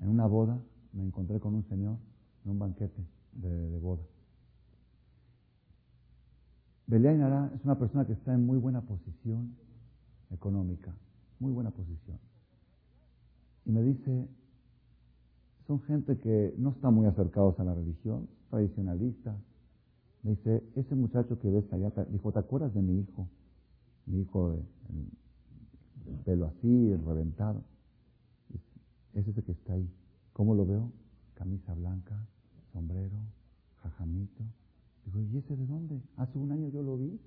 en 0.00 0.08
una 0.08 0.26
boda, 0.26 0.60
me 0.92 1.04
encontré 1.04 1.38
con 1.38 1.54
un 1.54 1.64
señor 1.68 1.96
en 2.44 2.50
un 2.50 2.58
banquete 2.58 3.06
de, 3.32 3.78
boda. 3.78 4.02
Beliá 6.86 7.12
Nara 7.14 7.52
es 7.54 7.64
una 7.64 7.78
persona 7.78 8.04
que 8.06 8.12
está 8.12 8.34
en 8.34 8.44
muy 8.44 8.58
buena 8.58 8.80
posición 8.82 9.54
económica, 10.30 10.92
muy 11.38 11.52
buena 11.52 11.70
posición. 11.70 12.18
Y 13.64 13.70
me 13.70 13.82
dice, 13.82 14.28
son 15.66 15.80
gente 15.82 16.18
que 16.18 16.54
no 16.58 16.70
está 16.70 16.90
muy 16.90 17.06
acercados 17.06 17.58
a 17.60 17.64
la 17.64 17.74
religión, 17.74 18.28
tradicionalistas. 18.50 19.36
Me 20.22 20.32
dice, 20.32 20.62
ese 20.74 20.94
muchacho 20.94 21.38
que 21.38 21.48
ves 21.48 21.72
allá, 21.72 21.92
dijo, 22.10 22.32
¿te 22.32 22.40
acuerdas 22.40 22.74
de 22.74 22.82
mi 22.82 23.00
hijo? 23.00 23.28
Mi 24.06 24.20
hijo 24.20 24.50
de, 24.50 24.58
el, 24.58 26.18
pelo 26.24 26.46
así, 26.46 26.96
reventado. 26.96 27.62
Es 29.14 29.26
ese 29.28 29.42
que 29.42 29.52
está 29.52 29.74
ahí. 29.74 29.88
¿Cómo 30.32 30.54
lo 30.54 30.64
veo? 30.66 30.90
Camisa 31.34 31.74
blanca, 31.74 32.26
sombrero, 32.72 33.16
jajamito. 33.82 34.42
Digo, 35.04 35.20
¿y 35.20 35.38
ese 35.38 35.56
de 35.56 35.66
dónde? 35.66 36.00
Hace 36.16 36.38
un 36.38 36.52
año 36.52 36.68
yo 36.68 36.82
lo 36.82 36.96
vi. 36.96 37.20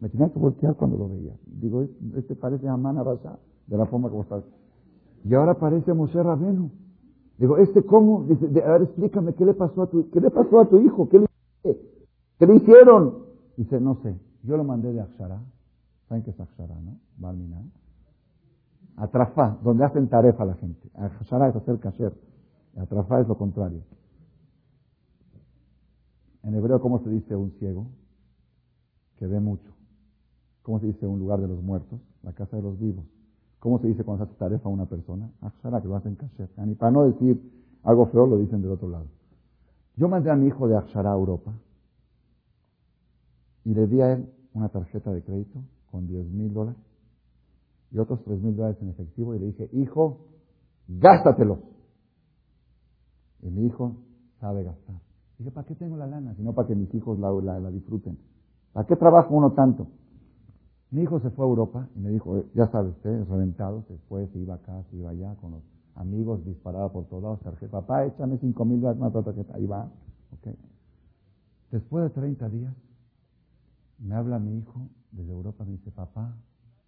Me 0.00 0.08
tenía 0.08 0.30
que 0.30 0.38
voltear 0.38 0.76
cuando 0.76 0.98
lo 0.98 1.08
veía. 1.08 1.34
Digo, 1.46 1.86
este 2.16 2.34
parece 2.34 2.68
a 2.68 2.74
Amana 2.74 3.02
de 3.66 3.76
la 3.76 3.86
forma 3.86 4.10
como 4.10 4.22
está. 4.22 4.42
Y 5.24 5.34
ahora 5.34 5.58
parece 5.58 5.94
Moshe 5.94 6.22
Rabenu. 6.22 6.70
Digo, 7.38 7.56
¿este 7.58 7.82
cómo? 7.84 8.24
Dice, 8.24 8.62
a 8.62 8.72
ver, 8.72 8.82
explícame, 8.82 9.34
¿qué 9.34 9.44
le 9.44 9.54
pasó 9.54 9.82
a 9.82 9.90
tu, 9.90 10.10
qué 10.10 10.20
le 10.20 10.30
pasó 10.30 10.60
a 10.60 10.68
tu 10.68 10.78
hijo? 10.80 11.08
¿Qué 11.08 11.18
le, 11.18 11.26
¿Qué 12.38 12.46
le 12.46 12.56
hicieron? 12.56 13.24
Dice, 13.56 13.80
no 13.80 13.96
sé, 14.02 14.16
yo 14.42 14.56
lo 14.56 14.64
mandé 14.64 14.92
de 14.92 15.00
Akshara. 15.00 15.40
¿Saben 16.08 16.22
qué 16.22 16.30
es 16.30 16.40
Akshara, 16.40 16.74
no? 16.80 16.98
Balminan. 17.18 17.72
Atrafá, 18.96 19.58
donde 19.62 19.84
hacen 19.84 20.08
tarefa 20.08 20.44
la 20.44 20.54
gente. 20.54 20.88
Akshara 20.94 21.48
es 21.48 21.56
hacer 21.56 21.78
kasher. 21.80 22.12
Atrafá 22.76 23.20
es 23.20 23.28
lo 23.28 23.36
contrario. 23.36 23.82
En 26.42 26.54
hebreo, 26.54 26.80
¿cómo 26.80 27.02
se 27.02 27.10
dice 27.10 27.34
un 27.34 27.52
ciego? 27.52 27.86
Que 29.18 29.26
ve 29.26 29.40
mucho. 29.40 29.72
¿Cómo 30.62 30.78
se 30.80 30.86
dice 30.86 31.06
un 31.06 31.18
lugar 31.18 31.40
de 31.40 31.48
los 31.48 31.62
muertos? 31.62 32.00
La 32.22 32.32
casa 32.32 32.56
de 32.56 32.62
los 32.62 32.78
vivos. 32.78 33.04
¿Cómo 33.58 33.78
se 33.78 33.88
dice 33.88 34.04
cuando 34.04 34.24
se 34.24 34.30
hace 34.30 34.38
tarefa 34.38 34.68
a 34.68 34.72
una 34.72 34.86
persona? 34.86 35.30
Akshara, 35.40 35.80
que 35.80 35.88
lo 35.88 35.96
hacen 35.96 36.16
kasher. 36.16 36.50
Y 36.66 36.74
para 36.74 36.92
no 36.92 37.04
decir 37.04 37.40
algo 37.82 38.06
feo, 38.06 38.26
lo 38.26 38.38
dicen 38.38 38.60
del 38.60 38.72
otro 38.72 38.88
lado. 38.88 39.06
Yo 39.96 40.08
mandé 40.08 40.30
a 40.30 40.36
mi 40.36 40.48
hijo 40.48 40.68
de 40.68 40.76
Akshara 40.76 41.12
a 41.12 41.14
Europa 41.14 41.52
y 43.64 43.74
le 43.74 43.86
di 43.86 44.00
a 44.00 44.12
él 44.12 44.28
una 44.52 44.68
tarjeta 44.68 45.12
de 45.12 45.22
crédito 45.22 45.60
con 45.94 46.08
10 46.08 46.26
mil 46.32 46.52
dólares 46.52 46.80
y 47.92 47.98
otros 48.00 48.20
3 48.24 48.42
mil 48.42 48.56
dólares 48.56 48.76
en 48.82 48.88
efectivo 48.88 49.32
y 49.32 49.38
le 49.38 49.46
dije, 49.46 49.70
hijo, 49.74 50.26
gástatelo. 50.88 51.60
Y 53.42 53.48
mi 53.48 53.66
hijo 53.66 53.98
sabe 54.40 54.64
gastar. 54.64 54.96
Dije, 55.38 55.52
¿para 55.52 55.68
qué 55.68 55.76
tengo 55.76 55.96
la 55.96 56.08
lana? 56.08 56.34
Sino 56.34 56.52
para 56.52 56.66
que 56.66 56.74
mis 56.74 56.92
hijos 56.96 57.16
la, 57.20 57.30
la, 57.60 57.70
disfruten. 57.70 58.18
¿Para 58.72 58.88
qué 58.88 58.96
trabajo 58.96 59.36
uno 59.36 59.52
tanto? 59.52 59.86
Mi 60.90 61.02
hijo 61.02 61.20
se 61.20 61.30
fue 61.30 61.44
a 61.44 61.48
Europa 61.48 61.88
y 61.94 62.00
me 62.00 62.10
dijo, 62.10 62.42
ya 62.54 62.66
sabe 62.72 62.88
usted, 62.88 63.28
reventado, 63.28 63.84
se 63.84 64.26
se 64.32 64.38
iba 64.40 64.56
acá, 64.56 64.82
se 64.90 64.96
iba 64.96 65.10
allá, 65.10 65.36
con 65.36 65.52
los 65.52 65.62
amigos, 65.94 66.44
disparaba 66.44 66.92
por 66.92 67.04
todos 67.04 67.22
lados, 67.22 67.40
tarjeta, 67.40 67.70
papá, 67.70 68.04
échame 68.06 68.38
5 68.38 68.64
mil 68.64 68.80
dólares 68.80 69.00
más 69.00 69.12
tarjeta, 69.12 69.54
ahí 69.54 69.66
va. 69.66 69.92
Okay. 70.40 70.56
Después 71.70 72.02
de 72.02 72.10
30 72.10 72.48
días, 72.48 72.74
me 74.00 74.16
habla 74.16 74.40
mi 74.40 74.58
hijo 74.58 74.88
desde 75.14 75.32
Europa, 75.32 75.64
me 75.64 75.72
dice, 75.72 75.90
papá, 75.90 76.36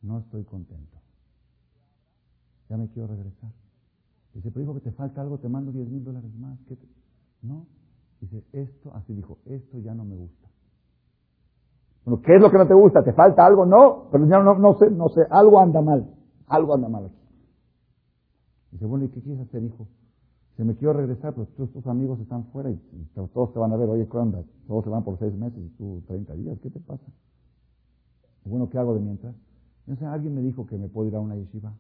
no 0.03 0.19
estoy 0.19 0.45
contento. 0.45 0.99
Ya 2.69 2.77
me 2.77 2.89
quiero 2.89 3.09
regresar. 3.09 3.51
Dice, 4.35 4.51
pero 4.51 4.65
hijo, 4.65 4.75
que 4.75 4.81
te 4.81 4.93
falta 4.93 5.21
algo, 5.21 5.39
te 5.39 5.49
mando 5.49 5.73
10 5.73 5.89
mil 5.89 6.05
dólares 6.05 6.35
más. 6.37 6.59
¿Qué 6.69 6.77
No. 7.43 7.67
Dice, 8.21 8.45
esto, 8.53 8.93
así 8.95 9.15
dijo, 9.15 9.39
esto 9.45 9.79
ya 9.79 9.95
no 9.95 10.05
me 10.05 10.17
gusta. 10.17 10.49
Bueno, 12.05 12.23
¿qué 12.23 12.37
es 12.37 12.41
lo 12.41 12.51
que 12.51 12.59
no 12.59 12.67
te 12.67 12.75
gusta? 12.75 13.03
¿Te 13.03 13.13
falta 13.13 13.45
algo? 13.45 13.67
No, 13.67 14.09
pero 14.11 14.27
ya 14.27 14.39
no, 14.39 14.59
no 14.59 14.79
sé, 14.79 14.91
no 14.91 15.09
sé, 15.09 15.23
algo 15.31 15.61
anda 15.61 15.81
mal. 15.81 16.15
Algo 16.47 16.75
anda 16.75 16.89
mal 16.89 17.07
aquí. 17.07 17.27
Dice, 18.73 18.87
bueno, 18.87 19.05
¿y 19.05 19.09
qué 19.09 19.21
quieres 19.21 19.47
hacer, 19.47 19.63
hijo? 19.63 19.89
Se 20.57 20.65
me 20.65 20.75
quiero 20.77 20.95
regresar, 20.95 21.35
pero 21.35 21.47
todos 21.49 21.71
tus 21.73 21.87
amigos 21.87 22.19
están 22.21 22.45
fuera 22.47 22.71
y, 22.71 22.81
todos 23.15 23.53
te 23.53 23.59
van 23.59 23.73
a 23.73 23.77
ver, 23.77 23.89
oye, 23.89 24.09
¿qué 24.09 24.17
onda? 24.17 24.43
Todos 24.67 24.85
se 24.85 24.91
van 24.91 25.05
por 25.05 25.19
seis 25.19 25.35
meses 25.35 25.59
y 25.59 25.69
tú 25.77 26.03
30 26.07 26.35
días, 26.35 26.59
¿qué 26.61 26.71
te 26.71 26.81
pasa? 26.81 27.05
Bueno, 28.47 28.71
¿qué 28.71 28.79
hago 28.79 28.95
de 28.95 29.01
mientras? 29.01 29.35
Entonces 29.81 30.07
alguien 30.07 30.35
me 30.35 30.43
dijo 30.43 30.67
que 30.67 30.79
me 30.79 30.89
puedo 30.89 31.09
ir 31.09 31.17
a 31.17 31.21
una 31.21 31.37
yeshiva 31.37 31.75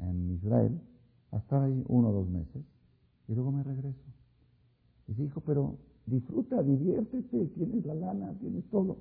en 0.00 0.32
Israel, 0.32 0.80
a 1.30 1.38
estar 1.38 1.62
ahí 1.62 1.84
uno 1.88 2.08
o 2.08 2.12
dos 2.12 2.28
meses, 2.28 2.62
y 3.28 3.34
luego 3.34 3.52
me 3.52 3.62
regreso. 3.62 4.04
Y 5.08 5.14
dijo, 5.14 5.40
pero 5.40 5.76
disfruta, 6.06 6.62
diviértete, 6.62 7.46
tienes 7.46 7.84
la 7.84 7.94
lana, 7.94 8.34
tienes 8.40 8.64
todo. 8.70 8.98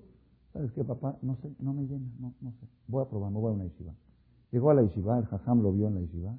¿Sabes 0.53 0.71
qué, 0.73 0.83
papá? 0.83 1.17
No 1.21 1.35
sé, 1.37 1.51
no 1.59 1.73
me 1.73 1.83
llena, 1.83 2.09
no, 2.19 2.33
no 2.41 2.51
sé. 2.51 2.67
Voy 2.87 3.01
a 3.01 3.09
probar, 3.09 3.31
no 3.31 3.39
voy 3.39 3.51
a 3.51 3.55
una 3.55 3.63
yeshiva. 3.65 3.93
Llegó 4.51 4.69
a 4.69 4.75
la 4.75 4.83
yeshiva, 4.83 5.17
el 5.17 5.25
jajam 5.25 5.61
lo 5.61 5.73
vio 5.73 5.87
en 5.87 5.95
la 5.95 6.01
yeshiva, 6.01 6.37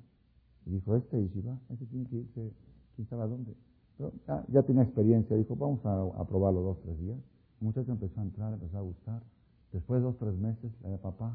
y 0.66 0.70
dijo, 0.70 0.96
este 0.96 1.20
yeshiva, 1.20 1.58
este 1.70 1.86
tiene 1.86 2.06
que 2.06 2.16
irse, 2.16 2.52
quién 2.94 3.08
sabe 3.08 3.22
a 3.22 3.26
dónde. 3.26 3.54
Pero 3.96 4.12
ya, 4.48 4.62
tenía 4.62 4.82
experiencia, 4.82 5.36
dijo, 5.36 5.56
vamos 5.56 5.84
a, 5.84 6.24
probarlo 6.26 6.60
dos, 6.62 6.80
tres 6.82 6.98
días. 6.98 7.18
El 7.60 7.66
muchacho 7.66 7.92
empezó 7.92 8.20
a 8.20 8.24
entrar, 8.24 8.52
empezó 8.52 8.78
a 8.78 8.80
gustar. 8.82 9.22
Después 9.74 10.00
de 10.00 10.04
dos, 10.04 10.16
tres 10.18 10.36
meses, 10.38 10.70
le 10.82 10.88
dije, 10.88 11.02
papá, 11.02 11.34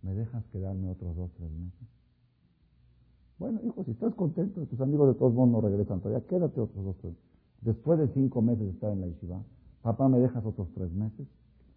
¿me 0.00 0.14
dejas 0.14 0.42
quedarme 0.46 0.90
otros 0.90 1.14
dos, 1.14 1.30
tres 1.36 1.50
meses? 1.50 1.86
Bueno, 3.38 3.60
hijo, 3.62 3.84
si 3.84 3.90
estás 3.90 4.14
contento, 4.14 4.64
tus 4.64 4.80
amigos 4.80 5.08
de 5.08 5.18
todos 5.18 5.34
modos 5.34 5.50
no 5.50 5.60
regresan 5.60 6.00
todavía, 6.00 6.26
quédate 6.26 6.62
otros 6.62 6.82
dos, 6.82 6.96
tres. 7.02 7.14
Después 7.60 7.98
de 7.98 8.08
cinco 8.14 8.40
meses 8.40 8.64
de 8.64 8.70
estar 8.70 8.90
en 8.90 9.02
la 9.02 9.06
yeshiva, 9.08 9.42
papá, 9.82 10.08
¿me 10.08 10.18
dejas 10.18 10.42
otros 10.46 10.66
tres 10.74 10.90
meses? 10.92 11.28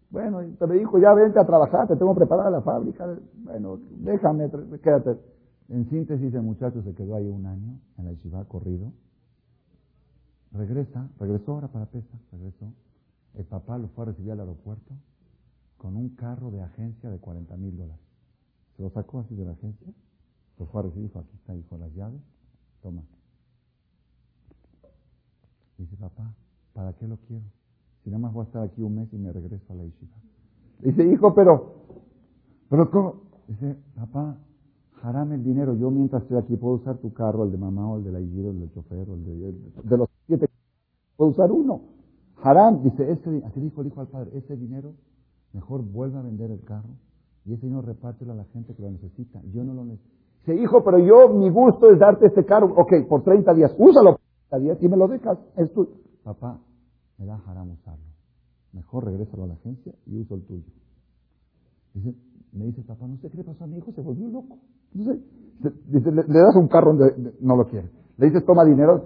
Bueno, 0.08 0.40
pero 0.58 0.74
hijo, 0.74 0.98
ya 0.98 1.12
vente 1.12 1.38
a 1.38 1.44
trabajar, 1.44 1.86
te 1.86 1.96
tengo 1.96 2.14
preparada 2.14 2.48
la 2.48 2.62
fábrica. 2.62 3.06
Bueno, 3.44 3.78
déjame, 3.98 4.50
quédate. 4.82 5.18
En 5.68 5.90
síntesis, 5.90 6.32
el 6.32 6.42
muchacho 6.42 6.82
se 6.82 6.94
quedó 6.94 7.16
ahí 7.16 7.28
un 7.28 7.44
año 7.44 7.78
en 7.98 8.04
la 8.06 8.12
yeshiva, 8.12 8.46
corrido. 8.46 8.92
Regresa, 10.52 11.10
regresó 11.20 11.52
ahora 11.52 11.68
para 11.68 11.84
Pesa, 11.84 12.18
regresó. 12.32 12.72
El 13.34 13.44
papá 13.44 13.76
lo 13.76 13.88
fue 13.88 14.04
a 14.04 14.06
recibir 14.08 14.32
al 14.32 14.40
aeropuerto 14.40 14.94
con 15.82 15.96
un 15.96 16.10
carro 16.10 16.52
de 16.52 16.62
agencia 16.62 17.10
de 17.10 17.18
40 17.18 17.56
mil 17.56 17.76
dólares. 17.76 18.00
Se 18.76 18.82
lo 18.84 18.90
sacó 18.90 19.18
así 19.18 19.34
de 19.34 19.44
la 19.44 19.50
agencia, 19.50 19.92
lo 20.58 20.66
fue 20.66 20.80
a 20.80 20.84
recibir, 20.84 21.08
dijo, 21.08 21.18
aquí 21.18 21.34
está, 21.34 21.56
hijo, 21.56 21.76
las 21.76 21.92
llaves, 21.92 22.20
toma. 22.80 23.02
Dice, 25.76 25.96
papá, 25.96 26.32
¿para 26.72 26.92
qué 26.92 27.08
lo 27.08 27.16
quiero? 27.26 27.42
Si 28.04 28.10
nada 28.10 28.20
más 28.20 28.32
voy 28.32 28.44
a 28.44 28.46
estar 28.46 28.62
aquí 28.62 28.80
un 28.80 28.94
mes 28.94 29.12
y 29.12 29.16
me 29.16 29.32
regreso 29.32 29.72
a 29.72 29.74
la 29.74 29.82
yeshiva. 29.82 30.14
Dice, 30.82 31.04
hijo, 31.12 31.34
pero, 31.34 31.74
pero 32.70 32.88
¿cómo? 32.88 33.22
Dice, 33.48 33.76
papá, 33.96 34.38
Jarame 35.02 35.34
el 35.34 35.42
dinero. 35.42 35.74
Yo 35.74 35.90
mientras 35.90 36.22
estoy 36.22 36.38
aquí 36.38 36.56
puedo 36.56 36.76
usar 36.76 36.98
tu 36.98 37.12
carro, 37.12 37.42
el 37.42 37.50
de 37.50 37.58
mamá 37.58 37.90
o 37.90 37.96
el 37.98 38.04
de 38.04 38.12
la 38.12 38.20
hijira, 38.20 38.50
el 38.50 38.60
del 38.60 38.72
chofer, 38.72 39.10
o 39.10 39.14
el 39.14 39.24
de, 39.24 39.52
de 39.82 39.96
los 39.96 40.08
siete. 40.28 40.48
Puedo 41.16 41.32
usar 41.32 41.50
uno. 41.50 41.80
Haram, 42.40 42.84
dice, 42.84 43.10
este, 43.10 43.42
así 43.44 43.60
dijo 43.60 43.80
el 43.80 43.88
hijo 43.88 44.00
al 44.00 44.06
padre, 44.06 44.30
ese 44.38 44.56
dinero 44.56 44.94
mejor 45.52 45.82
vuelve 45.82 46.18
a 46.18 46.22
vender 46.22 46.50
el 46.50 46.62
carro 46.62 46.96
y 47.44 47.54
ese 47.54 47.66
dinero 47.66 47.82
repártelo 47.82 48.32
a 48.32 48.36
la 48.36 48.44
gente 48.44 48.74
que 48.74 48.82
lo 48.82 48.90
necesita. 48.90 49.40
Yo 49.52 49.64
no 49.64 49.74
lo 49.74 49.84
necesito. 49.84 50.12
Dice, 50.46 50.56
hijo, 50.60 50.82
pero 50.84 50.98
yo, 50.98 51.28
mi 51.28 51.50
gusto 51.50 51.90
es 51.90 51.98
darte 51.98 52.26
este 52.26 52.44
carro. 52.44 52.72
Ok, 52.76 52.92
por 53.08 53.22
30 53.22 53.54
días, 53.54 53.74
úsalo 53.78 54.12
por 54.12 54.20
30 54.50 54.58
días 54.58 54.82
y 54.82 54.88
me 54.88 54.96
lo 54.96 55.08
dejas. 55.08 55.38
Es 55.56 55.72
tuyo. 55.72 55.92
Papá, 56.24 56.60
me 57.18 57.26
da 57.26 57.40
haram 57.46 57.70
usarlo. 57.70 58.04
Mejor 58.72 59.04
regrésalo 59.04 59.44
a 59.44 59.46
la 59.48 59.54
agencia 59.54 59.94
y 60.06 60.18
uso 60.18 60.34
el 60.34 60.44
tuyo. 60.44 60.64
Dice, 61.94 62.14
me 62.52 62.66
dice, 62.66 62.82
papá, 62.82 63.06
no 63.06 63.16
sé 63.18 63.30
qué 63.30 63.36
le 63.36 63.44
pasó 63.44 63.64
a 63.64 63.66
mi 63.66 63.78
hijo, 63.78 63.92
se 63.92 64.00
volvió 64.00 64.28
loco. 64.28 64.58
Entonces, 64.94 65.22
dice, 65.88 66.10
le, 66.10 66.22
das 66.22 66.56
un 66.56 66.68
carro 66.68 66.94
donde 66.94 67.34
no 67.40 67.56
lo 67.56 67.66
quiere. 67.68 67.90
Le 68.16 68.26
dices, 68.26 68.44
toma 68.44 68.64
dinero. 68.64 69.04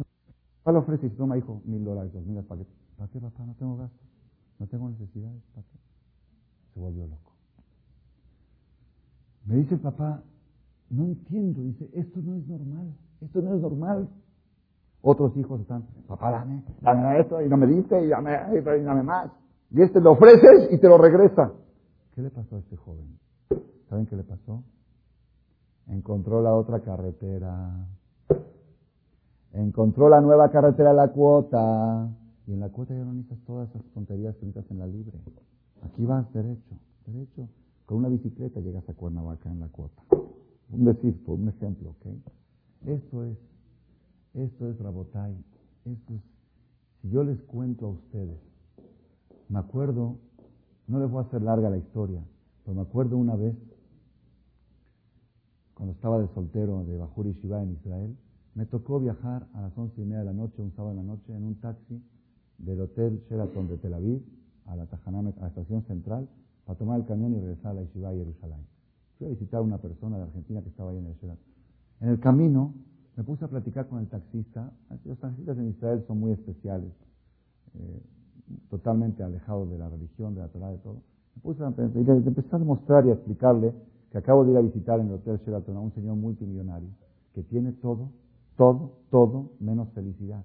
¿Cuál 0.62 0.76
le 0.76 0.82
ofrece? 0.82 1.04
Dice, 1.04 1.16
toma, 1.16 1.36
hijo, 1.38 1.60
mil 1.64 1.84
dólares, 1.84 2.12
dos 2.12 2.24
mil. 2.24 2.42
¿Para 2.44 3.10
qué, 3.10 3.20
papá? 3.20 3.44
No 3.44 3.54
tengo 3.54 3.76
gasto. 3.76 3.98
No 4.58 4.66
tengo 4.66 4.88
necesidades. 4.88 5.42
¿Para 5.54 5.66
qué? 5.66 5.85
Se 6.76 6.80
volvió 6.80 7.06
loco. 7.06 7.32
Me 9.46 9.56
dice 9.56 9.78
papá, 9.78 10.22
no 10.90 11.04
entiendo. 11.04 11.62
Dice, 11.62 11.88
esto 11.94 12.20
no 12.20 12.36
es 12.36 12.46
normal. 12.46 12.94
Esto 13.22 13.40
no 13.40 13.54
es 13.54 13.62
normal. 13.62 14.10
Otros 15.00 15.34
hijos 15.38 15.62
están, 15.62 15.84
papá, 16.06 16.32
dame, 16.32 16.62
dame 16.82 17.20
esto, 17.20 17.40
y 17.40 17.48
no 17.48 17.56
me 17.56 17.66
dice, 17.66 18.04
y 18.04 18.08
dame, 18.08 18.32
y 18.58 18.60
dame 18.60 19.02
más. 19.02 19.30
Y 19.70 19.80
este 19.80 20.02
lo 20.02 20.12
ofreces 20.12 20.68
y 20.70 20.78
te 20.78 20.86
lo 20.86 20.98
regresa. 20.98 21.50
¿Qué 22.14 22.20
le 22.20 22.28
pasó 22.28 22.56
a 22.56 22.58
este 22.58 22.76
joven? 22.76 23.18
¿Saben 23.88 24.04
qué 24.04 24.16
le 24.16 24.24
pasó? 24.24 24.62
Encontró 25.86 26.42
la 26.42 26.54
otra 26.54 26.80
carretera. 26.80 27.86
Encontró 29.54 30.10
la 30.10 30.20
nueva 30.20 30.50
carretera, 30.50 30.92
la 30.92 31.08
cuota. 31.08 32.10
Y 32.46 32.52
en 32.52 32.60
la 32.60 32.68
cuota 32.68 32.92
ya 32.92 33.02
no 33.02 33.14
necesitas 33.14 33.38
todas 33.46 33.70
esas 33.70 33.82
tonterías 33.94 34.36
que 34.36 34.44
necesitas 34.44 34.70
en 34.70 34.78
la 34.78 34.86
libre. 34.86 35.18
Aquí 35.86 36.04
vas 36.04 36.30
derecho, 36.32 36.74
derecho. 37.06 37.48
Con 37.86 37.98
una 37.98 38.08
bicicleta 38.08 38.60
llegas 38.60 38.88
a 38.88 38.94
Cuernavaca 38.94 39.50
en 39.50 39.60
la 39.60 39.68
cuota. 39.68 40.02
Un 40.70 40.84
decir, 40.84 41.16
por 41.24 41.38
un 41.38 41.48
ejemplo, 41.48 41.90
¿ok? 41.90 42.06
Esto 42.86 43.24
es, 43.24 43.38
esto 44.34 44.68
es 44.68 44.78
Rabotay. 44.80 45.36
Esto 45.84 46.14
es, 46.14 46.20
si 47.00 47.10
yo 47.10 47.22
les 47.22 47.40
cuento 47.42 47.86
a 47.86 47.90
ustedes, 47.90 48.38
me 49.48 49.60
acuerdo, 49.60 50.16
no 50.88 50.98
les 50.98 51.08
voy 51.08 51.22
a 51.22 51.26
hacer 51.26 51.42
larga 51.42 51.70
la 51.70 51.78
historia, 51.78 52.20
pero 52.64 52.74
me 52.74 52.82
acuerdo 52.82 53.16
una 53.16 53.36
vez 53.36 53.54
cuando 55.74 55.92
estaba 55.92 56.18
de 56.18 56.26
soltero 56.34 56.84
de 56.84 56.96
Bajur 56.96 57.26
Shiva 57.26 57.62
en 57.62 57.72
Israel, 57.74 58.16
me 58.56 58.66
tocó 58.66 58.98
viajar 58.98 59.46
a 59.52 59.60
las 59.60 59.78
once 59.78 60.00
y 60.00 60.04
media 60.04 60.20
de 60.20 60.24
la 60.24 60.32
noche, 60.32 60.60
un 60.62 60.72
sábado 60.72 60.96
de 60.96 61.02
la 61.02 61.06
noche, 61.06 61.32
en 61.32 61.44
un 61.44 61.54
taxi 61.60 62.02
del 62.58 62.80
hotel 62.80 63.22
Sheraton 63.28 63.68
de 63.68 63.76
Tel 63.76 63.94
Aviv 63.94 64.35
a 64.66 64.76
la 64.76 64.86
Tajanam, 64.86 65.32
a 65.38 65.40
la 65.40 65.48
estación 65.48 65.82
central, 65.84 66.28
para 66.64 66.78
tomar 66.78 67.00
el 67.00 67.06
camión 67.06 67.34
y 67.34 67.40
regresar 67.40 67.72
a 67.72 67.74
la 67.74 67.82
Yeshiva 67.82 68.10
de 68.10 68.18
Jerusalén. 68.18 68.66
Fui 69.18 69.26
a 69.26 69.30
visitar 69.30 69.60
a 69.60 69.62
una 69.62 69.78
persona 69.78 70.18
de 70.18 70.24
Argentina 70.24 70.62
que 70.62 70.68
estaba 70.68 70.90
ahí 70.90 70.98
en 70.98 71.06
el 71.06 71.14
Sheraton. 71.14 71.44
En 72.00 72.08
el 72.10 72.20
camino 72.20 72.74
me 73.16 73.24
puse 73.24 73.44
a 73.44 73.48
platicar 73.48 73.86
con 73.88 74.00
el 74.00 74.08
taxista. 74.08 74.70
Los 75.04 75.18
taxistas 75.18 75.56
en 75.56 75.68
Israel 75.68 76.04
son 76.06 76.20
muy 76.20 76.32
especiales, 76.32 76.92
eh, 77.74 78.02
totalmente 78.68 79.22
alejados 79.22 79.70
de 79.70 79.78
la 79.78 79.88
religión, 79.88 80.34
de 80.34 80.42
la 80.42 80.48
Torah, 80.48 80.70
de 80.70 80.78
todo. 80.78 81.00
Me 81.36 81.42
puse 81.42 81.64
a, 81.64 81.68
y 81.70 82.28
empecé 82.28 82.54
a 82.54 82.58
mostrar 82.58 83.06
y 83.06 83.10
a 83.10 83.14
explicarle 83.14 83.72
que 84.10 84.18
acabo 84.18 84.44
de 84.44 84.52
ir 84.52 84.56
a 84.58 84.60
visitar 84.60 85.00
en 85.00 85.06
el 85.06 85.14
Hotel 85.14 85.38
Sheraton 85.38 85.76
a 85.76 85.80
un 85.80 85.92
señor 85.92 86.16
multimillonario 86.16 86.88
que 87.34 87.42
tiene 87.42 87.72
todo, 87.72 88.10
todo, 88.56 88.92
todo 89.10 89.50
menos 89.60 89.88
felicidad. 89.94 90.44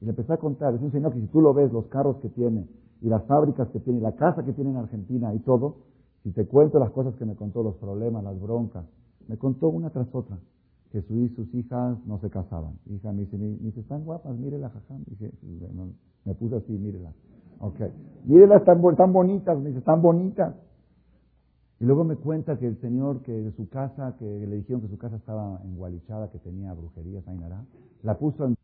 Y 0.00 0.06
le 0.06 0.10
empecé 0.10 0.32
a 0.32 0.36
contar, 0.38 0.74
es 0.74 0.82
un 0.82 0.92
señor 0.92 1.12
que 1.12 1.20
si 1.20 1.26
tú 1.28 1.40
lo 1.40 1.54
ves, 1.54 1.72
los 1.72 1.86
carros 1.86 2.16
que 2.18 2.28
tiene, 2.28 2.66
y 3.04 3.08
las 3.10 3.22
fábricas 3.26 3.68
que 3.68 3.80
tiene, 3.80 3.98
y 3.98 4.02
la 4.02 4.12
casa 4.12 4.42
que 4.44 4.54
tiene 4.54 4.70
en 4.70 4.78
Argentina 4.78 5.34
y 5.34 5.38
todo, 5.40 5.76
si 6.22 6.30
te 6.32 6.46
cuento 6.46 6.78
las 6.78 6.90
cosas 6.90 7.14
que 7.16 7.26
me 7.26 7.36
contó, 7.36 7.62
los 7.62 7.74
problemas, 7.76 8.24
las 8.24 8.40
broncas, 8.40 8.86
me 9.28 9.36
contó 9.36 9.68
una 9.68 9.90
tras 9.90 10.08
otra. 10.14 10.38
que 10.90 11.02
su, 11.02 11.28
sus 11.36 11.54
hijas 11.54 11.98
no 12.06 12.18
se 12.20 12.30
casaban. 12.30 12.78
Hija 12.88 13.12
me 13.12 13.22
dice, 13.24 13.36
me 13.36 13.48
dice, 13.58 13.80
están 13.80 14.04
guapas, 14.04 14.34
mírela, 14.38 14.70
jajam. 14.70 15.04
Dije, 15.06 15.30
me 16.24 16.34
puse 16.34 16.56
así, 16.56 16.72
mírela. 16.72 17.12
Ok. 17.58 17.80
Mírelas, 18.24 18.60
están, 18.60 18.80
tan 18.96 19.12
bonitas, 19.12 19.58
me 19.58 19.68
dice, 19.68 19.80
están 19.80 20.00
bonitas. 20.00 20.54
Y 21.80 21.84
luego 21.84 22.04
me 22.04 22.16
cuenta 22.16 22.58
que 22.58 22.66
el 22.66 22.80
señor, 22.80 23.20
que 23.20 23.32
de 23.32 23.52
su 23.52 23.68
casa, 23.68 24.16
que 24.18 24.24
le 24.24 24.56
dijeron 24.56 24.80
que 24.80 24.88
su 24.88 24.96
casa 24.96 25.16
estaba 25.16 25.60
engualichada, 25.64 26.30
que 26.30 26.38
tenía 26.38 26.72
brujerías, 26.72 27.26
Ainara, 27.28 27.66
la 28.02 28.16
puso 28.16 28.46
en 28.46 28.54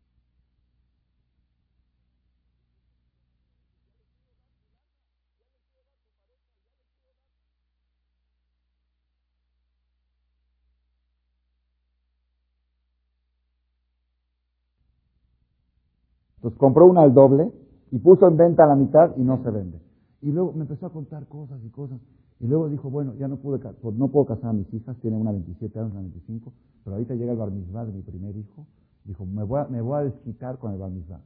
Entonces 16.41 16.57
compró 16.57 16.87
una 16.87 17.03
al 17.03 17.13
doble 17.13 17.51
y 17.91 17.99
puso 17.99 18.27
en 18.27 18.35
venta 18.35 18.65
la 18.65 18.75
mitad 18.75 19.15
y 19.15 19.21
no 19.21 19.43
se 19.43 19.51
vende. 19.51 19.79
Y 20.23 20.31
luego 20.31 20.53
me 20.53 20.61
empezó 20.61 20.87
a 20.87 20.89
contar 20.89 21.27
cosas 21.27 21.63
y 21.63 21.69
cosas. 21.69 21.99
Y 22.39 22.47
luego 22.47 22.67
dijo, 22.67 22.89
bueno, 22.89 23.13
ya 23.19 23.27
no, 23.27 23.37
pude, 23.37 23.59
pues 23.59 23.95
no 23.95 24.07
puedo 24.07 24.25
casar 24.25 24.49
a 24.49 24.53
mis 24.53 24.73
hijas, 24.73 24.97
tiene 25.01 25.17
una 25.17 25.31
27 25.31 25.77
años, 25.77 25.91
una 25.91 26.01
25, 26.01 26.51
pero 26.83 26.95
ahorita 26.95 27.13
llega 27.13 27.33
el 27.33 27.37
bar 27.37 27.51
mitzvah 27.51 27.85
de 27.85 27.91
mi 27.91 28.01
primer 28.01 28.35
hijo. 28.35 28.65
Dijo, 29.05 29.23
me 29.27 29.43
voy 29.43 29.59
a, 29.59 29.65
me 29.65 29.81
voy 29.81 29.99
a 29.99 30.03
desquitar 30.05 30.57
con 30.57 30.71
el 30.71 30.79
bar 30.79 30.89
mitzvah. 30.89 31.21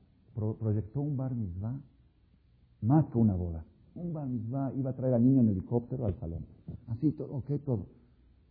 proyectó 0.60 1.00
un 1.00 1.16
bar 1.16 1.34
mitzvah 1.34 1.80
más 2.82 3.06
que 3.06 3.18
una 3.18 3.36
boda. 3.36 3.64
Un 3.96 4.12
bar 4.12 4.28
mitzvah 4.28 4.74
iba 4.74 4.90
a 4.90 4.94
traer 4.94 5.14
al 5.14 5.24
niño 5.24 5.40
en 5.40 5.48
helicóptero 5.48 6.06
al 6.06 6.16
salón. 6.20 6.46
Así, 6.88 7.14
todo, 7.14 7.36
ok, 7.36 7.52
todo. 7.64 7.86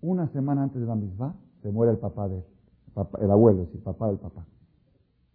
Una 0.00 0.28
semana 0.28 0.62
antes 0.62 0.78
del 0.78 0.88
bar 0.88 0.96
mitzvah 0.96 1.34
se 1.60 1.70
muere 1.70 1.92
el 1.92 1.98
papá 1.98 2.26
de 2.28 2.38
él, 2.38 2.44
el 3.20 3.30
abuelo, 3.30 3.62
es 3.62 3.66
decir, 3.66 3.82
papá 3.82 4.08
del 4.08 4.18
papá. 4.18 4.46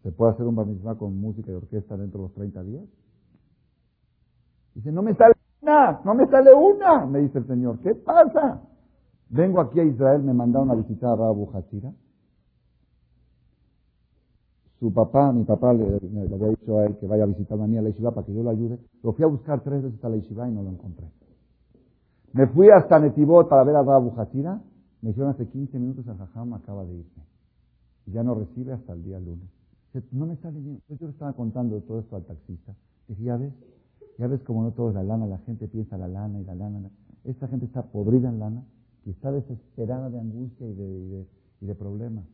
¿Se 0.03 0.11
puede 0.11 0.31
hacer 0.31 0.45
un 0.45 0.55
bar 0.55 0.65
mitzvah 0.65 0.95
con 0.95 1.19
música 1.19 1.51
y 1.51 1.55
orquesta 1.55 1.97
dentro 1.97 2.21
de 2.21 2.27
los 2.27 2.33
30 2.33 2.63
días? 2.63 2.83
Dice, 4.75 4.91
no 4.91 5.01
me 5.01 5.13
sale 5.15 5.35
una, 5.61 6.01
no 6.05 6.15
me 6.15 6.25
sale 6.27 6.53
una, 6.53 7.05
me 7.05 7.19
dice 7.19 7.39
el 7.39 7.47
Señor. 7.47 7.79
¿Qué 7.79 7.95
pasa? 7.95 8.61
Vengo 9.29 9.59
aquí 9.59 9.79
a 9.79 9.83
Israel, 9.83 10.23
me 10.23 10.33
mandaron 10.33 10.71
a 10.71 10.75
visitar 10.75 11.11
a 11.11 11.15
Rabu 11.15 11.49
Hachira. 11.53 11.91
Su 14.79 14.93
papá, 14.93 15.33
mi 15.33 15.43
papá 15.43 15.73
le, 15.73 15.83
había 16.33 16.47
dicho 16.47 16.79
a 16.79 16.85
él 16.85 16.97
que 16.97 17.05
vaya 17.05 17.23
a 17.23 17.27
visitarme 17.27 17.65
a 17.65 17.67
mí 17.67 17.77
a 17.77 17.81
la 17.81 17.89
Yeshiva 17.89 18.11
para 18.11 18.25
que 18.25 18.33
yo 18.33 18.41
lo 18.41 18.49
ayude. 18.49 18.79
Lo 19.03 19.11
fui 19.11 19.25
a 19.25 19.27
buscar 19.27 19.61
tres 19.61 19.83
veces 19.83 20.01
a 20.03 20.09
la 20.09 20.15
Yeshiva 20.15 20.47
y 20.47 20.53
no 20.53 20.63
lo 20.63 20.69
encontré. 20.69 21.05
Me 22.31 22.47
fui 22.47 22.69
hasta 22.69 22.97
Netivot 22.99 23.49
para 23.49 23.65
ver 23.65 23.75
a 23.75 23.83
Rabu 23.83 24.13
Hachira. 24.17 24.61
Me 25.01 25.09
dijeron 25.09 25.31
hace 25.31 25.47
15 25.47 25.77
minutos 25.77 26.07
el 26.07 26.15
Jajam 26.15 26.53
acaba 26.53 26.85
de 26.85 26.95
irse. 26.95 27.21
Ya 28.05 28.23
no 28.23 28.35
recibe 28.35 28.71
hasta 28.71 28.93
el 28.93 29.03
día 29.03 29.19
lunes. 29.19 29.58
No 30.11 30.25
me 30.25 30.35
sale 30.37 30.59
bien. 30.59 30.81
Yo 30.87 31.07
le 31.07 31.11
estaba 31.11 31.33
contando 31.33 31.79
todo 31.81 31.99
esto 31.99 32.15
al 32.15 32.25
taxista. 32.25 32.73
Dije, 33.07 33.23
ya 33.23 33.37
ves, 33.37 33.53
ya 34.17 34.27
ves 34.27 34.41
como 34.43 34.63
no 34.63 34.71
todo 34.71 34.89
es 34.89 34.95
la 34.95 35.03
lana, 35.03 35.25
la 35.25 35.39
gente 35.39 35.67
piensa 35.67 35.97
la 35.97 36.07
lana 36.07 36.39
y 36.39 36.45
la 36.45 36.55
lana. 36.55 36.89
Esta 37.23 37.47
gente 37.47 37.65
está 37.65 37.83
podrida 37.83 38.29
en 38.29 38.39
lana 38.39 38.63
y 39.05 39.11
está 39.11 39.31
desesperada 39.31 40.09
de 40.09 40.19
angustia 40.19 40.67
y 40.67 40.73
de, 40.73 41.25
y 41.61 41.65
de, 41.65 41.75
problemas. 41.75 42.25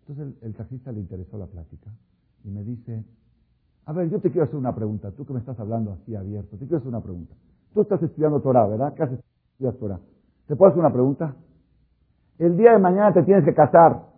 Entonces 0.00 0.42
el, 0.42 0.54
taxista 0.54 0.92
le 0.92 1.00
interesó 1.00 1.36
la 1.36 1.46
plática 1.46 1.90
y 2.44 2.50
me 2.50 2.64
dice, 2.64 3.04
a 3.84 3.92
ver, 3.92 4.08
yo 4.08 4.20
te 4.20 4.30
quiero 4.30 4.44
hacer 4.44 4.56
una 4.56 4.74
pregunta, 4.74 5.10
tú 5.12 5.26
que 5.26 5.34
me 5.34 5.40
estás 5.40 5.58
hablando 5.60 5.92
así 5.92 6.14
abierto, 6.14 6.56
te 6.56 6.64
quiero 6.64 6.78
hacer 6.78 6.88
una 6.88 7.02
pregunta. 7.02 7.34
Tú 7.74 7.82
estás 7.82 8.02
estudiando 8.02 8.40
Torah, 8.40 8.66
¿verdad? 8.66 8.94
¿Qué 8.94 9.02
haces? 9.02 9.20
Estudias 9.52 9.76
Torah. 9.76 10.00
¿Te 10.46 10.56
puedo 10.56 10.70
hacer 10.70 10.80
una 10.80 10.92
pregunta? 10.92 11.36
El 12.38 12.56
día 12.56 12.72
de 12.72 12.78
mañana 12.78 13.12
te 13.12 13.22
tienes 13.22 13.44
que 13.44 13.54
casar. 13.54 14.10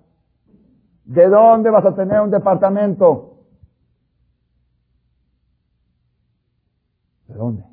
¿De 1.05 1.29
dónde 1.29 1.71
vas 1.71 1.85
a 1.85 1.95
tener 1.95 2.21
un 2.21 2.31
departamento? 2.31 3.45
¿De 7.27 7.35
dónde? 7.35 7.65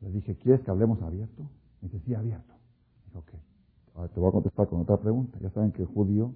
Le 0.00 0.10
dije, 0.10 0.36
¿quieres 0.36 0.60
que 0.62 0.70
hablemos 0.70 1.00
abierto? 1.02 1.42
Me 1.80 1.88
dice, 1.88 2.00
sí, 2.04 2.14
abierto. 2.14 2.52
Dije, 3.06 3.18
ok. 3.18 3.30
Ahora 3.94 4.08
te 4.12 4.20
voy 4.20 4.28
a 4.28 4.32
contestar 4.32 4.68
con 4.68 4.80
otra 4.80 4.96
pregunta. 4.98 5.38
Ya 5.40 5.50
saben 5.50 5.72
que 5.72 5.82
el 5.82 5.88
judío, 5.88 6.34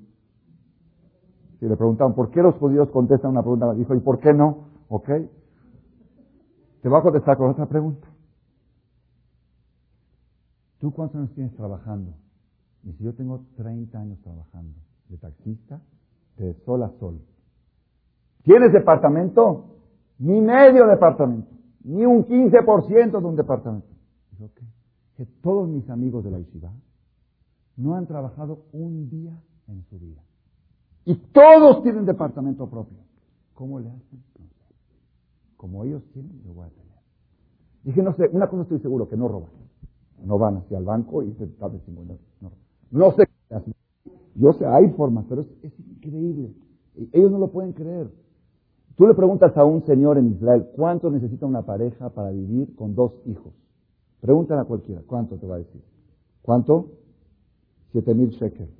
si 1.59 1.67
le 1.67 1.77
preguntaban, 1.77 2.15
¿por 2.15 2.31
qué 2.31 2.43
los 2.43 2.55
judíos 2.57 2.89
contestan 2.91 3.33
una 3.33 3.43
pregunta? 3.43 3.75
Dijo, 3.75 3.95
¿y 3.95 4.01
por 4.01 4.21
qué 4.21 4.33
no? 4.33 4.69
Ok. 4.89 5.09
Te 6.83 6.89
voy 6.89 6.99
a 6.99 7.03
contestar 7.03 7.37
con 7.37 7.51
otra 7.51 7.67
pregunta. 7.67 8.07
¿Tú 10.79 10.93
cuántos 10.93 11.17
años 11.17 11.35
tienes 11.35 11.55
trabajando? 11.57 12.13
Y 12.87 12.93
si 12.93 13.05
yo 13.05 13.13
tengo 13.15 13.45
30 13.57 13.99
años 13.99 14.21
trabajando 14.23 14.79
de 15.09 15.19
taxista, 15.19 15.81
de 16.37 16.55
sol 16.65 16.85
a 16.85 16.91
sol. 17.01 17.21
¿Tienes 18.45 18.73
departamento? 18.73 19.65
Ni 20.19 20.41
medio 20.41 20.87
departamento. 20.87 21.51
Ni 21.83 22.07
un 22.07 22.25
15% 22.25 23.21
de 23.21 23.27
un 23.27 23.35
departamento. 23.35 23.89
Dijo, 24.31 24.51
Que 25.17 25.27
todos 25.43 25.69
mis 25.69 25.91
amigos 25.91 26.23
de 26.23 26.31
la 26.31 26.39
Ishiva 26.39 26.73
no 27.77 27.97
han 27.97 28.07
trabajado 28.07 28.67
un 28.73 29.11
día 29.11 29.37
en 29.67 29.83
su 29.91 29.99
vida. 29.99 30.23
Y 31.05 31.17
todos 31.17 31.83
tienen 31.83 32.07
departamento 32.07 32.71
propio. 32.71 32.99
¿Cómo 33.55 33.81
le 33.81 33.91
hacen? 33.91 34.23
Como 35.57 35.83
ellos 35.85 36.05
tienen, 36.13 36.41
yo 36.45 36.53
voy 36.53 36.69
a 36.69 36.71
tener. 36.71 36.87
Dije, 37.83 38.03
no 38.03 38.15
sé, 38.15 38.29
una 38.33 38.49
cosa 38.49 38.63
estoy 38.63 38.79
seguro, 38.79 39.09
que 39.09 39.17
no 39.17 39.27
roban. 39.27 39.51
No 40.25 40.39
van 40.39 40.59
hacia 40.59 40.79
el 40.79 40.85
banco 40.85 41.25
y 41.25 41.33
se 41.35 41.47
tal 41.49 41.73
vez 41.73 41.83
no 41.89 42.03
no 42.91 43.13
sé 43.13 43.29
Yo 44.35 44.53
sé, 44.55 44.67
hay 44.67 44.89
formas, 44.91 45.25
pero 45.29 45.43
es, 45.43 45.73
increíble. 45.79 46.53
Ellos 47.13 47.31
no 47.31 47.39
lo 47.39 47.49
pueden 47.49 47.73
creer. 47.73 48.11
Tú 48.97 49.07
le 49.07 49.15
preguntas 49.15 49.57
a 49.57 49.65
un 49.65 49.85
señor 49.85 50.17
en 50.19 50.33
Israel, 50.33 50.69
¿cuánto 50.75 51.11
necesita 51.11 51.45
una 51.45 51.63
pareja 51.63 52.11
para 52.11 52.31
vivir 52.31 52.75
con 52.77 52.95
dos 52.95 53.13
hijos? 53.27 53.53
Pregúntale 54.21 54.63
a 54.63 54.65
cualquiera, 54.65 55.03
¿cuánto 55.07 55.37
te 55.37 55.47
va 55.47 55.57
a 55.57 55.59
decir? 55.59 55.83
¿Cuánto? 56.43 56.89
Siete 57.93 58.15
mil 58.15 58.31
shekels. 58.31 58.71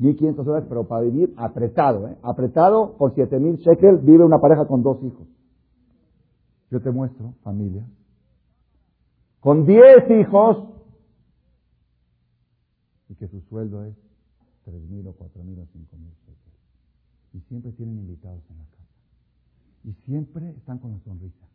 1.500 0.00 0.34
dólares, 0.44 0.66
pero 0.68 0.84
para 0.88 1.02
vivir 1.02 1.32
apretado, 1.36 2.08
¿eh? 2.08 2.16
Apretado, 2.22 2.96
por 2.96 3.14
siete 3.14 3.38
mil 3.38 3.56
shekels 3.58 4.04
vive 4.04 4.24
una 4.24 4.40
pareja 4.40 4.66
con 4.66 4.82
dos 4.82 5.02
hijos. 5.04 5.28
Yo 6.70 6.80
te 6.80 6.90
muestro, 6.90 7.34
familia. 7.42 7.86
Con 9.40 9.66
diez 9.66 10.10
hijos, 10.10 10.56
y 10.56 10.71
que 13.22 13.28
su 13.28 13.40
sueldo 13.42 13.84
es 13.84 13.94
tres 14.64 14.82
mil 14.90 15.06
o 15.06 15.12
cuatro 15.12 15.44
mil 15.44 15.56
o 15.60 15.66
cinco 15.66 15.96
mil 15.96 16.10
shekels. 16.26 16.58
Y 17.32 17.40
siempre 17.42 17.70
tienen 17.70 17.96
invitados 17.96 18.42
en 18.50 18.58
la 18.58 18.64
casa. 18.64 18.82
Y 19.84 19.92
siempre 20.04 20.50
están 20.50 20.78
con 20.78 20.90
la 20.90 20.98
sonrisa. 21.04 21.46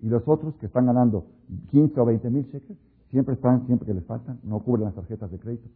Y 0.00 0.08
los 0.08 0.22
otros 0.28 0.54
que 0.56 0.66
están 0.66 0.84
ganando 0.84 1.28
15 1.70 1.98
o 1.98 2.04
20 2.04 2.28
mil 2.28 2.44
shekels, 2.44 2.78
siempre 3.08 3.36
están, 3.36 3.64
siempre 3.66 3.86
que 3.86 3.94
les 3.94 4.04
faltan, 4.04 4.38
no 4.42 4.60
cubren 4.60 4.84
las 4.84 4.94
tarjetas 4.94 5.30
de 5.30 5.38
crédito. 5.38 5.70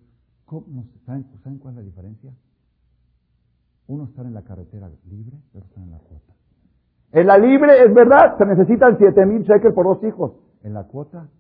¿Cómo? 0.45 0.85
¿Saben, 1.07 1.25
¿Saben 1.43 1.59
cuál 1.61 1.73
es 1.73 1.79
la 1.79 1.85
diferencia? 1.85 2.31
Uno 3.87 4.05
está 4.05 4.21
en 4.21 4.35
la 4.35 4.43
carretera 4.43 4.91
libre, 5.09 5.39
otro 5.55 5.65
está 5.65 5.83
en 5.83 5.93
la 5.93 5.99
cuota. 5.99 6.35
En 7.13 7.27
la 7.27 7.39
libre, 7.39 7.85
es 7.85 7.95
verdad, 7.95 8.37
se 8.37 8.45
necesitan 8.45 8.99
7 8.99 9.25
mil 9.25 9.45
shekels 9.45 9.75
por 9.75 9.87
dos 9.87 10.05
hijos. 10.05 10.33
En 10.63 10.75
la 10.75 10.85
cuota, 10.85 11.31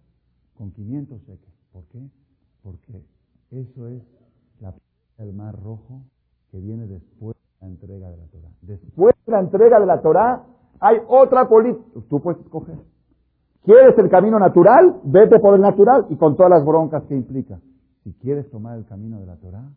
con 0.55 0.71
500 0.73 1.21
shekels. 1.21 1.55
¿Por 1.73 1.85
qué? 1.89 2.09
Porque 2.63 3.05
eso 3.57 3.89
es 3.89 4.03
la 4.61 4.75
del 5.19 5.33
mar 5.33 5.59
rojo 5.61 6.03
que 6.51 6.61
viene 6.61 6.87
después 6.87 7.37
de 7.37 7.67
la 7.67 7.73
entrega 7.73 8.11
de 8.11 8.17
la 8.17 8.27
Torah. 8.27 8.51
Después 8.63 9.15
de 9.25 9.33
la 9.33 9.41
entrega 9.41 9.81
de 9.81 9.87
la 9.87 10.01
Torah 10.01 10.45
hay 10.81 10.99
otra 11.09 11.49
política. 11.49 12.01
Tú 12.09 12.21
puedes 12.21 12.41
escoger. 12.43 12.79
¿Quieres 13.65 13.99
el 13.99 14.09
camino 14.09 14.39
natural? 14.39 15.01
Vete 15.05 15.41
por 15.41 15.55
el 15.55 15.61
natural 15.61 16.07
y 16.11 16.17
con 16.17 16.37
todas 16.37 16.51
las 16.51 16.65
broncas 16.65 17.03
que 17.05 17.17
implica. 17.17 17.59
Si 18.05 18.13
quieres 18.15 18.49
tomar 18.51 18.79
el 18.79 18.87
camino 18.87 19.19
de 19.19 19.27
la 19.27 19.37
Torah, 19.37 19.69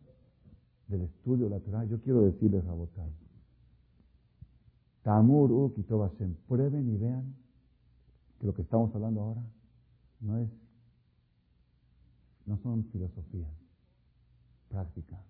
del 0.87 1.01
estudio 1.01 1.45
de 1.45 1.51
la 1.51 1.59
Torah, 1.59 1.85
yo 1.85 1.99
quiero 2.01 2.21
decirles 2.21 2.67
a 2.67 2.73
Botay. 2.73 3.11
Tamur, 5.01 5.71
y 5.75 5.83
prueben 6.47 6.89
y 6.89 6.97
vean 6.97 7.33
que 8.39 8.45
lo 8.45 8.53
que 8.53 8.61
estamos 8.61 8.93
hablando 8.93 9.21
ahora 9.21 9.41
no 10.19 10.37
es, 10.37 10.49
no 12.45 12.57
son 12.57 12.83
filosofías 12.85 13.58
práctica. 14.69 15.21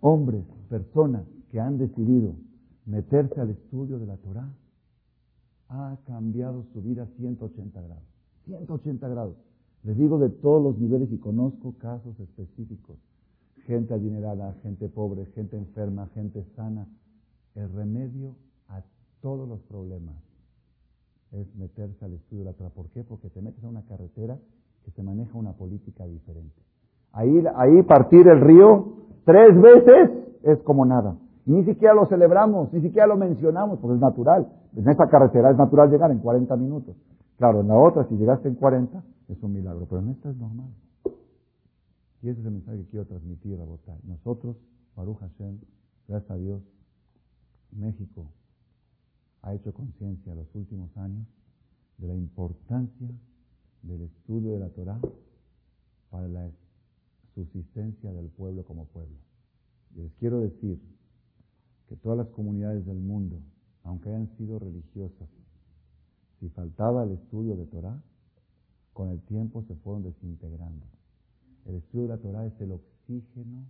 Hombres, 0.00 0.44
personas 0.68 1.24
que 1.50 1.60
han 1.60 1.78
decidido 1.78 2.34
meterse 2.86 3.40
al 3.40 3.50
estudio 3.50 3.98
de 3.98 4.06
la 4.06 4.16
Torah, 4.16 4.50
ha 5.68 5.98
cambiado 6.06 6.64
su 6.72 6.82
vida 6.82 7.06
180 7.16 7.80
grados. 7.80 8.04
180 8.46 9.08
grados. 9.08 9.36
Les 9.84 9.96
digo 9.96 10.18
de 10.18 10.30
todos 10.30 10.62
los 10.62 10.78
niveles 10.78 11.12
y 11.12 11.18
conozco 11.18 11.74
casos 11.78 12.18
específicos. 12.18 12.96
Gente 13.66 13.94
adinerada, 13.94 14.54
gente 14.62 14.88
pobre, 14.88 15.26
gente 15.26 15.56
enferma, 15.56 16.08
gente 16.14 16.44
sana. 16.56 16.88
El 17.54 17.70
remedio 17.72 18.34
a 18.68 18.82
todos 19.20 19.48
los 19.48 19.60
problemas 19.62 20.16
es 21.32 21.54
meterse 21.56 22.04
al 22.04 22.14
estudio 22.14 22.44
de 22.44 22.50
la 22.50 22.56
Torah. 22.56 22.70
¿Por 22.70 22.88
qué? 22.88 23.04
Porque 23.04 23.28
te 23.28 23.42
metes 23.42 23.62
a 23.62 23.68
una 23.68 23.84
carretera 23.84 24.38
que 24.84 24.90
se 24.90 25.02
maneja 25.02 25.36
una 25.36 25.52
política 25.52 26.06
diferente. 26.06 26.62
Ahí, 27.12 27.44
ahí 27.56 27.82
partir 27.82 28.26
el 28.28 28.40
río 28.40 28.98
tres 29.24 29.60
veces 29.60 30.10
es 30.42 30.58
como 30.62 30.84
nada. 30.84 31.16
Ni 31.46 31.64
siquiera 31.64 31.94
lo 31.94 32.06
celebramos, 32.06 32.72
ni 32.72 32.82
siquiera 32.82 33.06
lo 33.06 33.16
mencionamos, 33.16 33.78
porque 33.78 33.94
es 33.94 34.00
natural. 34.00 34.48
En 34.76 34.88
esta 34.88 35.08
carretera 35.08 35.50
es 35.50 35.56
natural 35.56 35.90
llegar 35.90 36.10
en 36.10 36.18
40 36.18 36.56
minutos. 36.56 36.94
Claro, 37.38 37.60
en 37.60 37.68
la 37.68 37.78
otra, 37.78 38.04
si 38.08 38.16
llegaste 38.16 38.48
en 38.48 38.54
40, 38.54 39.02
es 39.28 39.42
un 39.42 39.52
milagro, 39.52 39.86
pero 39.88 40.02
en 40.02 40.08
esta 40.10 40.30
es 40.30 40.36
normal. 40.36 40.68
Y 42.22 42.28
ese 42.28 42.40
es 42.40 42.46
el 42.46 42.52
mensaje 42.52 42.78
que 42.78 42.86
quiero 42.90 43.06
transmitir 43.06 43.60
a 43.60 43.64
votar. 43.64 43.96
Nosotros, 44.04 44.56
Baruch 44.96 45.18
Hashem, 45.20 45.58
gracias 46.08 46.30
a 46.30 46.36
Dios, 46.36 46.62
México 47.70 48.26
ha 49.42 49.54
hecho 49.54 49.72
conciencia 49.72 50.34
los 50.34 50.52
últimos 50.54 50.96
años 50.96 51.26
de 51.98 52.08
la 52.08 52.14
importancia 52.14 53.08
del 53.82 54.02
estudio 54.02 54.52
de 54.52 54.58
la 54.58 54.68
Torah 54.70 54.98
para 56.10 56.28
la 56.28 56.46
subsistencia 57.38 58.12
del 58.12 58.28
pueblo 58.30 58.64
como 58.64 58.86
pueblo. 58.86 59.16
Y 59.94 60.00
les 60.00 60.12
quiero 60.14 60.40
decir 60.40 60.80
que 61.88 61.96
todas 61.96 62.18
las 62.18 62.28
comunidades 62.28 62.84
del 62.84 62.98
mundo, 62.98 63.40
aunque 63.84 64.08
hayan 64.08 64.28
sido 64.36 64.58
religiosas, 64.58 65.28
si 66.40 66.48
faltaba 66.48 67.04
el 67.04 67.12
estudio 67.12 67.56
de 67.56 67.66
Torah, 67.66 68.02
con 68.92 69.10
el 69.10 69.20
tiempo 69.22 69.62
se 69.62 69.74
fueron 69.76 70.02
desintegrando. 70.02 70.84
El 71.66 71.76
estudio 71.76 72.02
de 72.04 72.08
la 72.08 72.18
Torah 72.18 72.46
es 72.46 72.60
el 72.60 72.72
oxígeno 72.72 73.64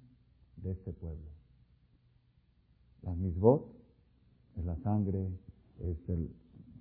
de 0.57 0.73
este 0.73 0.93
pueblo. 0.93 1.29
Las 3.03 3.17
misbot 3.17 3.67
es 4.57 4.65
la 4.65 4.77
sangre, 4.79 5.29
es 5.81 6.09
el, 6.09 6.31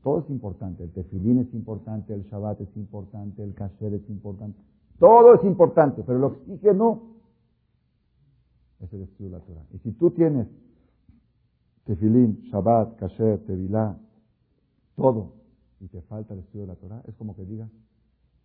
todo 0.02 0.20
es 0.20 0.30
importante. 0.30 0.84
El 0.84 0.92
tefilín 0.92 1.40
es 1.40 1.54
importante, 1.54 2.14
el 2.14 2.24
Shabbat 2.24 2.62
es 2.62 2.78
importante, 2.78 3.44
el 3.44 3.54
kasher 3.54 3.94
es 3.94 4.10
importante. 4.10 4.60
Todo 5.00 5.36
es 5.36 5.44
importante, 5.44 6.04
pero 6.04 6.18
el 6.18 6.24
oxígeno 6.24 7.04
es 8.80 8.92
el 8.94 9.04
estudio 9.04 9.32
de 9.32 9.38
la 9.38 9.44
Torah. 9.44 9.66
Y 9.74 9.80
si 9.80 9.92
tú 9.92 10.12
tienes 10.12 10.48
tefilín, 11.86 12.42
Shabbat, 12.52 12.98
kasher, 12.98 13.46
tevilá, 13.46 13.98
todo, 14.96 15.34
y 15.80 15.88
te 15.88 16.02
falta 16.02 16.34
el 16.34 16.42
estudio 16.42 16.62
de 16.62 16.68
la 16.68 16.76
Torah, 16.76 17.04
es 17.08 17.16
como 17.16 17.36
que 17.36 17.46
digas, 17.46 17.70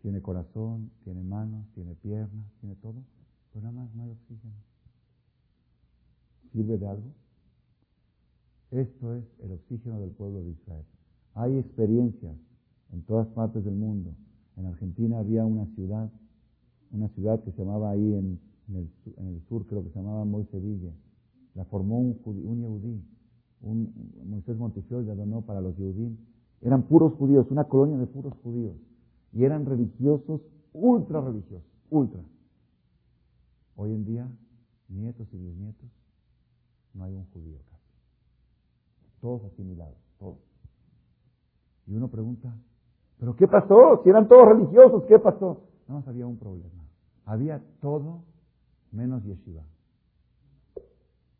tiene 0.02 0.20
corazón, 0.20 0.90
tiene 1.04 1.22
manos, 1.22 1.66
tiene 1.74 1.94
piernas, 1.94 2.46
tiene 2.60 2.74
todo, 2.76 3.02
pero 3.52 3.64
nada 3.64 3.84
más 3.84 3.94
no 3.94 4.02
hay 4.02 4.10
oxígeno. 4.10 4.54
¿Sirve 6.52 6.76
de 6.76 6.86
algo? 6.86 7.12
Esto 8.72 9.14
es 9.14 9.24
el 9.42 9.52
oxígeno 9.52 10.00
del 10.00 10.10
pueblo 10.10 10.42
de 10.42 10.50
Israel. 10.50 10.84
Hay 11.34 11.56
experiencias 11.58 12.36
en 12.92 13.02
todas 13.02 13.26
partes 13.28 13.64
del 13.64 13.74
mundo. 13.74 14.14
En 14.56 14.66
Argentina 14.66 15.18
había 15.18 15.44
una 15.44 15.66
ciudad, 15.74 16.10
una 16.92 17.08
ciudad 17.08 17.42
que 17.42 17.50
se 17.52 17.58
llamaba 17.58 17.90
ahí 17.90 18.14
en, 18.14 18.38
el, 18.74 19.42
sur, 19.48 19.66
creo 19.66 19.82
que 19.82 19.90
se 19.90 19.98
llamaba 19.98 20.24
Moiseville. 20.24 20.92
La 21.54 21.64
formó 21.64 21.98
un, 21.98 22.18
un 22.24 22.60
yehudí, 22.60 23.02
un, 23.62 23.92
Moisés 24.24 24.56
Montefiore 24.56 25.04
la 25.06 25.14
donó 25.14 25.42
para 25.42 25.60
los 25.60 25.76
yehudí. 25.76 26.16
Eran 26.60 26.84
puros 26.84 27.14
judíos, 27.14 27.46
una 27.50 27.64
colonia 27.64 27.98
de 27.98 28.06
puros 28.06 28.34
judíos. 28.42 28.76
Y 29.32 29.44
eran 29.44 29.66
religiosos, 29.66 30.40
ultra 30.72 31.20
religiosos, 31.20 31.68
ultra. 31.90 32.22
Hoy 33.76 33.92
en 33.92 34.04
día, 34.04 34.28
nietos 34.88 35.26
y 35.32 35.38
bisnietos, 35.38 35.90
no 36.94 37.04
hay 37.04 37.14
un 37.14 37.24
judío 37.32 37.58
casi. 37.70 37.82
Todos 39.20 39.44
asimilados, 39.44 39.96
todos. 40.18 40.38
Y 41.86 41.94
uno 41.94 42.08
pregunta, 42.08 42.54
¿pero 43.18 43.34
qué 43.34 43.48
pasó? 43.48 44.00
Si 44.04 44.10
eran 44.10 44.28
todos 44.28 44.48
religiosos, 44.48 45.04
¿qué 45.04 45.18
pasó? 45.18 45.62
Nada 45.88 46.00
más 46.00 46.08
había 46.08 46.26
un 46.26 46.36
problema. 46.36 46.81
Había 47.24 47.62
todo 47.80 48.22
menos 48.90 49.22
yeshiva. 49.24 49.62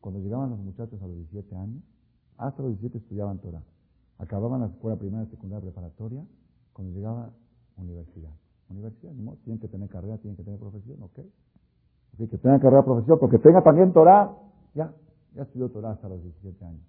Cuando 0.01 0.21
llegaban 0.21 0.51
los 0.51 0.59
muchachos 0.59 1.01
a 1.03 1.07
los 1.07 1.17
17 1.17 1.55
años, 1.57 1.83
hasta 2.37 2.63
los 2.63 2.73
17 2.73 2.99
estudiaban 2.99 3.39
Torah. 3.39 3.63
Acababan 4.19 4.61
la 4.61 4.67
escuela 4.67 4.97
primaria, 4.97 5.29
secundaria, 5.31 5.71
preparatoria. 5.71 6.25
Cuando 6.73 6.95
llegaba 6.95 7.31
universidad. 7.77 8.31
Universidad, 8.69 9.13
no, 9.13 9.37
tienen 9.45 9.61
que 9.61 9.69
tener 9.69 9.89
carrera, 9.89 10.19
tienen 10.19 10.37
que 10.37 10.43
tener 10.43 10.59
profesión, 10.59 11.03
ok. 11.03 11.19
Así 12.15 12.27
que 12.27 12.39
tenga 12.39 12.59
carrera, 12.59 12.85
profesión, 12.85 13.19
porque 13.19 13.39
tenga 13.39 13.63
también 13.63 13.93
Torah, 13.93 14.35
ya, 14.75 14.95
ya 15.35 15.43
estudió 15.43 15.71
Torah 15.71 15.93
hasta 15.93 16.09
los 16.09 16.23
17 16.23 16.65
años. 16.65 16.83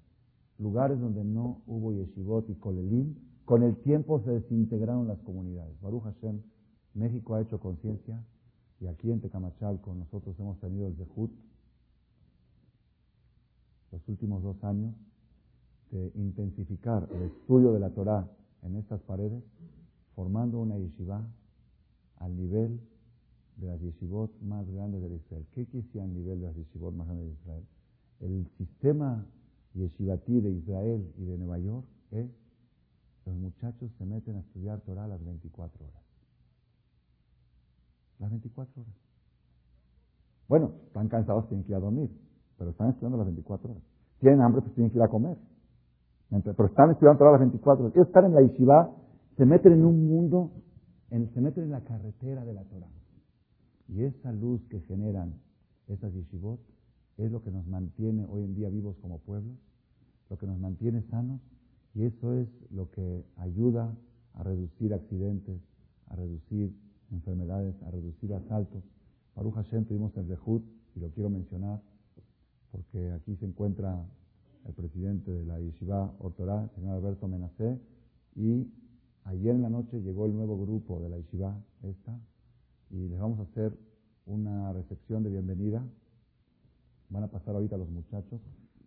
Lugares 0.60 1.00
donde 1.00 1.24
no 1.24 1.62
hubo 1.68 1.92
yeshivot 1.92 2.50
y 2.50 2.56
kolelim, 2.56 3.16
con 3.46 3.64
el 3.64 3.76
tiempo 3.78 4.22
se 4.22 4.32
desintegraron 4.32 5.08
las 5.08 5.20
comunidades. 5.20 5.80
Baruch 5.82 6.04
Hashem, 6.04 6.42
México 6.94 7.36
ha 7.36 7.42
hecho 7.42 7.60
conciencia 7.60 8.24
y 8.84 8.88
aquí 8.88 9.10
en 9.10 9.22
Tecamachalco 9.22 9.96
nosotros 9.96 10.38
hemos 10.40 10.60
tenido 10.60 10.88
el 10.88 10.96
Zehut 10.96 11.32
los 13.94 14.10
últimos 14.10 14.44
dos 14.44 14.62
años 14.64 14.94
de 15.92 16.12
intensificar 16.16 17.08
el 17.14 17.24
estudio 17.24 17.72
de 17.72 17.80
la 17.80 17.92
Torah 17.92 18.28
en 18.64 18.76
estas 18.76 19.00
paredes 19.04 19.42
formando 20.16 20.60
una 20.60 20.78
yeshiva 20.78 21.26
al 22.18 22.36
nivel 22.36 22.82
de 23.56 23.68
las 23.68 23.80
yeshivot 23.80 24.42
más 24.42 24.68
grandes 24.68 25.02
de 25.02 25.16
Israel. 25.16 25.46
¿Qué 25.54 25.66
quisiera 25.66 26.06
al 26.06 26.14
nivel 26.14 26.42
de 26.42 26.48
las 26.48 26.56
yeshivot 26.56 26.94
más 26.94 27.08
grandes 27.08 27.28
de 27.28 27.34
Israel? 27.34 27.64
El 28.20 28.48
sistema 28.58 29.26
yeshivatí 29.76 30.42
de 30.42 30.52
Israel 30.52 31.14
y 31.18 31.24
de 31.24 31.38
Nueva 31.38 31.60
York 31.60 31.86
es 32.12 32.28
los 33.26 33.36
muchachos 33.36 33.92
se 33.98 34.06
meten 34.06 34.36
a 34.36 34.40
estudiar 34.42 34.82
Torah 34.82 35.08
las 35.08 35.24
24 35.24 35.86
horas. 35.86 36.03
Las 38.20 38.30
24 38.30 38.82
horas. 38.82 38.94
Bueno, 40.48 40.72
están 40.88 41.08
cansados, 41.10 41.48
tienen 41.48 41.66
que 41.66 41.72
ir 41.72 41.76
a 41.76 41.80
dormir, 41.80 42.10
pero 42.58 42.72
están 42.72 42.90
estudiando 42.90 43.18
las 43.18 43.28
24 43.28 43.72
horas. 43.72 43.84
Tienen 44.20 44.42
hambre, 44.42 44.62
pues 44.62 44.74
tienen 44.76 44.92
que 44.92 44.98
ir 44.98 45.04
a 45.04 45.08
comer. 45.08 45.38
Pero 46.30 46.66
están 46.66 46.92
estudiando 46.92 47.20
Torah 47.20 47.32
las 47.32 47.42
24 47.42 47.86
horas. 47.86 47.96
Ellos 47.96 48.08
están 48.08 48.26
en 48.26 48.34
la 48.34 48.42
yeshiva 48.42 48.90
se 49.38 49.46
meten 49.46 49.74
en 49.74 49.86
un 49.86 50.08
mundo, 50.08 50.52
se 51.10 51.42
meten 51.42 51.64
en 51.64 51.72
la 51.72 51.82
carretera 51.82 52.46
de 52.46 52.54
la 52.54 52.64
Torah. 52.66 52.90
Y 53.88 54.04
esa 54.04 54.32
luz 54.32 54.62
que 54.70 54.80
generan 54.82 55.34
esas 55.88 56.14
yeshivot 56.14 56.60
es 57.18 57.32
lo 57.32 57.42
que 57.42 57.52
nos 57.52 57.66
mantiene 57.68 58.26
hoy 58.26 58.44
en 58.44 58.56
día 58.56 58.70
vivos 58.70 58.96
como 59.02 59.20
pueblos, 59.20 59.58
lo 60.30 60.38
que 60.38 60.48
nos 60.48 60.60
mantiene 60.60 61.02
sanos, 61.10 61.42
y 61.94 62.04
eso 62.04 62.34
es 62.34 62.48
lo 62.72 62.90
que 62.90 63.26
ayuda 63.38 63.96
a 64.36 64.44
reducir 64.44 64.94
accidentes, 64.94 65.62
a 66.08 66.16
reducir 66.16 66.76
enfermedades, 67.14 67.76
a 67.84 67.92
reducir 67.92 68.34
asaltos. 68.34 68.84
Baruch 69.36 69.56
Hashem 69.56 69.86
tuvimos 69.86 70.16
el 70.18 70.28
Rehut, 70.28 70.64
y 70.96 71.00
lo 71.00 71.10
quiero 71.12 71.30
mencionar, 71.30 71.82
porque 72.72 73.12
aquí 73.12 73.36
se 73.38 73.46
encuentra 73.46 74.06
el 74.66 74.74
presidente 74.74 75.32
de 75.32 75.46
la 75.46 75.60
Yeshiva 75.60 76.14
Ortorá, 76.20 76.64
el 76.64 76.70
señor 76.72 76.96
Alberto 76.96 77.28
Menacé, 77.28 77.80
y 78.36 78.68
Ayer 79.26 79.56
en 79.56 79.62
la 79.62 79.70
noche 79.70 80.02
llegó 80.02 80.26
el 80.26 80.36
nuevo 80.36 80.58
grupo 80.58 81.00
de 81.00 81.10
la 81.10 81.18
Yeshiva, 81.18 81.56
esta, 81.82 82.20
y 82.90 83.08
les 83.08 83.18
vamos 83.18 83.40
a 83.40 83.44
hacer 83.44 83.78
una 84.26 84.74
recepción 84.74 85.24
de 85.24 85.30
bienvenida. 85.30 85.82
Van 87.10 87.24
a 87.24 87.28
pasar 87.28 87.56
ahorita 87.56 87.78
los 87.78 87.90
muchachos. 87.90 88.42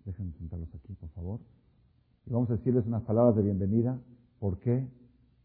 Dejen 0.04 0.34
sentarlos 0.34 0.68
aquí, 0.74 0.92
por 0.94 1.08
favor. 1.10 1.40
Y 2.26 2.32
vamos 2.32 2.50
a 2.50 2.56
decirles 2.56 2.86
unas 2.86 3.02
palabras 3.04 3.34
de 3.36 3.42
bienvenida. 3.42 3.98
¿Por 4.38 4.58
qué? 4.58 4.86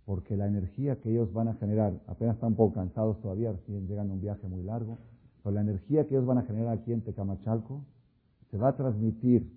Porque 0.06 0.36
la 0.36 0.48
energía 0.48 1.00
que 1.00 1.12
ellos 1.12 1.32
van 1.32 1.48
a 1.48 1.54
generar, 1.56 1.94
apenas 2.08 2.36
están 2.36 2.50
un 2.50 2.56
poco 2.56 2.74
cansados 2.74 3.22
todavía, 3.22 3.52
recién 3.52 3.88
llegan 3.88 4.10
un 4.10 4.22
viaje 4.22 4.48
muy 4.48 4.64
largo, 4.64 4.98
pero 5.44 5.54
la 5.54 5.62
energía 5.62 6.06
que 6.06 6.16
ellos 6.16 6.26
van 6.26 6.40
a 6.40 6.44
generar 6.44 6.78
aquí 6.78 6.92
en 6.92 7.02
Tecamachalco 7.02 7.82
se 8.50 8.58
va 8.58 8.70
a 8.70 8.76
transmitir 8.76 9.50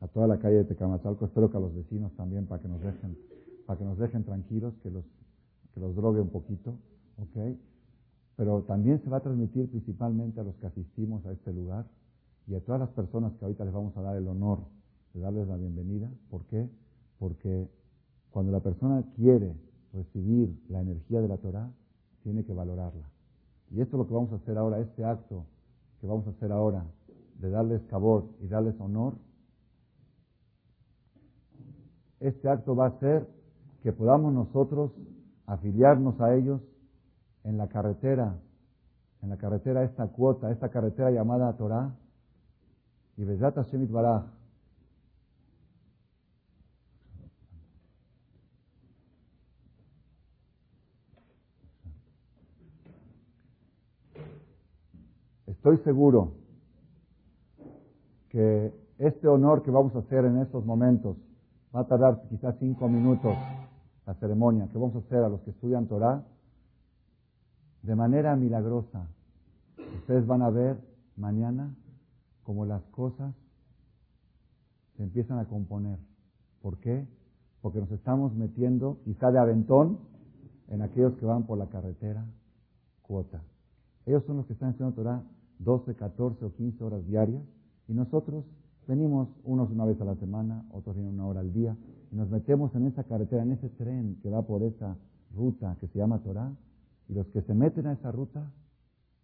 a 0.00 0.08
toda 0.08 0.26
la 0.26 0.38
calle 0.38 0.56
de 0.56 0.64
Tecamachalco. 0.64 1.26
Espero 1.26 1.50
que 1.50 1.56
a 1.56 1.60
los 1.60 1.74
vecinos 1.74 2.12
también, 2.16 2.46
para 2.46 2.60
que 2.62 2.68
nos 2.68 2.80
dejen 2.80 3.16
para 3.70 3.78
que 3.78 3.84
nos 3.84 3.98
dejen 3.98 4.24
tranquilos, 4.24 4.74
que 4.82 4.90
los, 4.90 5.04
que 5.72 5.78
los 5.78 5.94
drogue 5.94 6.20
un 6.20 6.30
poquito, 6.30 6.74
¿ok? 7.18 7.56
Pero 8.34 8.62
también 8.62 9.00
se 9.00 9.08
va 9.08 9.18
a 9.18 9.20
transmitir 9.20 9.70
principalmente 9.70 10.40
a 10.40 10.42
los 10.42 10.56
que 10.56 10.66
asistimos 10.66 11.24
a 11.24 11.30
este 11.30 11.52
lugar 11.52 11.86
y 12.48 12.56
a 12.56 12.60
todas 12.64 12.80
las 12.80 12.90
personas 12.90 13.32
que 13.34 13.44
ahorita 13.44 13.64
les 13.64 13.72
vamos 13.72 13.96
a 13.96 14.02
dar 14.02 14.16
el 14.16 14.26
honor 14.26 14.58
de 15.14 15.20
darles 15.20 15.46
la 15.46 15.56
bienvenida. 15.56 16.10
¿Por 16.30 16.46
qué? 16.46 16.68
Porque 17.20 17.68
cuando 18.30 18.52
la 18.52 18.60
persona 18.60 19.02
quiere 19.16 19.54
recibir 19.92 20.56
la 20.68 20.80
energía 20.80 21.20
de 21.20 21.28
la 21.28 21.36
Torah, 21.36 21.70
tiene 22.22 22.44
que 22.44 22.52
valorarla. 22.52 23.08
Y 23.70 23.80
esto 23.80 23.96
es 23.96 23.98
lo 23.98 24.06
que 24.06 24.14
vamos 24.14 24.32
a 24.32 24.36
hacer 24.36 24.56
ahora, 24.58 24.78
este 24.78 25.04
acto 25.04 25.44
que 26.00 26.06
vamos 26.06 26.26
a 26.26 26.30
hacer 26.30 26.52
ahora, 26.52 26.84
de 27.38 27.50
darles 27.50 27.82
cabot 27.88 28.30
y 28.40 28.48
darles 28.48 28.78
honor, 28.80 29.14
este 32.20 32.48
acto 32.48 32.76
va 32.76 32.86
a 32.86 32.98
ser 33.00 33.26
que 33.82 33.92
podamos 33.92 34.32
nosotros 34.32 34.92
afiliarnos 35.46 36.20
a 36.20 36.34
ellos 36.34 36.60
en 37.44 37.56
la 37.56 37.68
carretera, 37.68 38.38
en 39.22 39.30
la 39.30 39.36
carretera 39.36 39.84
esta 39.84 40.06
cuota, 40.08 40.50
esta 40.50 40.68
carretera 40.68 41.10
llamada 41.10 41.56
Torah, 41.56 41.94
y 43.16 43.24
Hashem 43.24 43.90
Baraj. 43.90 44.39
Estoy 55.60 55.76
seguro 55.84 56.32
que 58.30 58.72
este 58.96 59.28
honor 59.28 59.62
que 59.62 59.70
vamos 59.70 59.94
a 59.94 59.98
hacer 59.98 60.24
en 60.24 60.38
estos 60.38 60.64
momentos 60.64 61.18
va 61.76 61.80
a 61.80 61.86
tardar 61.86 62.22
quizás 62.30 62.56
cinco 62.58 62.88
minutos 62.88 63.36
la 64.06 64.14
ceremonia 64.14 64.68
que 64.68 64.78
vamos 64.78 64.96
a 64.96 65.00
hacer 65.00 65.18
a 65.18 65.28
los 65.28 65.42
que 65.42 65.50
estudian 65.50 65.86
Torah 65.86 66.24
de 67.82 67.94
manera 67.94 68.34
milagrosa. 68.36 69.06
Ustedes 69.98 70.26
van 70.26 70.40
a 70.40 70.48
ver 70.48 70.78
mañana 71.16 71.76
como 72.42 72.64
las 72.64 72.82
cosas 72.84 73.34
se 74.96 75.02
empiezan 75.02 75.40
a 75.40 75.44
componer. 75.44 75.98
¿Por 76.62 76.78
qué? 76.78 77.06
Porque 77.60 77.80
nos 77.80 77.90
estamos 77.90 78.34
metiendo, 78.34 78.96
quizá 79.04 79.30
de 79.30 79.38
aventón, 79.38 79.98
en 80.68 80.80
aquellos 80.80 81.18
que 81.18 81.26
van 81.26 81.42
por 81.42 81.58
la 81.58 81.66
carretera, 81.66 82.24
cuota. 83.02 83.42
Ellos 84.06 84.24
son 84.24 84.38
los 84.38 84.46
que 84.46 84.54
están 84.54 84.70
estudiando 84.70 84.96
Torah 84.96 85.22
12, 85.60 85.94
14 85.94 86.44
o 86.44 86.52
15 86.54 86.84
horas 86.84 87.06
diarias 87.06 87.42
y 87.88 87.92
nosotros 87.92 88.44
venimos 88.86 89.28
unos 89.44 89.70
una 89.70 89.84
vez 89.84 90.00
a 90.00 90.04
la 90.04 90.16
semana, 90.16 90.64
otros 90.72 90.96
vienen 90.96 91.14
una 91.14 91.26
hora 91.26 91.40
al 91.40 91.52
día 91.52 91.76
y 92.10 92.16
nos 92.16 92.30
metemos 92.30 92.74
en 92.74 92.86
esa 92.86 93.04
carretera, 93.04 93.42
en 93.42 93.52
ese 93.52 93.68
tren 93.68 94.18
que 94.22 94.30
va 94.30 94.42
por 94.42 94.62
esa 94.62 94.96
ruta 95.34 95.76
que 95.80 95.86
se 95.88 95.98
llama 95.98 96.18
Torah 96.20 96.52
y 97.08 97.14
los 97.14 97.26
que 97.28 97.42
se 97.42 97.54
meten 97.54 97.86
a 97.86 97.92
esa 97.92 98.10
ruta 98.10 98.50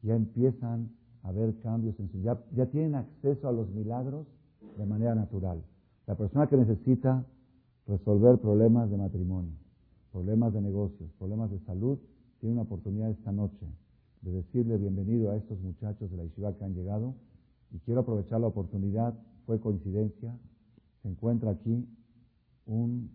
ya 0.03 0.15
empiezan 0.15 0.91
a 1.23 1.33
ver 1.33 1.59
cambios 1.61 1.99
en 1.99 2.11
su 2.11 2.21
ya, 2.21 2.39
ya 2.55 2.67
tienen 2.67 2.95
acceso 2.95 3.49
a 3.49 3.53
los 3.53 3.69
milagros 3.71 4.27
de 4.77 4.87
manera 4.87 5.15
natural. 5.15 5.63
La 6.07 6.15
persona 6.15 6.47
que 6.47 6.57
necesita 6.57 7.25
resolver 7.87 8.39
problemas 8.39 8.91
de 8.91 8.97
matrimonio, 8.97 9.53
problemas 10.13 10.53
de 10.53 10.61
negocios, 10.61 11.11
problemas 11.19 11.51
de 11.51 11.59
salud, 11.61 11.99
tiene 12.41 12.55
una 12.55 12.63
oportunidad 12.63 13.11
esta 13.11 13.33
noche 13.33 13.67
de 14.23 14.33
decirle 14.33 14.79
bienvenido 14.79 15.31
a 15.31 15.37
estos 15.37 15.61
muchachos 15.61 16.11
de 16.11 16.17
la 16.17 16.25
Yeshiva 16.25 16.57
que 16.57 16.65
han 16.65 16.75
llegado. 16.75 17.15
Y 17.73 17.79
quiero 17.81 18.01
aprovechar 18.01 18.41
la 18.41 18.47
oportunidad, 18.47 19.15
fue 19.45 19.61
coincidencia, 19.61 20.37
se 21.03 21.09
encuentra 21.09 21.51
aquí 21.51 21.87
un 22.67 23.11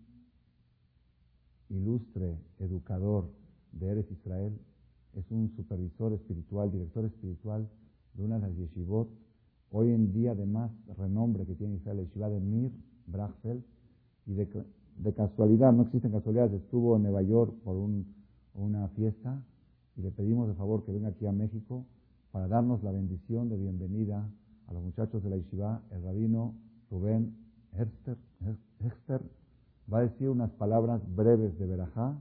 ilustre 1.68 2.38
educador 2.58 3.30
de 3.72 3.90
Eres 3.90 4.10
Israel, 4.10 4.58
es 5.14 5.30
un 5.30 5.50
supervisor 5.56 6.12
espiritual, 6.12 6.70
director 6.70 7.04
espiritual 7.04 7.68
de 8.14 8.24
una 8.24 8.38
de 8.38 8.48
las 8.48 8.56
yeshivot, 8.56 9.08
hoy 9.70 9.90
en 9.90 10.12
día 10.12 10.34
de 10.34 10.46
más 10.46 10.70
renombre 10.96 11.46
que 11.46 11.54
tiene 11.54 11.76
Israel, 11.76 11.98
la 11.98 12.02
yeshiva 12.04 12.28
de 12.30 12.40
Mir 12.40 12.72
Brachfeld, 13.06 13.62
y 14.26 14.34
de, 14.34 14.48
casualidad, 15.14 15.72
no 15.72 15.82
existen 15.82 16.12
casualidades, 16.12 16.52
estuvo 16.62 16.96
en 16.96 17.02
Nueva 17.02 17.22
York 17.22 17.54
por 17.64 17.76
un, 17.76 18.14
una 18.54 18.88
fiesta 18.88 19.42
y 19.96 20.02
le 20.02 20.10
pedimos 20.10 20.48
de 20.48 20.54
favor 20.54 20.84
que 20.84 20.92
venga 20.92 21.08
aquí 21.08 21.26
a 21.26 21.32
México 21.32 21.84
para 22.30 22.48
darnos 22.48 22.82
la 22.82 22.92
bendición 22.92 23.48
de 23.48 23.56
bienvenida 23.56 24.28
a 24.66 24.72
los 24.72 24.82
muchachos 24.82 25.22
de 25.22 25.30
la 25.30 25.36
Yeshiva. 25.36 25.82
El 25.90 26.02
rabino 26.02 26.54
Rubén 26.90 27.36
Hexter, 27.76 28.16
er-, 28.40 29.22
va 29.92 29.98
a 29.98 30.02
decir 30.02 30.28
unas 30.28 30.50
palabras 30.52 31.02
breves 31.14 31.58
de 31.58 31.66
Berajá, 31.66 32.18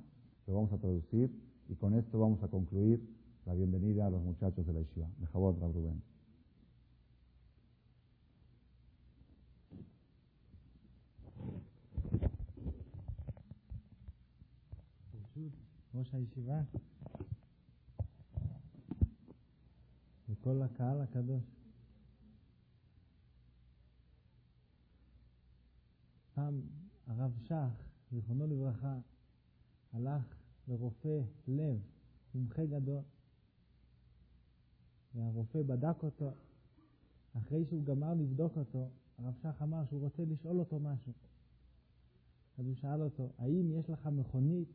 lo 0.47 0.53
vamos 0.53 0.73
a 0.73 0.77
traducir 0.77 1.31
y 1.69 1.75
con 1.75 1.93
esto 1.93 2.19
vamos 2.19 2.43
a 2.43 2.47
concluir 2.47 3.01
la 3.45 3.53
bienvenida 3.53 4.07
a 4.07 4.09
los 4.09 4.21
muchachos 4.21 4.65
de 4.67 4.73
la 4.73 4.81
Yeshiva. 4.81 5.07
De 5.19 5.27
favor, 5.27 5.57
Rab 5.59 5.73
Rubén. 5.73 6.01
וכל 20.41 20.61
הקהל 20.61 21.01
הקדוש. 21.01 21.43
פעם 26.33 26.61
הרב 27.07 27.31
שך, 27.43 27.83
זיכרונו 28.11 28.47
לברכה, 28.47 28.97
הלך 29.93 30.35
לרופא 30.67 31.21
לב, 31.47 31.79
מומחה 32.35 32.65
גדול. 32.65 33.01
והרופא 35.15 35.61
בדק 35.63 36.03
אותו. 36.03 36.31
אחרי 37.37 37.65
שהוא 37.65 37.83
גמר 37.85 38.13
לבדוק 38.13 38.57
אותו, 38.57 38.89
הרב 39.17 39.33
שך 39.41 39.61
אמר 39.61 39.85
שהוא 39.85 40.01
רוצה 40.01 40.23
לשאול 40.25 40.59
אותו 40.59 40.79
משהו. 40.79 41.13
אז 42.57 42.65
הוא 42.65 42.75
שאל 42.75 43.01
אותו, 43.01 43.29
האם 43.37 43.71
יש 43.71 43.89
לך 43.89 44.07
מכונית? 44.07 44.67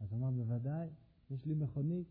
אז 0.00 0.12
הוא 0.12 0.18
אמר, 0.18 0.30
בוודאי, 0.30 0.88
יש 1.30 1.46
לי 1.46 1.54
מכונית. 1.54 2.06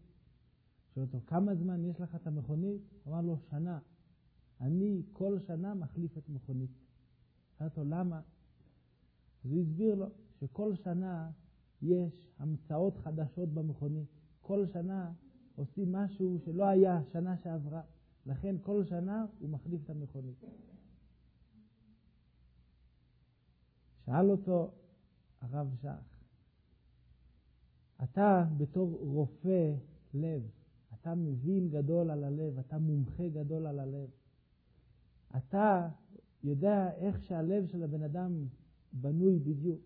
שואל 0.93 1.05
אותו, 1.05 1.19
כמה 1.27 1.55
זמן 1.55 1.85
יש 1.85 2.01
לך 2.01 2.15
את 2.15 2.27
המכונית? 2.27 2.81
אמר 3.07 3.21
לו, 3.21 3.37
שנה. 3.49 3.79
אני 4.61 5.01
כל 5.13 5.39
שנה 5.47 5.73
מחליף 5.73 6.17
את 6.17 6.29
מכונית. 6.29 6.71
שאל 7.57 7.67
אותו, 7.67 7.83
למה? 7.83 8.21
אז 9.45 9.51
הוא 9.51 9.61
הסביר 9.61 9.95
לו 9.95 10.05
שכל 10.39 10.75
שנה 10.75 11.31
יש 11.81 12.27
המצאות 12.39 12.97
חדשות 12.97 13.49
במכונית. 13.49 14.07
כל 14.41 14.65
שנה 14.67 15.11
עושים 15.55 15.91
משהו 15.91 16.39
שלא 16.45 16.67
היה 16.67 17.01
שנה 17.11 17.37
שעברה. 17.37 17.81
לכן 18.25 18.55
כל 18.61 18.83
שנה 18.85 19.25
הוא 19.39 19.49
מחליף 19.49 19.83
את 19.85 19.89
המכונית. 19.89 20.43
שאל 24.05 24.31
אותו 24.31 24.71
הרב 25.41 25.75
שך, 25.81 26.13
אתה 28.03 28.45
בתור 28.57 28.97
רופא 28.99 29.75
לב, 30.13 30.49
אתה 31.03 31.15
מבין 31.15 31.69
גדול 31.69 32.11
על 32.11 32.23
הלב, 32.23 32.59
אתה 32.59 32.77
מומחה 32.77 33.29
גדול 33.29 33.67
על 33.67 33.79
הלב. 33.79 34.09
אתה 35.37 35.89
יודע 36.43 36.93
איך 36.93 37.23
שהלב 37.23 37.65
של 37.65 37.83
הבן 37.83 38.03
אדם 38.03 38.45
בנוי 38.93 39.39
בדיוק. 39.39 39.81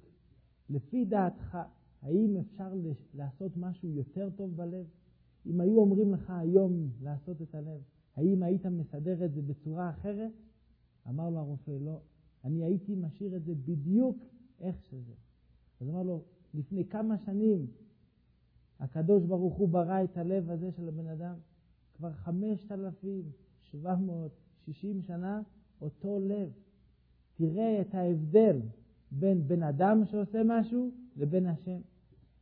לפי 0.69 1.05
דעתך, 1.05 1.57
האם 2.01 2.37
אפשר 2.37 2.73
לעשות 3.13 3.57
משהו 3.57 3.89
יותר 3.89 4.29
טוב 4.35 4.55
בלב? 4.55 4.85
אם 5.45 5.61
היו 5.61 5.79
אומרים 5.79 6.13
לך 6.13 6.29
היום 6.29 6.89
לעשות 7.01 7.41
את 7.41 7.55
הלב, 7.55 7.81
האם 8.15 8.43
היית 8.43 8.65
מסדר 8.65 9.25
את 9.25 9.33
זה 9.33 9.41
בצורה 9.41 9.89
אחרת? 9.89 10.31
אמר 11.09 11.29
לו 11.29 11.37
הרופא, 11.37 11.71
לא. 11.71 12.01
אני 12.43 12.63
הייתי 12.63 12.95
משאיר 12.95 13.35
את 13.35 13.43
זה 13.43 13.53
בדיוק 13.55 14.17
איך 14.59 14.85
שזה. 14.85 15.13
אז 15.81 15.89
אמר 15.89 16.03
לו, 16.03 16.23
לפני 16.53 16.85
כמה 16.85 17.17
שנים 17.17 17.67
הקדוש 18.79 19.23
ברוך 19.23 19.55
הוא 19.55 19.69
ברא 19.69 20.03
את 20.03 20.17
הלב 20.17 20.49
הזה 20.49 20.71
של 20.71 20.87
הבן 20.87 21.07
אדם? 21.07 21.35
כבר 21.93 22.11
5,760 22.11 25.01
שנה 25.01 25.41
אותו 25.81 26.19
לב. 26.19 26.49
תראה 27.35 27.81
את 27.81 27.95
ההבדל 27.95 28.59
בין 29.11 29.47
בן 29.47 29.63
אדם 29.63 30.05
שעושה 30.05 30.41
משהו 30.45 30.91
לבין 31.17 31.45
השם. 31.45 31.79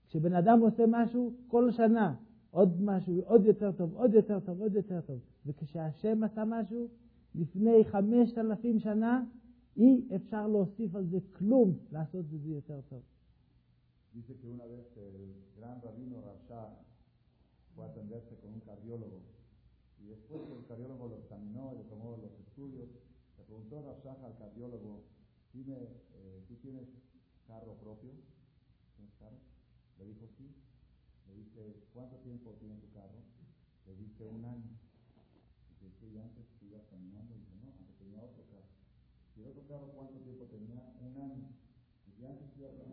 כשבן 0.07 0.33
אדם 0.33 0.59
עושה 0.59 0.83
משהו, 0.87 1.33
כל 1.47 1.71
שנה 1.71 2.15
עוד 2.51 2.81
משהו, 2.81 3.21
עוד 3.21 3.45
יותר 3.45 3.71
טוב, 3.71 3.93
עוד 3.93 4.13
יותר 4.13 4.39
טוב, 4.39 4.61
עוד 4.61 4.75
יותר 4.75 5.01
טוב. 5.01 5.19
וכשהשם 5.45 6.23
עשה 6.23 6.45
משהו, 6.45 6.87
לפני 7.35 7.83
חמשת 7.83 8.37
אלפים 8.37 8.79
שנה, 8.79 9.23
אי 9.77 10.01
אפשר 10.15 10.47
להוסיף 10.47 10.95
על 10.95 11.05
זה 11.05 11.17
כלום, 11.37 11.73
לעשות 11.91 12.25
את 12.35 12.41
זה 12.41 12.49
יותר 12.49 12.79
טוב. 12.89 13.01
Dice 14.15 14.37
que 14.39 14.47
una 14.47 14.63
vez 14.63 14.95
el 14.95 15.35
gran 15.57 15.81
rabino 15.81 16.21
Rasha 16.21 16.79
fue 17.75 17.83
a 17.83 17.89
atenderse 17.89 18.39
con 18.39 18.53
un 18.53 18.61
cardiólogo 18.61 19.19
y 19.99 20.07
después 20.07 20.41
que 20.47 20.53
el 20.53 20.65
cardiólogo 20.65 21.09
lo 21.09 21.17
examinó 21.17 21.73
y 21.73 21.79
le 21.79 21.83
tomó 21.83 22.15
los 22.15 22.31
estudios, 22.39 22.87
le 23.37 23.43
preguntó 23.43 23.81
Rasha 23.81 24.15
al 24.23 24.37
cardiólogo, 24.37 25.03
dime, 25.51 25.75
eh, 26.13 26.45
¿tú 26.47 26.55
tienes 26.63 26.87
carro 27.45 27.75
propio? 27.75 28.11
¿Tienes 28.95 29.13
carro? 29.19 29.35
Le 29.99 30.05
dijo 30.05 30.27
sí. 30.37 30.47
Le 31.27 31.35
dice, 31.35 31.83
¿cuánto 31.91 32.15
tiempo 32.19 32.55
tiene 32.59 32.77
tu 32.77 32.89
carro? 32.93 33.19
Le 33.85 33.97
dice, 33.97 34.29
un 34.29 34.45
año. 34.45 34.79
Dice, 35.71 35.93
¿qué 35.99 36.07
y 36.07 36.17
antes 36.19 36.45
tú 36.57 36.67
ibas 36.67 36.85
caminando? 36.89 37.35
Dice, 37.35 37.51
no, 37.61 37.73
antes 37.77 37.97
tenía 37.97 38.23
otro 38.23 38.45
carro. 38.47 38.71
¿Y 39.35 39.41
el 39.41 39.47
otro 39.47 39.67
carro 39.67 39.91
cuánto 39.93 40.19
tiempo 40.19 40.45
tenía? 40.45 40.95
Un 41.01 41.17
año. 41.17 41.49
Y 42.17 42.25
antes 42.25 42.47
dice, 42.55 42.69
tenía 42.69 42.84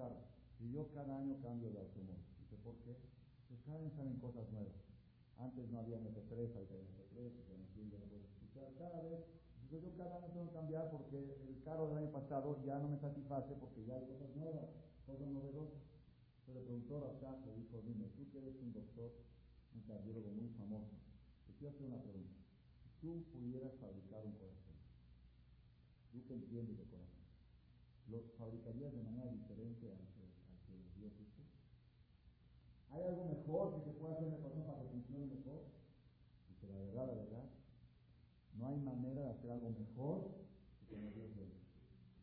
otro. 0.00 0.32
Y 0.60 0.70
yo 0.70 0.88
cada 0.94 1.18
año 1.18 1.36
cambio 1.42 1.70
de 1.70 1.78
automóvil. 1.78 2.24
Dice, 2.40 2.56
¿por 2.62 2.76
qué? 2.86 2.96
Pues 3.48 3.60
cada 3.62 3.78
año 3.78 3.90
salen 3.90 4.18
cosas 4.18 4.50
nuevas. 4.52 4.72
Antes 5.38 5.68
no 5.70 5.80
había 5.80 5.98
MP3, 5.98 6.54
ahorita 6.54 6.74
hay 6.74 6.86
MP3, 6.86 7.32
y 7.76 7.90
ya 7.90 7.98
no 7.98 8.06
puedes 8.06 8.26
escuchar. 8.30 8.72
Cada 8.78 9.02
vez, 9.02 9.26
dice, 9.62 9.82
yo 9.82 9.96
cada 9.96 10.16
año 10.18 10.28
tengo 10.32 10.46
que 10.46 10.52
cambiar 10.52 10.90
porque 10.90 11.18
el 11.18 11.62
carro 11.64 11.88
del 11.88 11.98
año 11.98 12.12
pasado 12.12 12.62
ya 12.64 12.78
no 12.78 12.88
me 12.88 12.98
satisface 12.98 13.54
porque 13.58 13.84
ya 13.84 13.96
hay 13.96 14.06
cosas 14.06 14.34
nuevas, 14.36 14.70
cosas 15.04 15.28
novedosas. 15.28 15.82
Se 16.46 16.54
le 16.54 16.60
preguntó 16.60 17.08
a 17.08 17.12
Shah, 17.20 17.44
le 17.46 17.54
dijo, 17.54 17.82
dime, 17.82 18.06
tú 18.16 18.30
que 18.30 18.38
eres 18.38 18.60
un 18.60 18.72
doctor, 18.72 19.12
un 19.74 19.82
cardiólogo 19.82 20.30
muy 20.30 20.48
famoso, 20.50 20.94
te 21.46 21.54
quiero 21.54 21.74
hacer 21.74 21.86
una 21.86 22.02
pregunta. 22.02 22.40
Si 22.82 22.88
tú 23.00 23.24
pudieras 23.32 23.74
fabricar 23.80 24.24
un 24.26 24.32
corazón, 24.32 24.74
tú 26.12 26.24
que 26.26 26.34
entiendes 26.34 26.78
de 26.78 26.84
corazón, 26.84 27.11
¿lo 28.12 28.20
fabricarías 28.36 28.92
de 28.92 29.00
manera 29.02 29.32
diferente 29.32 29.90
al 29.90 30.06
que, 30.12 30.28
al 30.52 30.60
que 30.68 30.76
Dios 31.00 31.16
hizo? 31.18 31.40
¿Hay 32.90 33.02
algo 33.02 33.24
mejor 33.24 33.74
que 33.74 33.80
se 33.88 33.92
pueda 33.96 34.12
hacer 34.14 34.28
corazón 34.36 34.64
para 34.66 34.82
que 34.82 34.88
funcione 34.88 35.24
mejor? 35.26 35.64
Dice, 36.50 36.68
la 36.68 36.76
verdad, 36.76 37.06
la 37.08 37.14
verdad, 37.14 37.48
no 38.58 38.68
hay 38.68 38.76
manera 38.76 39.22
de 39.22 39.30
hacer 39.30 39.50
algo 39.50 39.70
mejor 39.70 40.30
que 40.78 40.84
tener 40.94 41.14
Dios 41.14 41.34
dentro. 41.34 41.58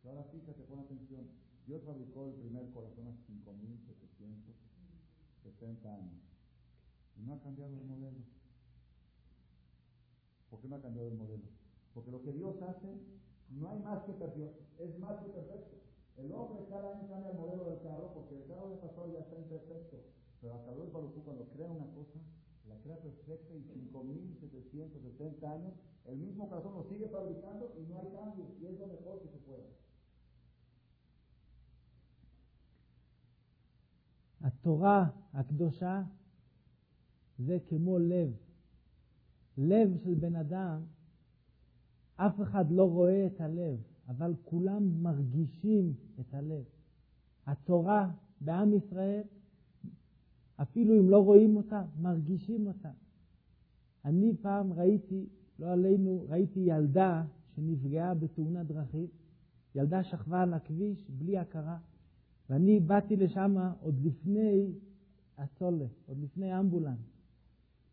Ahora 0.06 0.24
fíjate, 0.26 0.62
pon 0.64 0.80
atención. 0.80 1.28
Dios 1.66 1.84
fabricó 1.84 2.28
el 2.28 2.34
primer 2.34 2.70
corazón 2.72 3.08
hace 3.08 3.24
5.760 3.34 5.86
años. 5.86 6.22
Y 7.18 7.24
no 7.24 7.34
ha 7.34 7.40
cambiado 7.40 7.76
el 7.76 7.86
modelo. 7.86 8.20
¿Por 10.50 10.62
qué 10.62 10.68
no 10.68 10.76
ha 10.78 10.82
cambiado 10.82 11.10
el 11.10 11.18
modelo? 11.18 11.50
Porque 11.94 12.12
lo 12.12 12.22
que 12.22 12.32
Dios 12.32 12.62
hace 12.62 13.02
no 13.51 13.71
hay 13.71 13.79
más 13.81 14.03
que 14.05 14.13
perfecto, 14.13 14.63
es 14.79 14.99
más 14.99 15.21
que 15.21 15.29
perfecto. 15.31 15.77
El 16.17 16.33
hombre 16.33 16.67
cada 16.69 16.95
año 16.95 17.09
cambia 17.09 17.31
el 17.31 17.39
modelo 17.39 17.65
del 17.65 17.81
carro 17.83 18.13
porque 18.15 18.37
el 18.37 18.47
carro 18.47 18.71
de 18.71 18.77
pasado 18.77 19.13
ya 19.13 19.21
está 19.21 19.37
imperfecto. 19.37 19.97
Pero 20.41 20.55
hasta 20.55 20.73
luego 20.73 20.93
cuando 21.25 21.49
crea 21.51 21.71
una 21.71 21.87
cosa, 21.93 22.21
la 22.69 22.77
crea 22.83 23.01
perfecta 23.01 23.55
y 23.55 23.63
5.770 23.93 25.45
años, 25.45 25.73
el 26.05 26.19
mismo 26.19 26.49
corazón 26.49 26.75
lo 26.75 26.85
sigue 26.85 27.09
fabricando 27.09 27.73
y 27.77 27.83
no 27.87 27.99
hay 27.99 28.09
cambio. 28.09 28.47
Y 28.61 28.67
es 28.67 28.79
lo 28.79 28.87
mejor 28.87 29.21
que 29.23 29.29
se 29.29 29.39
puede. 29.39 29.85
התורה 34.45 35.07
הקדושה 35.33 36.03
זה 37.39 37.59
כמו 37.69 37.99
לב. 37.99 38.33
לב 39.59 39.97
של 40.05 40.15
בן 40.15 40.37
אדם, 40.37 40.85
אף 42.22 42.42
אחד 42.42 42.72
לא 42.72 42.84
רואה 42.84 43.28
את 43.28 43.42
הלב, 43.42 43.78
אבל 44.08 44.34
כולם 44.44 45.04
מרגישים 45.04 45.94
את 46.20 46.34
הלב. 46.34 46.64
התורה 47.48 48.12
בעם 48.42 48.74
ישראל, 48.74 49.22
אפילו 50.56 51.00
אם 51.00 51.10
לא 51.10 51.24
רואים 51.24 51.56
אותה, 51.56 51.84
מרגישים 52.02 52.68
אותה. 52.68 52.92
אני 54.06 54.34
פעם 54.42 54.74
ראיתי, 54.74 55.26
לא 55.60 55.72
עלינו, 55.72 56.26
ראיתי 56.30 56.60
ילדה 56.60 57.24
שנפגעה 57.56 58.14
בתאונת 58.14 58.68
דרכים, 58.68 59.08
ילדה 59.76 60.04
שכבה 60.04 60.42
על 60.42 60.54
הכביש 60.54 61.10
בלי 61.10 61.38
הכרה. 61.38 61.78
ואני 62.50 62.80
באתי 62.80 63.16
לשם 63.16 63.56
עוד 63.82 63.96
לפני 64.04 64.72
הסולה, 65.38 65.86
עוד 66.06 66.18
לפני 66.20 66.52
האמבולנס. 66.52 67.00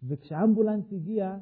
וכשהאמבולנס 0.03 0.93
הגיע, 0.93 1.39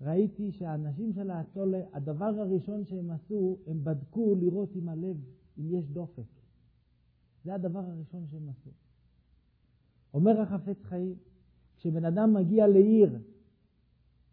ראיתי 0.00 0.52
שהאנשים 0.52 1.12
של 1.12 1.30
הסולה, 1.30 1.78
הדבר 1.92 2.24
הראשון 2.24 2.84
שהם 2.84 3.10
עשו, 3.10 3.56
הם 3.66 3.84
בדקו 3.84 4.34
לראות 4.34 4.74
עם 4.74 4.88
הלב, 4.88 5.16
אם 5.58 5.74
יש 5.74 5.84
דופק. 5.86 6.22
זה 7.44 7.54
הדבר 7.54 7.78
הראשון 7.78 8.26
שהם 8.30 8.48
עשו. 8.48 8.70
אומר 10.14 10.40
החפץ 10.40 10.82
חיים, 10.82 11.14
כשבן 11.76 12.04
אדם 12.04 12.34
מגיע 12.34 12.66
לעיר, 12.66 13.18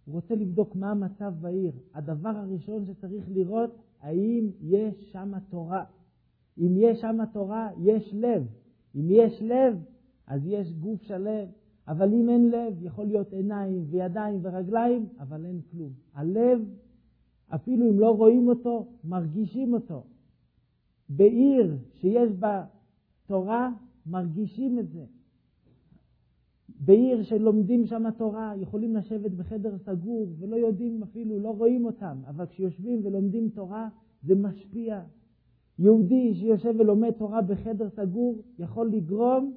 הוא 0.05 0.15
רוצה 0.15 0.35
לבדוק 0.35 0.75
מה 0.75 0.91
המצב 0.91 1.33
בעיר. 1.41 1.71
הדבר 1.93 2.29
הראשון 2.29 2.85
שצריך 2.85 3.25
לראות, 3.29 3.75
האם 4.01 4.49
יש 4.61 5.11
שם 5.11 5.33
תורה. 5.49 5.85
אם 6.57 6.73
יש 6.77 7.01
שם 7.01 7.17
תורה, 7.33 7.69
יש 7.77 8.13
לב. 8.13 8.47
אם 8.95 9.07
יש 9.09 9.41
לב, 9.41 9.77
אז 10.27 10.41
יש 10.45 10.73
גוף 10.73 11.01
שלם. 11.01 11.47
אבל 11.87 12.13
אם 12.13 12.29
אין 12.29 12.49
לב, 12.49 12.73
יכול 12.81 13.05
להיות 13.05 13.33
עיניים 13.33 13.85
וידיים 13.89 14.39
ורגליים, 14.41 15.05
אבל 15.19 15.45
אין 15.45 15.61
כלום. 15.71 15.89
הלב, 16.13 16.61
אפילו 17.49 17.89
אם 17.89 17.99
לא 17.99 18.11
רואים 18.11 18.47
אותו, 18.47 18.87
מרגישים 19.03 19.73
אותו. 19.73 20.03
בעיר 21.09 21.77
שיש 21.93 22.31
בה 22.31 22.65
תורה, 23.25 23.71
מרגישים 24.05 24.79
את 24.79 24.89
זה. 24.89 25.05
בעיר 26.79 27.23
שלומדים 27.23 27.85
שם 27.85 28.11
תורה, 28.17 28.53
יכולים 28.57 28.95
לשבת 28.95 29.31
בחדר 29.31 29.77
סגור 29.77 30.27
ולא 30.39 30.55
יודעים 30.55 31.03
אפילו, 31.03 31.39
לא 31.39 31.49
רואים 31.49 31.85
אותם, 31.85 32.17
אבל 32.27 32.45
כשיושבים 32.45 33.01
ולומדים 33.03 33.49
תורה, 33.49 33.89
זה 34.23 34.35
משפיע. 34.35 35.01
יהודי 35.79 36.33
שיושב 36.33 36.73
ולומד 36.79 37.11
תורה 37.11 37.41
בחדר 37.41 37.89
סגור 37.89 38.35
יכול 38.59 38.89
לגרום 38.89 39.55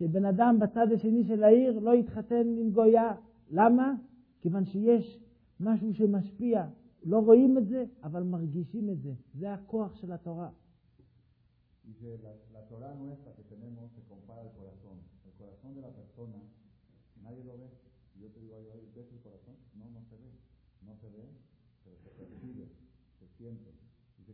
שבן 0.00 0.24
אדם 0.24 0.58
בצד 0.60 0.92
השני 0.92 1.24
של 1.24 1.44
העיר 1.44 1.78
לא 1.78 1.94
יתחתן 1.94 2.46
עם 2.58 2.70
גויה. 2.70 3.12
למה? 3.50 3.94
כיוון 4.40 4.64
שיש 4.64 5.18
משהו 5.60 5.94
שמשפיע. 5.94 6.66
לא 7.04 7.18
רואים 7.18 7.58
את 7.58 7.68
זה, 7.68 7.84
אבל 8.02 8.22
מרגישים 8.22 8.90
את 8.90 9.02
זה. 9.02 9.12
זה 9.34 9.54
הכוח 9.54 9.94
של 9.94 10.12
התורה. 10.12 10.50
Dice, 11.84 12.10
la, 12.22 12.32
la 12.54 12.62
Torah 12.70 12.94
nuestra 12.94 13.30
que 13.36 13.44
tenemos 13.52 13.90
se 13.96 14.02
compara. 14.08 14.42
El 14.42 15.74
de 15.74 15.82
la 15.88 15.92
persona, 16.00 16.38
nadie 17.24 17.42
lo 17.44 17.54
ve. 17.58 17.68
Yo 18.20 18.28
te 18.32 18.40
digo, 18.40 18.56
¿ves 18.94 19.08
el? 19.12 19.18
No, 19.78 19.84
no 19.96 20.00
se 20.08 20.16
ve. 20.22 20.30
No 20.86 20.92
se 21.00 21.08
ve, 21.14 21.24
se 21.82 21.90
se 23.18 23.26
siente. 23.36 23.70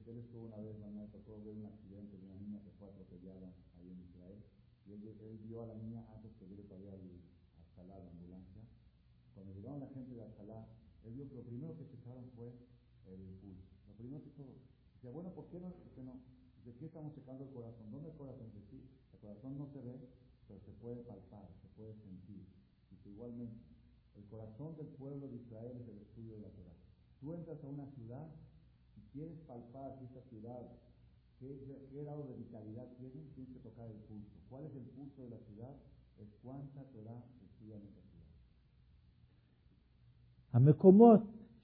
Que 0.05 0.11
él 0.13 0.19
estuvo 0.19 0.45
una 0.47 0.59
vez, 0.59 0.79
mañana 0.79 1.09
tocó 1.11 1.41
ver 1.45 1.55
un 1.57 1.65
accidente 1.67 2.17
de 2.19 2.25
una 2.27 2.37
niña 2.37 2.61
que 2.63 2.71
fue 2.79 2.87
atropellada 2.89 3.49
ahí 3.79 3.91
en 3.91 4.01
Israel. 4.09 4.39
Y 4.87 4.93
él, 4.93 5.39
vio 5.43 5.63
a 5.63 5.67
la 5.67 5.75
niña 5.75 6.07
antes 6.15 6.33
que 6.39 6.47
llegue 6.47 6.63
todavía 6.63 6.93
al 6.93 7.01
Alcalá, 7.59 7.99
la 7.99 8.11
ambulancia. 8.11 8.63
Cuando 9.35 9.53
llegaron 9.53 9.81
la 9.81 9.89
gente 9.89 10.15
de 10.15 10.23
Alcalá, 10.23 10.69
él 11.05 11.15
vio 11.15 11.29
que 11.29 11.35
lo 11.35 11.43
primero 11.43 11.77
que 11.77 11.87
checaron 11.87 12.31
fue 12.37 12.55
el 13.07 13.21
pulso. 13.43 13.75
Lo 13.89 13.95
primero 13.95 14.23
que 14.23 14.31
todo. 14.31 14.55
Dice, 14.95 15.11
bueno, 15.11 15.31
¿por 15.35 15.49
qué 15.49 15.61
no? 15.61 15.75
Dice, 15.85 16.03
no. 16.03 16.21
¿De 16.65 16.75
qué 16.75 16.87
estamos 16.87 17.15
checando 17.15 17.45
el 17.45 17.51
corazón? 17.51 17.91
¿Dónde 17.91 18.11
el 18.11 18.17
corazón? 18.17 18.47
Dice, 18.53 18.67
sí, 18.71 18.83
el 19.13 19.19
corazón 19.19 19.59
no 19.59 19.67
se 19.67 19.81
ve, 19.83 20.09
pero 20.49 20.61
se 20.61 20.73
puede 20.73 21.03
palpar, 21.03 21.49
se 21.63 21.69
puede 21.77 21.95
sentir. 21.95 22.47
Dice, 22.91 23.11
igualmente, 23.11 23.63
el 24.17 24.25
corazón 24.27 24.77
del 24.77 24.89
pueblo 24.89 25.29
de 25.29 25.37
Israel 25.37 25.77
es 25.77 25.89
el 25.89 25.99
estudio 25.99 26.35
de 26.35 26.43
la 26.43 26.51
Torah. 26.51 26.77
Tú 27.21 27.35
entras 27.35 27.63
a 27.63 27.69
una 27.69 27.87
ciudad 27.87 28.29
y 28.97 29.01
quieres 29.13 29.39
palpar 29.47 29.99
si 29.99 30.05
esta 30.05 30.23
ciudad, 30.23 30.73
qué, 31.39 31.87
qué 31.91 32.03
grado 32.03 32.27
de 32.27 32.35
vitalidad 32.37 32.89
tiene, 32.97 33.27
tienes 33.35 33.53
que 33.53 33.61
tocar 33.61 33.91
el 33.91 33.99
pulso. 34.09 34.36
¿Cuál 34.49 34.65
es 34.67 34.75
el 34.77 34.87
pulso 34.97 35.23
de 35.23 35.31
la 35.31 35.39
ciudad? 35.39 35.75
Es 36.23 36.29
cuánta 36.43 36.81
Torah 36.93 37.21
se 37.39 37.45
estudia 37.45 37.77
en 37.77 37.83
esta 37.83 38.01
ciudad. 38.01 38.27
המקומות 40.53 41.21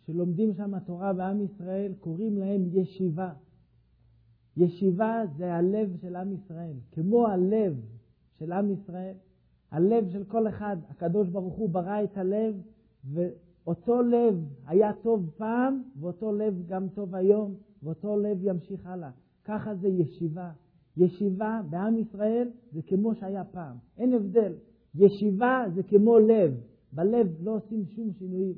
שלומדים 0.06 0.54
שם 0.54 0.78
תורה 0.78 1.12
בעם 1.12 1.40
ישראל 1.40 1.92
קוראים 2.00 2.38
להם 2.38 2.62
ישיבה. 2.72 3.32
ישיבה 4.56 5.22
זה 5.36 5.54
הלב 5.54 5.96
של 6.00 6.16
עם 6.16 6.32
ישראל. 6.32 6.76
כמו 6.92 7.26
הלב 7.26 7.80
של 8.38 8.52
עם 8.52 8.70
ישראל, 8.70 9.14
הלב 9.70 10.08
של 10.08 10.24
כל 10.24 10.48
אחד, 10.48 10.76
הקדוש 10.88 11.28
ברוך 11.28 11.54
הוא 11.54 11.70
ברא 11.70 12.04
את 12.04 12.16
הלב, 12.16 12.60
ואותו 13.04 14.02
לב 14.02 14.44
היה 14.66 14.92
טוב 15.02 15.30
פעם, 15.36 15.82
ואותו 16.00 16.32
לב 16.32 16.66
גם 16.66 16.88
טוב 16.88 17.14
היום, 17.14 17.54
ואותו 17.82 18.16
לב 18.16 18.38
ימשיך 18.42 18.86
הלאה. 18.86 19.10
ככה 19.44 19.74
זה 19.74 19.88
ישיבה. 19.88 20.52
ישיבה 20.96 21.60
בעם 21.70 21.98
ישראל 21.98 22.48
זה 22.72 22.82
כמו 22.82 23.14
שהיה 23.14 23.44
פעם. 23.44 23.76
אין 23.98 24.12
הבדל. 24.12 24.52
ישיבה 24.94 25.64
זה 25.74 25.82
כמו 25.82 26.18
לב. 26.18 26.54
בלב 26.92 27.28
לא 27.40 27.56
עושים 27.56 27.84
שום 27.86 28.12
שינויים. 28.12 28.54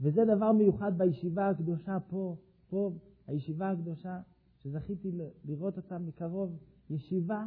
וזה 0.00 0.24
דבר 0.24 0.52
מיוחד 0.52 0.98
בישיבה 0.98 1.48
הקדושה 1.48 1.98
פה, 2.08 2.36
פה, 2.68 2.90
הישיבה 3.26 3.70
הקדושה, 3.70 4.20
שזכיתי 4.58 5.10
לראות 5.44 5.76
אותה 5.76 5.98
מקרוב. 5.98 6.56
ישיבה 6.90 7.44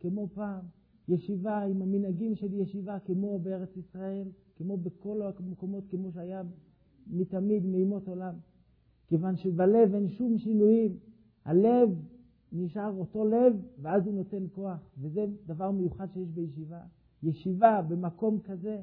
כמו 0.00 0.28
פעם. 0.34 0.64
ישיבה 1.08 1.62
עם 1.62 1.82
המנהגים 1.82 2.34
של 2.34 2.54
ישיבה 2.54 2.98
כמו 2.98 3.38
בארץ 3.38 3.76
ישראל, 3.76 4.28
כמו 4.56 4.76
בכל 4.76 5.22
המקומות, 5.22 5.84
כמו 5.90 6.12
שהיה 6.12 6.42
מתמיד, 7.06 7.66
מימות 7.66 8.08
עולם. 8.08 8.34
כיוון 9.08 9.36
שבלב 9.36 9.94
אין 9.94 10.08
שום 10.08 10.38
שינויים. 10.38 10.96
הלב 11.44 11.88
נשאר 12.52 12.92
אותו 12.98 13.24
לב, 13.24 13.52
ואז 13.82 14.06
הוא 14.06 14.14
נותן 14.14 14.44
כוח. 14.54 14.78
וזה 15.00 15.26
דבר 15.46 15.70
מיוחד 15.70 16.06
שיש 16.12 16.28
בישיבה. 16.28 16.80
ישיבה 17.22 17.82
במקום 17.88 18.38
כזה, 18.40 18.80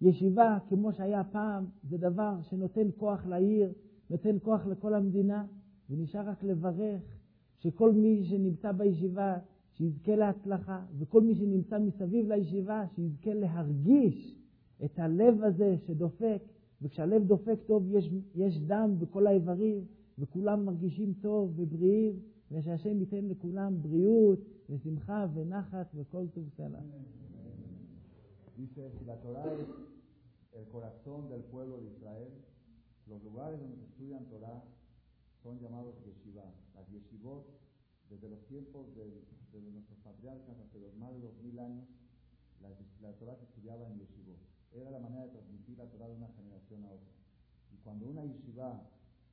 ישיבה 0.00 0.58
כמו 0.68 0.92
שהיה 0.92 1.24
פעם, 1.24 1.64
זה 1.88 1.98
דבר 1.98 2.42
שנותן 2.42 2.88
כוח 2.96 3.26
לעיר, 3.26 3.72
נותן 4.10 4.36
כוח 4.42 4.66
לכל 4.66 4.94
המדינה, 4.94 5.46
ונשאר 5.90 6.28
רק 6.28 6.42
לברך 6.42 7.02
שכל 7.58 7.92
מי 7.92 8.24
שנמצא 8.24 8.72
בישיבה, 8.72 9.38
שיזכה 9.72 10.16
להצלחה, 10.16 10.84
וכל 10.98 11.22
מי 11.22 11.34
שנמצא 11.34 11.78
מסביב 11.78 12.32
לישיבה, 12.32 12.84
שיזכה 12.94 13.34
להרגיש 13.34 14.38
את 14.84 14.98
הלב 14.98 15.42
הזה 15.42 15.76
שדופק, 15.86 16.42
וכשהלב 16.82 17.24
דופק 17.24 17.58
טוב 17.66 17.86
יש, 17.90 18.10
יש 18.34 18.58
דם 18.58 18.94
בכל 18.98 19.26
האיברים, 19.26 19.84
וכולם 20.18 20.64
מרגישים 20.64 21.12
טוב 21.20 21.52
ובריאים, 21.56 22.12
ושהשם 22.51 22.99
ייתן 22.99 23.25
לכולם 23.27 23.81
בריאות 23.81 24.39
ושמחה 24.69 25.25
ונחת 25.33 25.91
וכל 25.95 26.27
טוב 26.33 26.49
סלע. 26.49 26.79
Dice, 28.57 28.89
si 28.97 29.05
la 29.05 29.17
Torah 29.21 29.53
es 29.53 29.69
el 30.59 30.67
corazón 30.69 31.29
del 31.29 31.43
pueblo 31.43 31.79
de 31.79 31.87
Israel, 31.93 32.33
los 33.05 33.21
lugares 33.23 33.59
donde 33.59 33.77
se 33.77 33.85
estudian 33.85 34.25
Torah 34.25 34.63
son 35.43 35.59
llamados 35.59 35.93
yeshiva. 36.03 36.43
Las 36.75 36.89
yeshivot, 36.89 37.45
desde 38.09 38.27
los 38.29 38.41
tiempos 38.47 38.95
de, 38.95 39.05
de 39.53 39.71
nuestros 39.71 39.99
patriarcas 39.99 40.57
hasta 40.57 40.77
los 40.79 40.95
más 40.95 41.13
de 41.13 41.19
dos 41.21 41.37
mil 41.43 41.59
años, 41.59 41.85
la, 42.61 42.69
la 43.01 43.13
Torah 43.19 43.35
se 43.35 43.43
estudiaba 43.43 43.87
en 43.87 43.99
yeshivot. 43.99 44.39
Era 44.73 44.89
la 44.89 44.99
manera 44.99 45.23
de 45.27 45.31
transmitir 45.33 45.77
la 45.77 45.85
Torah 45.91 46.07
de 46.07 46.15
una 46.15 46.29
generación 46.29 46.83
a 46.85 46.91
otra. 46.91 47.13
Y 47.71 47.77
cuando 47.83 48.07
una 48.07 48.25
yeshiva 48.25 48.89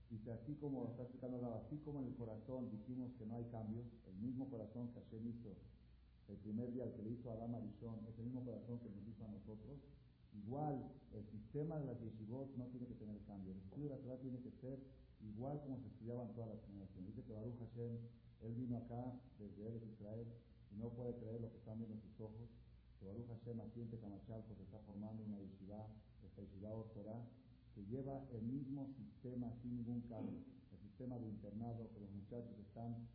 dice 0.10 0.32
así 0.32 0.56
como 0.56 0.88
está 0.90 1.04
explicando 1.04 1.38
así 1.56 1.78
como 1.86 2.02
en 2.02 2.08
el 2.08 2.16
corazón 2.16 2.70
dijimos 2.72 3.12
que 3.18 3.26
no 3.26 3.36
hay 3.36 3.46
cambios, 3.46 3.86
el 4.08 4.16
mismo 4.16 4.50
corazón 4.50 4.90
que 4.90 5.00
Hashem 5.02 5.28
hizo 5.28 5.56
el 6.30 6.38
primer 6.38 6.72
día, 6.72 6.94
que 6.94 7.02
le 7.02 7.12
hizo 7.12 7.32
a 7.32 7.34
Adam 7.34 7.56
Arishon, 7.56 8.06
es 8.06 8.18
el 8.20 8.26
mismo 8.26 8.46
corazón 8.46 8.80
que 8.80 8.90
nos 8.90 9.08
hizo 9.08 9.26
a 9.26 9.30
nosotros, 9.30 9.82
igual 10.34 10.92
el 11.12 11.26
sistema 11.26 11.80
de 11.80 11.86
las 11.86 12.00
yeshivot 12.00 12.56
no 12.56 12.66
tiene 12.68 12.86
que 12.86 12.94
tener 12.96 13.18
cambio. 13.26 13.54
El 13.54 13.60
estudio 13.60 13.90
de 13.90 13.96
la 13.96 14.02
Torah 14.02 14.22
tiene 14.22 14.40
que 14.42 14.52
ser 14.62 14.80
igual 15.22 15.60
como 15.62 15.80
se 15.80 15.88
estudiaban 15.88 16.32
todas 16.34 16.50
las 16.54 16.62
generaciones. 16.66 17.16
Dice 17.16 17.26
que 17.26 17.34
Baruch 17.34 17.58
Hashem, 17.58 17.98
él 18.42 18.54
vino 18.56 18.78
acá 18.78 19.20
desde 19.40 19.68
Eres 19.68 19.84
Israel 19.84 20.28
y 20.72 20.78
no 20.78 20.90
puede 20.90 21.16
creer 21.18 21.42
lo 21.42 21.50
que 21.50 21.58
están 21.58 21.80
viendo 21.80 21.98
sus 21.98 22.20
ojos. 22.22 22.48
Baruch 23.02 23.28
Hashem 23.28 23.60
aquí 23.62 23.82
en 23.82 23.90
Tecamachalco 23.90 24.54
se 24.56 24.64
está 24.64 24.78
formando 24.86 25.24
una 25.24 25.40
yeshiva, 25.40 25.88
esta 26.24 26.42
yeshiva 26.44 26.70
Torah, 26.94 27.26
que 27.80 27.96
lleva 27.96 28.28
el 28.34 28.42
mismo 28.42 28.88
sistema 28.98 29.54
sin 29.62 29.78
ningún 29.78 30.02
cambio. 30.12 30.44
El 30.74 30.80
sistema 30.80 31.18
de 31.18 31.30
internado, 31.30 31.88
que 31.94 32.02
los 32.02 32.12
muchachos 32.12 32.52
están, 32.60 33.08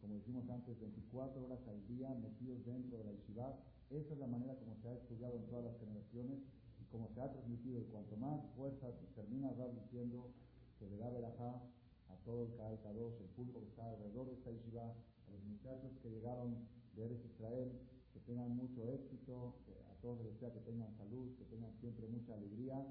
como 0.00 0.14
decimos 0.14 0.48
antes, 0.48 0.78
24 0.78 1.42
horas 1.42 1.58
al 1.66 1.84
día 1.88 2.14
metidos 2.14 2.64
dentro 2.64 2.98
de 2.98 3.04
la 3.04 3.12
yeshiva. 3.12 3.58
Esa 3.90 4.14
es 4.14 4.18
la 4.20 4.28
manera 4.28 4.54
como 4.54 4.76
se 4.76 4.88
ha 4.88 4.94
estudiado 4.94 5.36
en 5.38 5.46
todas 5.46 5.64
las 5.64 5.80
generaciones 5.80 6.38
y 6.80 6.84
como 6.84 7.08
se 7.08 7.20
ha 7.20 7.32
transmitido. 7.32 7.80
Y 7.80 7.84
cuanto 7.86 8.16
más 8.16 8.46
fuerza 8.54 8.92
termina 9.16 9.50
diciendo 9.50 10.30
que 10.78 10.86
le 10.86 10.98
da 10.98 11.10
verajá 11.10 11.60
a 12.08 12.16
todo 12.24 12.44
el 12.44 12.54
Kaal 12.54 12.80
Kadosh, 12.80 13.20
el 13.20 13.30
público 13.34 13.60
que 13.60 13.70
está 13.74 13.90
alrededor 13.90 14.28
de 14.28 14.34
esta 14.34 14.52
yeshiva, 14.52 14.84
a 14.86 15.30
los 15.32 15.42
muchachos 15.42 15.90
que 16.00 16.10
llegaron 16.10 16.68
de 16.94 17.06
Eres 17.06 17.24
Israel, 17.24 17.72
que 18.12 18.20
tengan 18.20 18.54
mucho 18.54 18.86
éxito, 18.88 19.56
que 19.66 19.74
a 19.90 19.94
todos 20.00 20.22
les 20.22 20.34
desea 20.34 20.52
que 20.52 20.60
tengan 20.60 20.94
salud, 20.96 21.34
que 21.38 21.44
tengan 21.46 21.74
siempre 21.80 22.06
mucha 22.06 22.34
alegría 22.34 22.86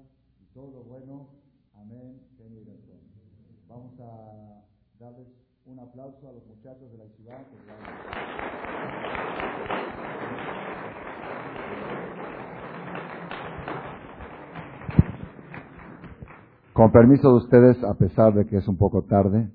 todo 0.54 0.70
lo 0.70 0.84
bueno. 0.84 1.28
Amén. 1.74 2.20
Vamos 3.68 3.98
a 4.00 4.64
darles 4.98 5.28
un 5.64 5.78
aplauso 5.78 6.28
a 6.28 6.32
los 6.32 6.46
muchachos 6.46 6.90
de 6.92 6.98
la 6.98 7.04
yeshiva. 7.04 7.38
Con 16.72 16.90
permiso 16.90 17.28
de 17.28 17.36
ustedes, 17.36 17.84
a 17.84 17.94
pesar 17.94 18.34
de 18.34 18.46
que 18.46 18.56
es 18.56 18.68
un 18.68 18.76
poco 18.76 19.04
tarde, 19.04 19.50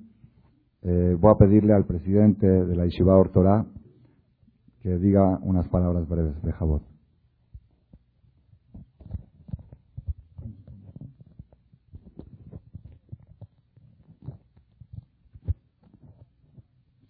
eh, 0.83 1.15
voy 1.19 1.31
a 1.31 1.37
pedirle 1.37 1.73
al 1.73 1.85
presidente 1.85 2.47
de 2.47 2.75
la 2.75 2.85
Yeshiva 2.85 3.17
Ortorá 3.17 3.65
que 4.81 4.97
diga 4.97 5.39
unas 5.41 5.67
palabras 5.67 6.07
breves 6.07 6.41
de 6.43 6.51
Jabot. 6.53 6.96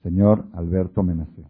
Señor 0.08 0.46
Alberto 0.54 1.04
Menacé. 1.04 1.44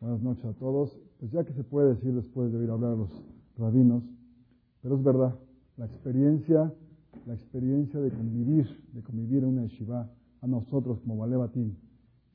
Buenas 0.00 0.22
noches 0.22 0.44
a 0.44 0.52
todos. 0.52 0.96
Pues 1.18 1.32
ya 1.32 1.42
que 1.42 1.52
se 1.54 1.64
puede 1.64 1.96
decir 1.96 2.14
después 2.14 2.52
de 2.52 2.58
oír 2.58 2.70
hablar 2.70 2.92
a 2.92 2.94
los 2.94 3.10
rabinos, 3.58 4.04
pero 4.80 4.94
es 4.94 5.02
verdad, 5.02 5.34
la 5.76 5.86
experiencia, 5.86 6.72
la 7.26 7.34
experiencia 7.34 7.98
de 7.98 8.12
convivir, 8.12 8.80
de 8.92 9.02
convivir 9.02 9.42
en 9.42 9.48
una 9.48 9.62
yeshiva, 9.62 10.08
a 10.40 10.46
nosotros 10.46 11.00
como 11.00 11.16
Valebatín, 11.16 11.76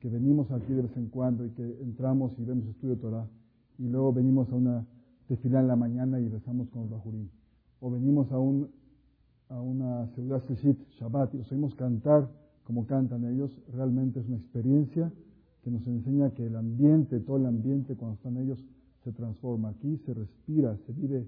que 0.01 0.09
venimos 0.09 0.51
aquí 0.51 0.73
de 0.73 0.81
vez 0.81 0.97
en 0.97 1.07
cuando 1.07 1.45
y 1.45 1.51
que 1.51 1.63
entramos 1.81 2.37
y 2.37 2.43
vemos 2.43 2.65
estudio 2.67 2.95
de 2.95 3.01
Torah, 3.01 3.29
y 3.77 3.87
luego 3.87 4.11
venimos 4.11 4.51
a 4.51 4.55
una 4.55 4.85
tefilá 5.29 5.61
en 5.61 5.69
la 5.69 5.77
mañana 5.77 6.19
y 6.19 6.27
rezamos 6.27 6.67
con 6.67 6.89
bajurín, 6.89 7.31
o 7.79 7.89
venimos 7.89 8.29
a, 8.33 8.37
un, 8.37 8.69
a 9.47 9.61
una 9.61 10.07
ciudad 10.07 10.43
Seshit, 10.49 10.77
Shabbat, 10.99 11.33
y 11.33 11.41
oímos 11.49 11.73
cantar 11.73 12.27
como 12.67 12.85
cantan 12.85 13.23
ellos, 13.23 13.49
realmente 13.71 14.19
es 14.19 14.27
una 14.27 14.35
experiencia 14.35 15.09
que 15.63 15.71
nos 15.71 15.87
enseña 15.87 16.31
que 16.31 16.45
el 16.45 16.57
ambiente, 16.57 17.21
todo 17.21 17.37
el 17.37 17.45
ambiente 17.45 17.95
cuando 17.95 18.15
están 18.15 18.35
ellos, 18.35 18.61
se 19.05 19.13
transforma. 19.13 19.69
Aquí 19.69 19.95
se 20.05 20.13
respira, 20.13 20.75
se 20.85 20.91
vive 20.91 21.25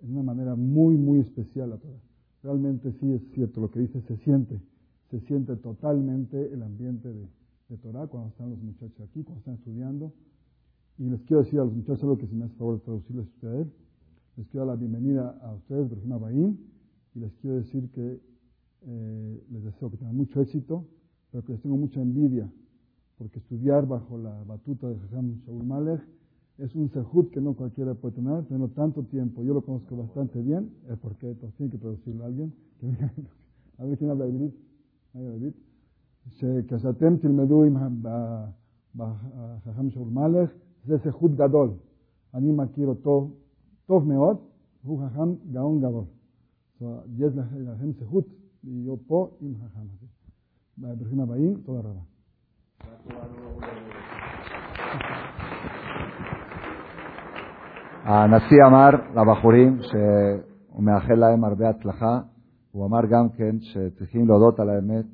en 0.00 0.12
una 0.12 0.22
manera 0.22 0.54
muy, 0.54 0.96
muy 0.96 1.18
especial 1.18 1.72
a 1.72 1.78
Torah. 1.78 1.98
Realmente 2.44 2.92
sí 2.92 3.10
es 3.10 3.28
cierto 3.32 3.60
lo 3.60 3.72
que 3.72 3.80
dice, 3.80 4.00
se 4.02 4.18
siente, 4.18 4.60
se 5.10 5.18
siente 5.22 5.56
totalmente 5.56 6.52
el 6.52 6.62
ambiente 6.62 7.12
de, 7.12 7.26
de 7.70 7.76
Torah 7.78 8.06
cuando 8.06 8.28
están 8.28 8.50
los 8.50 8.62
muchachos 8.62 9.00
aquí, 9.00 9.24
cuando 9.24 9.40
están 9.40 9.54
estudiando. 9.54 10.12
Y 10.96 11.10
les 11.10 11.20
quiero 11.22 11.42
decir 11.42 11.58
a 11.58 11.64
los 11.64 11.74
muchachos 11.74 12.04
lo 12.04 12.18
que 12.18 12.28
se 12.28 12.36
me 12.36 12.44
hace 12.44 12.54
favor 12.54 12.78
de 12.78 12.84
traducirles 12.84 13.26
a 13.26 13.30
ustedes. 13.30 13.66
Les 14.36 14.46
quiero 14.46 14.64
dar 14.64 14.76
la 14.76 14.80
bienvenida 14.80 15.40
a 15.42 15.54
ustedes, 15.54 15.90
Virginia 15.90 16.18
Baín, 16.18 16.56
y 17.16 17.18
les 17.18 17.32
quiero 17.40 17.56
decir 17.56 17.90
que 17.90 18.27
eh, 18.85 19.43
les 19.51 19.63
deseo 19.63 19.89
que 19.89 19.97
tengan 19.97 20.15
mucho 20.15 20.41
éxito, 20.41 20.85
pero 21.31 21.43
que 21.43 21.53
les 21.53 21.61
tengo 21.61 21.77
mucha 21.77 22.01
envidia, 22.01 22.51
porque 23.17 23.39
estudiar 23.39 23.87
bajo 23.87 24.17
la 24.17 24.43
batuta 24.43 24.89
de 24.89 24.95
Jajam 24.99 25.39
Shaul 25.45 25.65
Malek 25.65 26.01
es 26.57 26.75
un 26.75 26.89
sejut 26.89 27.31
que 27.31 27.41
no 27.41 27.53
cualquiera 27.53 27.93
puede 27.95 28.15
tener, 28.15 28.43
teniendo 28.43 28.69
tanto 28.69 29.03
tiempo. 29.03 29.43
Yo 29.43 29.53
lo 29.53 29.61
conozco 29.61 29.95
bastante 29.95 30.41
bien, 30.41 30.71
es 30.89 30.97
porque 30.99 31.35
tiene 31.57 31.71
que 31.71 31.77
traducirlo 31.77 32.23
a 32.23 32.27
alguien. 32.27 32.53
a 33.77 33.85
ver 33.85 33.97
quién 33.97 34.09
habla 34.09 34.25
de 34.25 34.51
עברית. 35.15 35.55
שכשאתם 36.29 37.17
תלמדו 37.17 37.63
עם 37.63 37.77
החכם 38.99 39.89
שאול 39.89 40.09
מלך, 40.09 40.51
זה 40.85 40.97
סחוט 40.97 41.31
גדול. 41.31 41.69
אני 42.33 42.51
מכיר 42.51 42.87
אותו 42.87 43.29
טוב 43.85 44.07
מאוד, 44.07 44.37
הוא 44.83 44.99
חכם 45.05 45.33
גאון 45.51 45.79
גדול. 45.79 46.03
יש 47.17 47.33
לכם 47.35 47.93
סחוט 47.93 48.25
להיות 48.64 49.00
פה 49.06 49.30
עם 49.40 49.52
החכם 49.54 49.80
הזה. 49.80 50.06
ברוכים 50.96 51.20
הבאים, 51.20 51.54
תודה 51.64 51.78
רבה. 51.78 52.00
הנשיא 58.04 58.56
אמר 58.66 58.90
לבחורים 59.16 59.78
שהוא 59.82 60.82
מאחל 60.82 61.14
להם 61.14 61.44
הרבה 61.44 61.68
הצלחה. 61.68 62.20
הוא 62.72 62.86
אמר 62.86 63.00
גם 63.10 63.28
כן 63.28 63.56
שצריכים 63.60 64.28
להודות 64.28 64.60
על 64.60 64.68
האמת, 64.68 65.04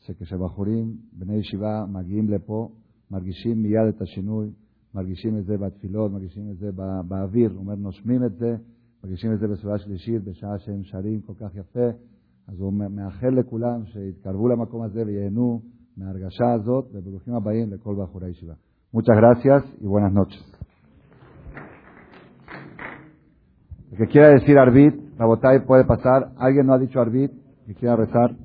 שכשבחורים, 0.00 0.96
בני 1.12 1.36
ישיבה, 1.36 1.84
מגיעים 1.88 2.28
לפה, 2.28 2.68
מרגישים 3.10 3.62
מיד 3.62 3.86
את 3.88 4.02
השינוי, 4.02 4.50
מרגישים 4.94 5.38
את 5.38 5.44
זה 5.44 5.58
בתפילות, 5.58 6.12
מרגישים 6.12 6.50
את 6.50 6.56
זה 6.56 6.70
באוויר, 7.08 7.50
הוא 7.50 7.58
אומר, 7.58 7.74
נושמים 7.74 8.24
את 8.24 8.36
זה, 8.36 8.56
מרגישים 9.04 9.32
את 9.32 9.38
זה 9.38 9.48
בסביבה 9.48 9.78
שלישית, 9.78 10.24
בשעה 10.24 10.58
שהם 10.58 10.82
שרים 10.82 11.20
כל 11.20 11.34
כך 11.40 11.54
יפה. 11.54 11.88
אז 12.47 12.59
הוא 12.59 12.73
מאחל 12.73 13.29
לכולם 13.29 13.85
שיתקרבו 13.85 14.47
למקום 14.47 14.81
הזה 14.81 15.03
וייהנו 15.05 15.61
מההרגשה 15.97 16.53
הזאת, 16.53 16.85
וברוכים 16.93 17.33
הבאים 17.33 17.73
לכל 17.73 17.95
בחורי 18.01 18.27
הישיבה. 18.27 18.53
Muchas 18.93 19.17
gracias 19.17 19.63
y 19.81 19.87
buenas 19.87 20.13
noches. 20.13 20.41
El 23.91 23.97
que 23.97 24.07
quiera 24.07 24.29
decir 24.29 24.57
Arbit, 24.57 24.93
Rabotay 25.17 25.65
puede 25.65 25.83
pasar. 25.83 26.31
¿Alguien 26.37 26.65
no 26.65 26.73
ha 26.73 26.79
dicho 26.79 26.99
Arbit? 26.99 27.31
Que 27.65 27.75
quiera 27.75 27.95
rezar. 27.97 28.35